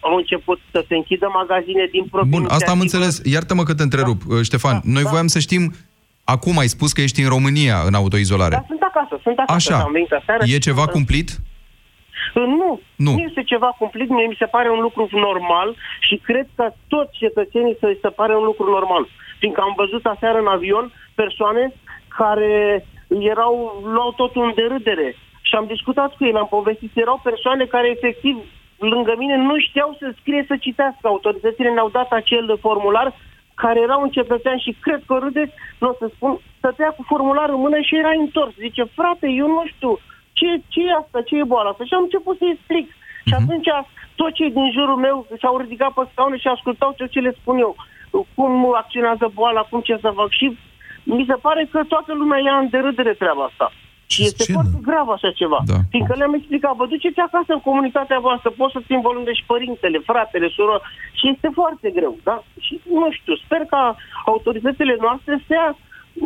au 0.00 0.16
început 0.16 0.58
să 0.72 0.84
se 0.88 0.94
închidă 0.94 1.26
magazine 1.40 1.84
din 1.94 2.04
proprie 2.12 2.38
Bun, 2.38 2.46
asta 2.56 2.70
am 2.70 2.80
înțeles. 2.80 3.14
Iartă-mă 3.34 3.62
că 3.62 3.74
te 3.74 3.82
întrerup, 3.82 4.20
da. 4.22 4.34
Uh, 4.34 4.42
Ștefan. 4.42 4.72
Da, 4.72 4.80
noi 4.96 5.02
da. 5.02 5.10
voiam 5.12 5.30
să 5.36 5.38
știm 5.38 5.64
Acum 6.34 6.58
ai 6.58 6.66
spus 6.66 6.92
că 6.92 7.00
ești 7.00 7.22
în 7.22 7.28
România, 7.28 7.76
în 7.86 7.94
autoizolare. 7.94 8.54
Da, 8.54 8.64
sunt 8.66 8.82
acasă, 8.82 9.20
sunt 9.22 9.38
acasă. 9.38 9.52
Așa. 9.56 9.82
Am 9.82 9.92
venit 9.92 10.12
aseară 10.12 10.42
e 10.46 10.58
ceva 10.58 10.86
cumplit? 10.86 11.28
Nu, 12.34 12.46
nu, 12.46 12.80
nu 12.96 13.18
este 13.18 13.42
ceva 13.42 13.74
cumplit, 13.78 14.08
mie 14.08 14.26
mi 14.26 14.36
se 14.38 14.46
pare 14.46 14.70
un 14.70 14.80
lucru 14.80 15.08
normal 15.12 15.76
și 16.00 16.16
cred 16.16 16.46
că 16.56 16.72
toți 16.88 17.18
cetățenii 17.18 17.76
să 17.80 17.96
se 18.00 18.08
pare 18.08 18.36
un 18.36 18.44
lucru 18.44 18.70
normal. 18.70 19.06
Fiindcă 19.38 19.60
am 19.60 19.74
văzut 19.76 20.06
aseară 20.06 20.38
în 20.38 20.46
avion 20.46 20.92
persoane 21.14 21.72
care 22.16 22.84
erau, 23.08 23.82
luau 23.84 24.12
totul 24.12 24.42
în 24.44 24.52
derâdere. 24.54 25.16
Și 25.42 25.54
am 25.54 25.66
discutat 25.66 26.16
cu 26.16 26.24
ei, 26.24 26.32
am 26.32 26.46
povestit, 26.50 26.90
erau 26.96 27.20
persoane 27.22 27.64
care 27.64 27.88
efectiv 27.88 28.36
lângă 28.78 29.14
mine 29.18 29.36
nu 29.36 29.58
știau 29.58 29.96
să 29.98 30.14
scrie, 30.20 30.44
să 30.48 30.56
citească. 30.56 31.04
Autoritățile 31.06 31.70
ne-au 31.70 31.88
dat 31.88 32.10
acel 32.10 32.58
formular 32.60 33.14
care 33.54 33.80
era 33.80 33.96
un 33.96 34.10
cetățean 34.18 34.58
și 34.58 34.76
cred 34.80 35.02
că 35.06 35.14
râdeți, 35.22 35.52
nu 35.78 35.88
o 35.88 35.94
să 35.98 36.10
spun, 36.14 36.38
stătea 36.58 36.90
cu 36.96 37.02
formularul 37.12 37.54
în 37.54 37.60
mână 37.60 37.80
și 37.80 37.96
era 37.96 38.12
întors. 38.18 38.54
Zice, 38.54 38.82
frate, 38.98 39.26
eu 39.42 39.46
nu 39.46 39.62
știu, 39.72 39.98
ce, 40.38 40.48
ce 40.72 40.80
e 40.88 40.98
asta, 41.02 41.18
ce 41.28 41.34
e 41.36 41.50
boala 41.52 41.70
asta? 41.70 41.84
Și 41.84 41.94
am 41.96 42.06
început 42.06 42.34
să-i 42.38 42.54
explic. 42.56 42.86
Uh-huh. 42.90 43.28
Și 43.28 43.34
mhm. 43.34 43.42
atunci 43.42 43.70
toți 44.20 44.36
cei 44.38 44.50
din 44.58 44.68
jurul 44.76 44.98
meu 45.06 45.16
s-au 45.40 45.54
ridicat 45.58 45.92
pe 45.94 46.02
scaune 46.10 46.36
și 46.36 46.48
ascultau 46.48 46.90
ce, 46.98 47.04
ce 47.14 47.20
le 47.26 47.32
spun 47.40 47.56
eu. 47.66 47.72
Cum 48.34 48.52
acționează 48.82 49.26
boala, 49.34 49.62
cum 49.70 49.80
ce 49.80 49.98
să 50.04 50.10
fac. 50.18 50.30
Și 50.38 50.46
mi 51.02 51.24
se 51.30 51.36
pare 51.46 51.62
că 51.72 51.80
toată 51.92 52.12
lumea 52.14 52.40
ia 52.46 52.56
în 52.62 52.68
derâdere 52.74 53.12
treaba 53.22 53.44
asta. 53.44 53.66
Și 54.12 54.20
este 54.28 54.42
Ce 54.44 54.52
foarte 54.52 54.78
grav 54.88 55.08
așa 55.08 55.30
ceva. 55.40 55.60
Da. 55.72 55.78
Fiindcă 55.90 56.14
le-am 56.16 56.34
explicat, 56.34 56.74
vă 56.76 56.86
duceți 56.86 57.20
acasă 57.20 57.50
în 57.52 57.60
comunitatea 57.68 58.18
voastră, 58.26 58.50
poți 58.50 58.72
să-ți 58.72 58.92
și 59.38 59.44
părintele, 59.52 59.98
fratele, 60.10 60.48
soră, 60.56 60.80
și 61.18 61.28
este 61.32 61.48
foarte 61.58 61.88
greu, 61.90 62.18
da? 62.22 62.42
Și 62.60 62.80
nu 63.00 63.08
știu, 63.10 63.34
sper 63.36 63.62
ca 63.72 63.96
autoritățile 64.24 64.96
noastre 65.00 65.32
să 65.46 65.52
ia 65.54 65.68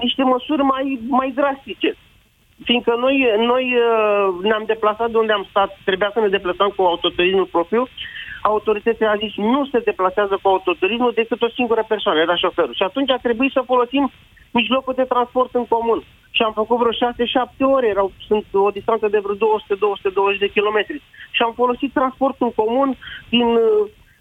niște 0.02 0.22
măsuri 0.22 0.62
mai, 0.62 1.00
mai 1.08 1.30
drastice. 1.30 1.96
Fiindcă 2.64 2.94
noi, 2.98 3.16
noi 3.38 3.74
uh, 3.74 4.34
ne-am 4.42 4.64
deplasat 4.66 5.10
de 5.10 5.18
unde 5.18 5.32
am 5.32 5.46
stat, 5.50 5.78
trebuia 5.84 6.10
să 6.12 6.20
ne 6.20 6.28
deplasăm 6.28 6.68
cu 6.76 6.82
autoturismul 6.82 7.48
propriu, 7.56 7.88
autoritățile 8.42 9.08
a 9.08 9.16
zis 9.16 9.32
nu 9.36 9.66
se 9.72 9.78
deplasează 9.78 10.38
cu 10.42 10.48
autoturismul 10.48 11.12
decât 11.14 11.42
o 11.42 11.54
singură 11.56 11.84
persoană, 11.88 12.18
era 12.20 12.36
șoferul. 12.36 12.74
Și 12.74 12.82
atunci 12.82 13.10
a 13.10 13.16
trebuit 13.16 13.52
să 13.52 13.62
folosim 13.66 14.10
mijlocul 14.50 14.94
de 14.96 15.10
transport 15.12 15.54
în 15.54 15.66
comun. 15.66 16.02
Și 16.30 16.42
am 16.42 16.52
făcut 16.52 16.78
vreo 16.78 16.92
6-7 16.92 16.96
ore, 17.76 17.86
erau, 17.86 18.12
sunt 18.26 18.44
o 18.52 18.70
distanță 18.70 19.08
de 19.08 19.18
vreo 19.18 19.36
200-220 19.36 20.38
de 20.38 20.48
kilometri. 20.48 21.02
Și 21.30 21.42
am 21.42 21.52
folosit 21.52 21.92
transportul 21.92 22.46
în 22.46 22.64
comun 22.64 22.96
din, 23.28 23.48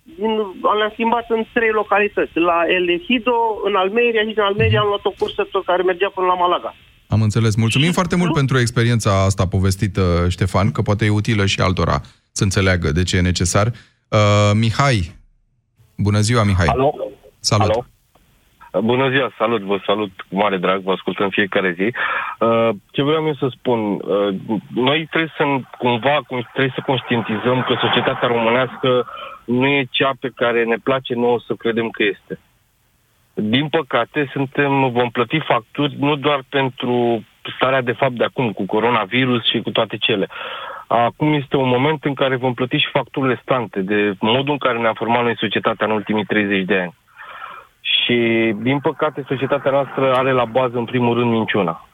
din, 0.04 0.32
am 0.74 0.89
schimbat 0.92 1.26
în 1.30 1.44
trei 1.54 1.72
localități. 1.72 2.38
La 2.38 2.60
El 2.68 2.89
Ejido, 2.89 3.62
în 3.64 3.76
Almeria 3.76 4.22
și 4.22 4.34
în 4.36 4.44
Almeria 4.44 4.80
am 4.80 4.88
luat 4.88 5.06
o 5.06 5.14
cursă 5.20 5.48
tot 5.52 5.66
care 5.66 5.82
mergea 5.84 6.10
până 6.14 6.28
la 6.28 6.34
Malaga. 6.34 6.76
Am 7.12 7.22
înțeles. 7.22 7.55
Mulțumim 7.55 7.91
foarte 7.91 8.16
mult 8.16 8.34
pentru 8.34 8.59
experiența 8.59 9.24
asta 9.24 9.47
povestită, 9.47 10.26
Ștefan, 10.30 10.72
că 10.72 10.82
poate 10.82 11.05
e 11.05 11.09
utilă 11.09 11.45
și 11.45 11.62
altora 11.62 11.97
să 12.32 12.43
înțeleagă 12.43 12.91
de 12.91 13.03
ce 13.03 13.18
e 13.18 13.22
necesar. 13.22 13.68
Uh, 13.68 14.51
Mihai. 14.53 15.16
Bună 15.97 16.20
ziua, 16.20 16.43
Mihai. 16.43 16.66
Alo. 16.66 16.93
Salut. 17.39 17.70
Alo. 17.70 17.86
Bună 18.91 19.09
ziua, 19.09 19.34
salut, 19.38 19.62
vă 19.62 19.78
salut 19.86 20.12
cu 20.30 20.36
mare 20.36 20.57
drag, 20.57 20.82
vă 20.82 20.91
ascult 20.91 21.20
în 21.20 21.30
fiecare 21.30 21.72
zi. 21.80 21.88
Uh, 22.39 22.70
ce 22.91 23.01
vreau 23.01 23.26
eu 23.28 23.36
să 23.36 23.47
spun, 23.57 23.80
uh, 23.93 24.36
noi 24.74 25.07
trebuie 25.09 25.34
să 25.38 25.43
cumva 25.78 26.22
trebuie 26.53 26.74
să 26.76 26.84
conștientizăm 26.86 27.64
că 27.68 27.74
societatea 27.82 28.28
românească 28.28 29.07
nu 29.45 29.68
e 29.68 29.88
cea 29.89 30.12
pe 30.20 30.32
care 30.36 30.64
ne 30.64 30.78
place 30.84 31.14
nouă 31.14 31.39
să 31.47 31.53
credem 31.53 31.89
că 31.89 32.03
este. 32.03 32.39
Din 33.34 33.68
păcate, 33.68 34.30
suntem, 34.32 34.92
vom 34.92 35.10
plăti 35.10 35.40
facturi 35.40 35.96
nu 36.00 36.16
doar 36.16 36.44
pentru 36.50 37.24
starea 37.56 37.82
de 37.82 37.92
fapt 37.92 38.14
de 38.14 38.24
acum, 38.24 38.52
cu 38.52 38.66
coronavirus 38.66 39.46
și 39.50 39.62
cu 39.62 39.70
toate 39.70 39.98
cele. 39.98 40.28
Acum 40.88 41.34
este 41.34 41.58
un 41.58 41.68
moment 41.68 42.04
în 42.04 42.14
care 42.14 42.36
vom 42.36 42.54
plăti 42.54 42.78
și 42.78 42.90
facturile 42.92 43.40
stante 43.42 43.82
de 43.82 44.14
modul 44.20 44.52
în 44.52 44.58
care 44.58 44.78
ne-a 44.78 44.94
format 44.94 45.24
noi 45.24 45.38
societatea 45.38 45.86
în 45.86 45.92
ultimii 45.92 46.24
30 46.24 46.66
de 46.66 46.78
ani. 46.78 46.96
Și, 47.82 48.52
din 48.58 48.80
păcate, 48.80 49.24
societatea 49.28 49.72
noastră 49.72 50.14
are 50.14 50.32
la 50.32 50.46
bază, 50.46 50.78
în 50.78 50.86
primul 50.86 51.18
rând, 51.18 51.32
minciuna. 51.32 51.86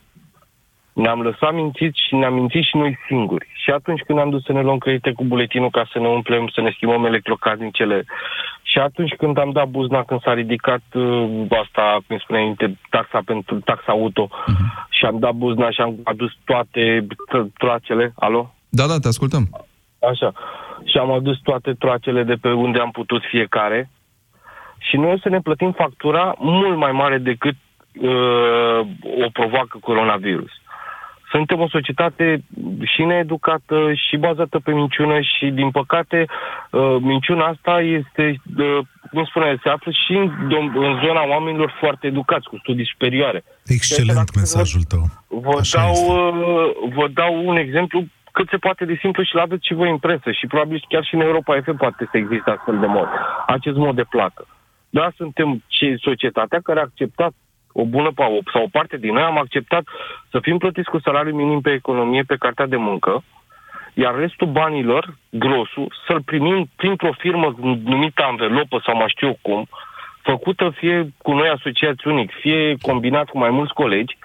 Ne-am 1.03 1.21
lăsat 1.21 1.53
mințiți 1.53 2.05
și 2.07 2.15
ne-am 2.15 2.33
mințit 2.33 2.63
și 2.63 2.75
noi 2.77 2.97
singuri. 3.07 3.47
Și 3.63 3.69
atunci 3.69 4.01
când 4.01 4.19
am 4.19 4.29
dus 4.29 4.43
să 4.43 4.51
ne 4.51 4.61
luăm 4.61 4.77
credite 4.77 5.11
cu 5.11 5.23
buletinul 5.23 5.69
ca 5.69 5.83
să 5.91 5.99
ne 5.99 6.07
umplem, 6.07 6.47
să 6.53 6.61
ne 6.61 6.71
schimbăm 6.75 7.05
electrocasnicele, 7.05 8.05
și 8.71 8.77
atunci 8.79 9.13
când 9.17 9.37
am 9.37 9.51
dat 9.51 9.67
buzna, 9.67 10.03
când 10.03 10.21
s-a 10.21 10.33
ridicat 10.33 10.81
uh, 10.93 11.45
asta, 11.63 11.97
cum 12.07 12.17
spunea 12.17 12.55
taxa 12.89 13.21
pentru 13.25 13.59
taxa 13.59 13.91
auto, 13.91 14.27
uh-huh. 14.27 14.87
și 14.89 15.05
am 15.05 15.19
dat 15.19 15.33
buzna 15.33 15.69
și 15.71 15.81
am 15.81 15.95
adus 16.03 16.31
toate 16.45 17.07
troacele, 17.57 18.13
alo? 18.15 18.53
Da, 18.69 18.87
da, 18.87 18.97
te 18.99 19.07
ascultăm. 19.07 19.43
Așa. 20.11 20.31
Și 20.85 20.97
am 20.97 21.11
adus 21.11 21.37
toate 21.39 21.73
troacele 21.73 22.23
de 22.23 22.35
pe 22.41 22.51
unde 22.51 22.79
am 22.79 22.91
putut 22.91 23.21
fiecare 23.29 23.89
și 24.77 24.97
noi 24.97 25.11
o 25.11 25.17
să 25.17 25.29
ne 25.29 25.39
plătim 25.39 25.71
factura 25.71 26.35
mult 26.37 26.77
mai 26.77 26.91
mare 26.91 27.17
decât 27.17 27.55
uh, 28.01 28.79
o 29.25 29.29
provoacă 29.33 29.77
coronavirus. 29.81 30.51
Suntem 31.37 31.59
o 31.59 31.69
societate 31.69 32.43
și 32.93 33.01
needucată 33.03 33.77
și 33.93 34.17
bazată 34.17 34.59
pe 34.59 34.71
minciună 34.71 35.17
și, 35.21 35.45
din 35.59 35.69
păcate, 35.71 36.25
uh, 36.25 36.95
minciuna 36.99 37.45
asta 37.45 37.81
este, 37.99 38.41
uh, 38.57 38.79
cum 39.11 39.25
spune, 39.25 39.59
se 39.63 39.69
află 39.69 39.91
și 39.91 40.13
în, 40.13 40.65
în 40.87 40.93
zona 41.05 41.23
oamenilor 41.33 41.77
foarte 41.79 42.07
educați, 42.07 42.49
cu 42.49 42.57
studii 42.57 42.91
superioare. 42.93 43.43
Excelent 43.65 44.35
mesajul 44.35 44.81
tău. 44.93 45.03
Vă 45.27 45.61
dau, 45.75 45.93
uh, 45.93 46.93
vă 46.97 47.07
dau 47.13 47.47
un 47.49 47.57
exemplu 47.57 48.05
cât 48.31 48.47
se 48.49 48.57
poate 48.57 48.85
de 48.85 48.97
simplu 48.99 49.23
și 49.23 49.35
l 49.35 49.39
aveți 49.39 49.67
și 49.67 49.73
voi 49.73 49.89
în 49.89 49.97
presă 49.97 50.31
și 50.31 50.47
probabil 50.47 50.85
chiar 50.89 51.03
și 51.05 51.15
în 51.15 51.21
Europa 51.21 51.61
FM 51.63 51.77
poate 51.77 52.07
să 52.11 52.17
existe 52.17 52.49
astfel 52.49 52.79
de 52.79 52.85
mod, 52.85 53.07
acest 53.47 53.77
mod 53.77 53.95
de 53.95 54.05
plată. 54.09 54.47
Da, 54.89 55.11
suntem 55.15 55.63
cei, 55.67 55.99
societatea 56.01 56.59
care 56.63 56.79
a 56.79 56.87
acceptat 56.89 57.33
o 57.81 57.85
bună 57.85 58.11
sau 58.51 58.63
o 58.63 58.71
parte 58.71 58.97
din 58.97 59.13
noi 59.13 59.23
am 59.23 59.37
acceptat 59.37 59.83
să 60.31 60.39
fim 60.39 60.57
plătiți 60.57 60.89
cu 60.89 60.99
salariu 60.99 61.35
minim 61.35 61.61
pe 61.61 61.71
economie, 61.71 62.23
pe 62.23 62.35
cartea 62.35 62.65
de 62.65 62.75
muncă, 62.75 63.23
iar 63.93 64.15
restul 64.15 64.47
banilor, 64.47 65.15
grosul, 65.29 65.93
să-l 66.07 66.21
primim 66.21 66.69
printr-o 66.75 67.11
firmă 67.17 67.55
numită 67.83 68.23
anvelopă 68.23 68.81
sau 68.85 68.95
mai 68.95 69.13
știu 69.15 69.37
cum, 69.41 69.67
făcută 70.21 70.69
fie 70.69 71.13
cu 71.17 71.31
noi 71.33 71.49
asociați 71.49 72.07
unic, 72.07 72.31
fie 72.31 72.75
combinat 72.81 73.29
cu 73.29 73.37
mai 73.37 73.49
mulți 73.49 73.73
colegi 73.73 74.17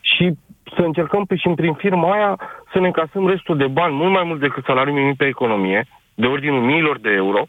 și 0.00 0.32
să 0.74 0.80
încercăm 0.82 1.24
pe 1.24 1.36
și 1.36 1.48
prin 1.48 1.74
firma 1.74 2.12
aia 2.12 2.38
să 2.72 2.78
ne 2.78 2.86
încasăm 2.86 3.28
restul 3.28 3.56
de 3.56 3.66
bani, 3.66 3.94
mult 3.94 4.12
mai 4.12 4.24
mult 4.24 4.40
decât 4.40 4.64
salariul 4.64 4.96
minim 4.96 5.14
pe 5.14 5.26
economie, 5.26 5.86
de 6.14 6.26
ordinul 6.26 6.60
miilor 6.60 6.98
de 6.98 7.10
euro. 7.10 7.46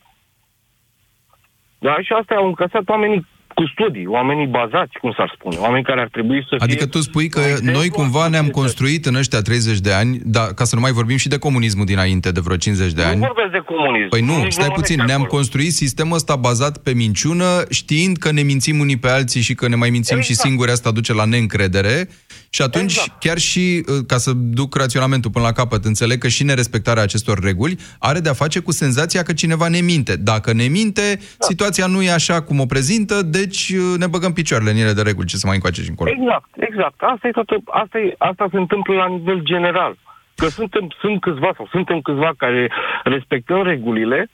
Da, 1.80 1.96
și 2.02 2.14
asta 2.14 2.36
au 2.36 2.46
încasat 2.46 2.90
oamenii 2.90 3.26
cu 3.58 3.68
studii, 3.74 4.06
oamenii 4.06 4.46
bazați, 4.46 4.94
cum 5.02 5.14
s-ar 5.18 5.32
spune, 5.38 5.58
oameni 5.60 5.84
care 5.84 6.02
ar 6.02 6.08
trebui 6.12 6.46
să 6.50 6.56
Adică 6.60 6.84
fie... 6.84 6.88
tu 6.96 7.02
spui 7.02 7.28
că 7.30 7.42
noi 7.62 7.90
cumva 7.90 8.28
ne-am 8.28 8.48
construit 8.48 9.06
în 9.06 9.16
ăștia 9.16 9.42
30 9.42 9.80
de 9.80 9.94
ani, 9.94 10.20
da, 10.24 10.46
ca 10.56 10.64
să 10.64 10.76
nu 10.76 10.82
mai 10.82 10.92
vorbim 10.92 11.18
și 11.18 11.28
de 11.28 11.38
comunismul 11.38 11.86
dinainte 11.86 12.32
de 12.32 12.40
vreo 12.40 12.56
50 12.58 12.92
de 12.92 13.04
ani. 13.04 13.20
Nu 13.20 13.26
vorbesc 13.26 13.52
de 13.52 13.64
comunism. 13.76 14.10
Păi 14.10 14.22
nu, 14.22 14.38
Nici 14.44 14.52
stai 14.52 14.68
mă 14.68 14.74
puțin, 14.74 14.96
gândesc 14.96 15.08
ne-am 15.08 15.22
acolo. 15.24 15.38
construit 15.38 15.72
sistemul 15.74 16.16
ăsta 16.16 16.36
bazat 16.36 16.78
pe 16.78 16.94
minciună, 16.94 17.46
știind 17.70 18.18
că 18.18 18.32
ne 18.32 18.42
mințim 18.42 18.80
unii 18.80 18.98
pe 18.98 19.10
alții 19.10 19.42
și 19.42 19.54
că 19.56 19.68
ne 19.68 19.76
mai 19.76 19.90
mințim 19.90 20.20
și 20.20 20.34
singuri, 20.34 20.72
asta 20.72 20.92
duce 20.92 21.14
la 21.14 21.26
neîncredere. 21.26 22.08
Și 22.50 22.62
atunci, 22.62 22.98
chiar 23.20 23.38
și, 23.38 23.84
uh, 23.88 24.06
ca 24.08 24.18
să 24.18 24.32
duc 24.36 24.76
raționamentul 24.76 25.32
până 25.32 25.46
la 25.46 25.52
capăt, 25.52 25.86
înțeleg 25.86 26.18
că 26.18 26.28
și 26.28 26.44
nerespectarea 26.44 27.04
acestor 27.04 27.40
reguli 27.40 27.76
are 28.00 28.20
de-a 28.20 28.34
face 28.34 28.60
cu 28.60 28.72
senzația 28.72 29.24
că 29.24 29.34
cineva 29.34 29.68
ne 29.68 29.80
minte. 29.80 30.16
Dacă 30.16 30.54
ne 30.54 30.64
minte, 30.64 31.20
situația 31.40 31.88
nu 31.88 32.02
e 32.02 32.12
așa 32.12 32.42
cum 32.42 32.60
o 32.60 32.66
prezintă, 32.66 33.22
deci 33.22 33.70
uh, 33.70 33.98
ne 33.98 34.08
băgăm 34.08 34.34
picioarele 34.34 34.72
în 34.72 34.78
ele 34.78 34.94
de 34.94 35.02
reguli, 35.02 35.28
ce 35.28 35.38
să 35.38 35.48
mai 35.48 35.56
încoace 35.56 35.82
și 35.82 35.90
încolo. 35.90 36.10
Exact, 36.10 36.50
exact. 36.70 36.96
Asta, 36.98 37.28
e 37.28 37.32
toată, 37.32 37.56
asta, 37.66 37.98
e, 38.00 38.16
asta 38.18 38.48
se 38.52 38.58
întâmplă 38.58 38.94
la 38.94 39.08
nivel 39.08 39.40
general. 39.44 39.98
Că 40.36 40.48
suntem, 40.48 40.88
sunt 41.00 41.22
câțiva 41.22 41.52
sau 41.56 41.68
suntem 41.72 42.00
câțiva 42.02 42.32
care 42.38 42.72
respectăm 43.04 43.64
regulile, 43.64 44.30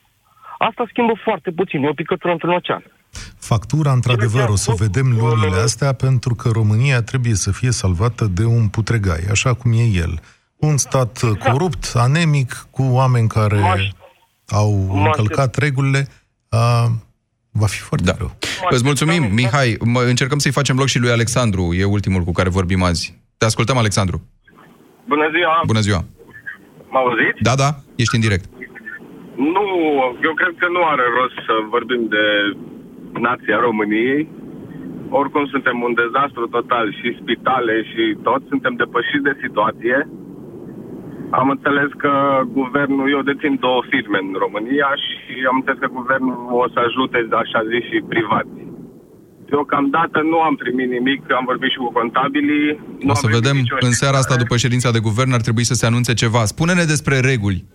asta 0.69 0.85
schimbă 0.89 1.13
foarte 1.23 1.51
puțin. 1.51 1.83
E 1.83 1.89
o 1.89 1.93
picătură 1.93 2.31
într-un 2.31 2.53
ocean. 2.53 2.83
Factura, 3.39 3.91
într-adevăr, 3.91 4.49
o 4.49 4.55
să 4.55 4.73
vedem 4.77 5.07
lunile 5.19 5.61
astea 5.63 5.93
pentru 5.93 6.35
că 6.35 6.49
România 6.49 7.01
trebuie 7.01 7.33
să 7.33 7.51
fie 7.51 7.71
salvată 7.71 8.25
de 8.25 8.45
un 8.45 8.67
putregai, 8.67 9.23
așa 9.31 9.53
cum 9.53 9.71
e 9.71 9.83
el. 9.83 10.19
Un 10.55 10.77
stat 10.77 11.19
corupt, 11.49 11.91
anemic, 11.95 12.67
cu 12.71 12.83
oameni 12.83 13.27
care 13.27 13.61
au 14.47 15.01
încălcat 15.05 15.55
regulile, 15.55 16.07
a, 16.49 16.91
va 17.51 17.65
fi 17.65 17.79
foarte 17.79 18.05
Da. 18.05 18.13
greu. 18.13 18.31
Îți 18.69 18.83
mulțumim, 18.83 19.23
Mihai. 19.33 19.77
Mă, 19.85 20.01
încercăm 20.01 20.37
să-i 20.37 20.51
facem 20.51 20.77
loc 20.77 20.87
și 20.87 20.99
lui 20.99 21.09
Alexandru, 21.11 21.73
e 21.73 21.83
ultimul 21.83 22.23
cu 22.23 22.31
care 22.31 22.49
vorbim 22.49 22.83
azi. 22.83 23.21
Te 23.37 23.45
ascultăm, 23.45 23.77
Alexandru. 23.77 24.21
Bună 25.07 25.29
ziua! 25.35 25.61
Bună 25.65 25.79
ziua. 25.79 26.05
Mă 26.89 26.97
auziți? 26.97 27.41
Da, 27.41 27.55
da, 27.55 27.75
ești 27.95 28.15
în 28.15 28.21
direct. 28.21 28.45
Nu, 29.35 29.65
eu 30.27 30.33
cred 30.33 30.53
că 30.61 30.67
nu 30.75 30.81
are 30.93 31.05
rost 31.17 31.37
să 31.47 31.53
vorbim 31.75 32.01
de 32.15 32.25
nația 33.27 33.57
României. 33.67 34.21
Oricum 35.09 35.45
suntem 35.53 35.77
un 35.87 35.93
dezastru 36.01 36.47
total 36.47 36.85
și 36.99 37.17
spitale 37.21 37.75
și 37.91 38.03
tot, 38.27 38.41
suntem 38.51 38.73
depășiți 38.75 39.27
de 39.29 39.39
situație. 39.43 39.97
Am 41.39 41.49
înțeles 41.49 41.89
că 42.03 42.13
guvernul, 42.59 43.11
eu 43.15 43.21
dețin 43.21 43.53
două 43.65 43.81
firme 43.89 44.19
în 44.25 44.31
România 44.45 44.89
și 45.05 45.33
am 45.49 45.55
înțeles 45.59 45.79
că 45.83 45.89
guvernul 45.99 46.37
o 46.63 46.65
să 46.73 46.79
ajute, 46.87 47.17
așa 47.43 47.61
zis, 47.71 47.83
și 47.89 47.97
privați. 48.13 48.57
Deocamdată 49.49 50.19
nu 50.31 50.39
am 50.47 50.55
primit 50.55 50.89
nimic, 50.89 51.21
am 51.39 51.45
vorbit 51.45 51.71
și 51.71 51.77
cu 51.83 51.91
contabilii. 51.99 52.71
Nu 53.05 53.11
O 53.11 53.15
am 53.15 53.21
să 53.21 53.25
primit 53.25 53.43
vedem 53.43 53.55
nicio 53.57 53.75
în 53.89 53.91
seara 54.01 54.17
asta, 54.17 54.35
după 54.43 54.55
ședința 54.57 54.91
de 54.91 55.05
guvern, 55.07 55.31
ar 55.33 55.41
trebui 55.41 55.65
să 55.71 55.73
se 55.73 55.85
anunțe 55.85 56.13
ceva. 56.13 56.41
Spune-ne 56.53 56.83
despre 56.93 57.19
reguli. 57.19 57.65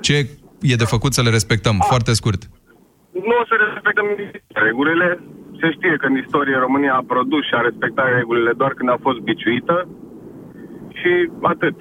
Ce 0.00 0.16
e 0.60 0.82
de 0.82 0.92
făcut 0.94 1.12
să 1.12 1.22
le 1.22 1.30
respectăm? 1.30 1.76
Foarte 1.92 2.12
scurt. 2.20 2.42
Nu 3.28 3.34
o 3.42 3.44
să 3.50 3.54
respectăm 3.66 4.06
regulile. 4.66 5.08
Se 5.60 5.68
știe 5.76 5.94
că 6.00 6.06
în 6.06 6.16
istorie 6.24 6.56
România 6.66 6.94
a 6.96 7.08
produs 7.12 7.42
și 7.48 7.54
a 7.56 7.66
respectat 7.68 8.08
regulile 8.18 8.52
doar 8.60 8.72
când 8.78 8.88
a 8.90 8.98
fost 9.06 9.18
biciuită 9.28 9.76
și 10.98 11.12
atât. 11.52 11.76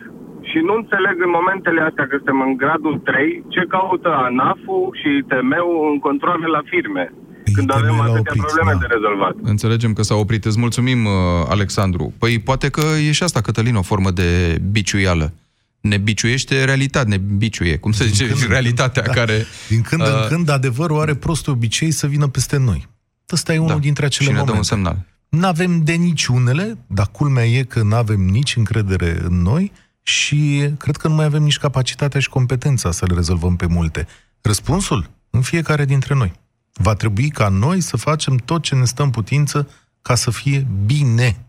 Și 0.50 0.58
nu 0.68 0.74
înțeleg 0.82 1.16
în 1.26 1.32
momentele 1.40 1.82
astea 1.82 2.06
că 2.08 2.16
suntem 2.16 2.40
în 2.48 2.54
gradul 2.64 2.96
3 3.04 3.44
ce 3.54 3.64
caută 3.76 4.10
ANAF-ul 4.26 4.86
și 5.00 5.08
ITM-ul 5.22 5.92
în 5.94 6.00
controle 6.08 6.48
la 6.58 6.62
firme. 6.72 7.06
Când 7.54 7.72
avem 7.74 8.00
atâtea 8.00 8.34
probleme 8.46 8.74
de 8.80 8.88
rezolvat. 8.96 9.36
Înțelegem 9.42 9.94
că 9.94 10.02
s-a 10.02 10.16
oprit. 10.16 10.46
Îți 10.46 10.60
mulțumim, 10.60 11.06
uh, 11.06 11.12
Alexandru. 11.50 12.14
Păi 12.20 12.40
poate 12.40 12.70
că 12.70 12.84
e 13.08 13.12
și 13.12 13.24
asta, 13.24 13.42
Cătălin, 13.42 13.76
o 13.76 13.82
formă 13.82 14.12
de 14.12 14.58
biciuială. 14.72 15.34
Ne 15.88 15.98
biciuiește 15.98 16.64
realitatea, 16.64 17.10
ne 17.10 17.18
biciuie, 17.18 17.78
cum 17.78 17.92
se 17.92 18.06
zice, 18.06 18.28
când- 18.28 18.48
realitatea 18.48 19.04
da. 19.04 19.12
care... 19.12 19.46
Din 19.70 19.82
când 19.82 20.02
uh, 20.02 20.08
în 20.08 20.28
când, 20.28 20.50
adevărul 20.50 21.00
are 21.00 21.16
prost 21.16 21.48
obicei 21.48 21.92
să 21.92 22.08
vină 22.08 22.28
peste 22.28 22.58
noi. 22.58 22.88
Ăsta 23.32 23.54
e 23.54 23.58
unul 23.58 23.70
Da. 23.70 23.80
dintre 23.80 24.06
acele 24.06 24.30
și 24.30 24.32
ne 24.32 24.38
dă 24.38 24.44
momente. 24.52 24.58
un 24.58 24.64
semnal. 24.64 25.06
N-avem 25.30 25.84
de 25.84 25.94
niciunele, 25.94 26.78
dar 26.88 27.08
culmea 27.12 27.46
e 27.46 27.64
că 27.64 27.82
n-avem 27.84 28.20
nici 28.22 28.56
încredere 28.56 29.20
în 29.24 29.42
noi 29.42 29.72
și 30.02 30.70
cred 30.78 30.96
că 30.98 31.08
nu 31.08 31.14
mai 31.14 31.26
avem 31.26 31.44
nici 31.44 31.58
capacitatea 31.58 32.20
și 32.20 32.30
competența 32.30 32.92
să 32.92 33.06
le 33.06 33.16
rezolvăm 33.16 33.56
pe 33.56 33.66
multe. 33.66 34.08
Răspunsul? 34.42 35.10
În 35.30 35.42
fiecare 35.42 35.86
dintre 35.86 36.14
noi. 36.14 36.32
Va 36.74 36.94
trebui 36.94 37.30
ca 37.30 37.48
noi 37.48 37.82
să 37.82 37.98
facem 37.98 38.36
tot 38.36 38.62
ce 38.62 38.76
ne 38.76 38.86
stă 38.86 39.04
în 39.04 39.10
putință 39.10 39.70
ca 40.02 40.16
să 40.16 40.32
fie 40.32 40.68
bine. 40.86 41.47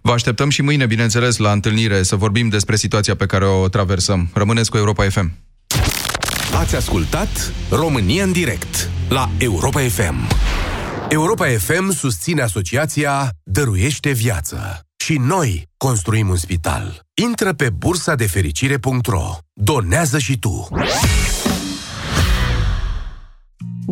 Vă 0.00 0.12
așteptăm 0.12 0.50
și 0.50 0.62
mâine, 0.62 0.86
bineînțeles, 0.86 1.36
la 1.36 1.52
întâlnire 1.52 2.02
să 2.02 2.16
vorbim 2.16 2.48
despre 2.48 2.76
situația 2.76 3.16
pe 3.16 3.26
care 3.26 3.46
o 3.46 3.68
traversăm. 3.68 4.30
Rămâneți 4.32 4.70
cu 4.70 4.76
Europa 4.76 5.08
FM. 5.08 5.32
Ați 6.54 6.76
ascultat 6.76 7.52
România 7.70 8.24
în 8.24 8.32
direct 8.32 8.90
la 9.08 9.30
Europa 9.38 9.80
FM. 9.80 10.28
Europa 11.08 11.46
FM 11.58 11.92
susține 11.92 12.42
asociația 12.42 13.30
Dăruiește 13.42 14.10
Viață. 14.10 14.80
Și 14.96 15.16
noi 15.16 15.68
construim 15.76 16.28
un 16.28 16.36
spital. 16.36 17.00
Intră 17.14 17.52
pe 17.52 17.70
bursa 17.70 18.14
de 18.14 18.26
fericire.ro. 18.26 19.36
Donează 19.52 20.18
și 20.18 20.38
tu. 20.38 20.68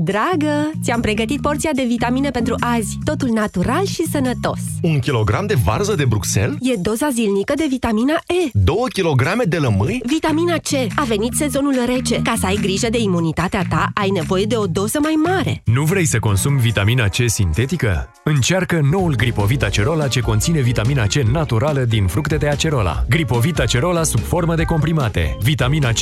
Dragă, 0.01 0.71
ți-am 0.83 1.01
pregătit 1.01 1.41
porția 1.41 1.71
de 1.75 1.85
vitamine 1.89 2.31
pentru 2.31 2.55
azi. 2.61 2.99
Totul 3.05 3.29
natural 3.29 3.85
și 3.85 4.05
sănătos. 4.11 4.61
Un 4.83 4.99
kilogram 4.99 5.47
de 5.47 5.55
varză 5.65 5.95
de 5.95 6.05
Bruxelles? 6.05 6.57
E 6.61 6.75
doza 6.83 7.09
zilnică 7.13 7.53
de 7.57 7.67
vitamina 7.69 8.13
E. 8.13 8.51
2 8.53 8.77
kilograme 8.93 9.45
de 9.45 9.57
lămâi? 9.57 10.01
Vitamina 10.07 10.55
C. 10.55 10.73
A 10.97 11.05
venit 11.05 11.33
sezonul 11.33 11.75
rece. 11.87 12.21
Ca 12.23 12.35
să 12.39 12.47
ai 12.47 12.59
grijă 12.63 12.89
de 12.91 12.99
imunitatea 13.01 13.65
ta, 13.69 13.91
ai 13.95 14.11
nevoie 14.11 14.45
de 14.45 14.57
o 14.57 14.67
doză 14.67 14.99
mai 15.03 15.15
mare. 15.27 15.63
Nu 15.65 15.83
vrei 15.83 16.05
să 16.07 16.19
consumi 16.19 16.61
vitamina 16.61 17.09
C 17.09 17.17
sintetică? 17.27 18.13
Încearcă 18.25 18.81
noul 18.91 19.15
Gripovit 19.15 19.63
Acerola 19.63 20.09
ce 20.09 20.21
conține 20.21 20.61
vitamina 20.61 21.07
C 21.07 21.15
naturală 21.15 21.81
din 21.81 22.07
fructe 22.07 22.37
de 22.37 22.49
acerola. 22.49 23.05
Gripovit 23.09 23.59
Acerola 23.59 24.03
sub 24.03 24.21
formă 24.21 24.55
de 24.55 24.63
comprimate. 24.65 25.37
Vitamina 25.43 25.89
C 25.89 25.99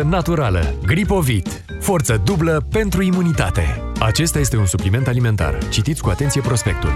100% 0.00 0.02
naturală. 0.08 0.74
Gripovit. 0.86 1.64
Forță 1.80 2.20
dublă 2.24 2.66
pentru 2.70 3.01
imunitate. 3.02 3.82
Acesta 3.98 4.38
este 4.38 4.56
un 4.56 4.66
supliment 4.66 5.06
alimentar. 5.06 5.68
Citiți 5.68 6.02
cu 6.02 6.08
atenție 6.08 6.40
prospectul. 6.40 6.92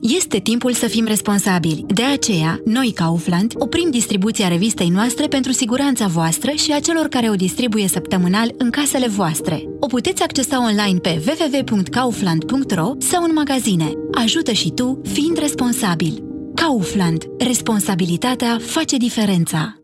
Este 0.00 0.38
timpul 0.38 0.72
să 0.72 0.86
fim 0.86 1.04
responsabili. 1.06 1.84
De 1.86 2.02
aceea, 2.02 2.60
noi, 2.64 2.92
Kaufland, 2.94 3.52
oprim 3.56 3.90
distribuția 3.90 4.48
revistei 4.48 4.88
noastre 4.88 5.26
pentru 5.26 5.52
siguranța 5.52 6.06
voastră 6.06 6.50
și 6.50 6.72
a 6.72 6.80
celor 6.80 7.06
care 7.06 7.30
o 7.30 7.34
distribuie 7.34 7.88
săptămânal 7.88 8.54
în 8.58 8.70
casele 8.70 9.08
voastre. 9.08 9.62
O 9.80 9.86
puteți 9.86 10.22
accesa 10.22 10.64
online 10.64 10.98
pe 10.98 11.22
www.kaufland.ro 11.26 12.92
sau 12.98 13.22
în 13.22 13.30
magazine. 13.34 13.92
Ajută 14.12 14.52
și 14.52 14.70
tu, 14.70 15.00
fiind 15.12 15.38
responsabil. 15.38 16.22
Kaufland. 16.54 17.24
Responsabilitatea 17.38 18.58
face 18.60 18.96
diferența. 18.96 19.83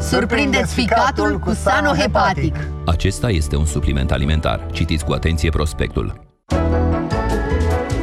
Surprindeți 0.00 0.74
ficatul 0.74 1.38
cu 1.38 1.52
Sanohepatic. 1.52 2.54
Acesta 2.86 3.30
este 3.30 3.56
un 3.56 3.64
supliment 3.64 4.10
alimentar. 4.10 4.66
Citiți 4.72 5.04
cu 5.04 5.12
atenție 5.12 5.50
prospectul. 5.50 6.26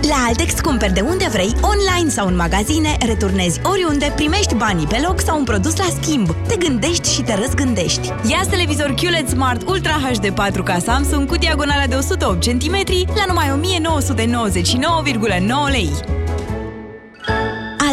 La 0.07 0.09
La 0.09 0.15
Altex 0.27 0.59
cumperi 0.59 0.93
de 0.93 1.01
unde 1.01 1.27
vrei, 1.31 1.55
online 1.61 2.09
sau 2.09 2.27
în 2.27 2.35
magazine, 2.35 2.97
returnezi 3.05 3.59
oriunde, 3.63 4.11
primești 4.15 4.55
banii 4.55 4.87
pe 4.87 5.01
loc 5.07 5.19
sau 5.19 5.37
un 5.37 5.43
produs 5.43 5.77
la 5.77 5.85
schimb. 6.01 6.35
Te 6.47 6.55
gândești 6.55 7.13
și 7.13 7.21
te 7.21 7.35
răzgândești. 7.35 8.07
Ia 8.07 8.41
televizor 8.49 8.93
QLED 8.93 9.27
Smart 9.27 9.67
Ultra 9.67 9.91
HD 9.91 10.29
4K 10.29 10.77
Samsung 10.83 11.29
cu 11.29 11.35
diagonala 11.35 11.85
de 11.87 11.95
108 11.95 12.43
cm 12.43 12.77
la 13.15 13.23
numai 13.27 13.49
1999,9 13.49 15.71
lei. 15.71 15.89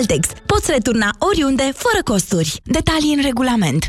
Altex. 0.03 0.29
Poți 0.47 0.71
returna 0.71 1.11
oriunde, 1.19 1.63
fără 1.63 2.03
costuri. 2.05 2.61
Detalii 2.65 3.15
în 3.15 3.23
regulament. 3.23 3.89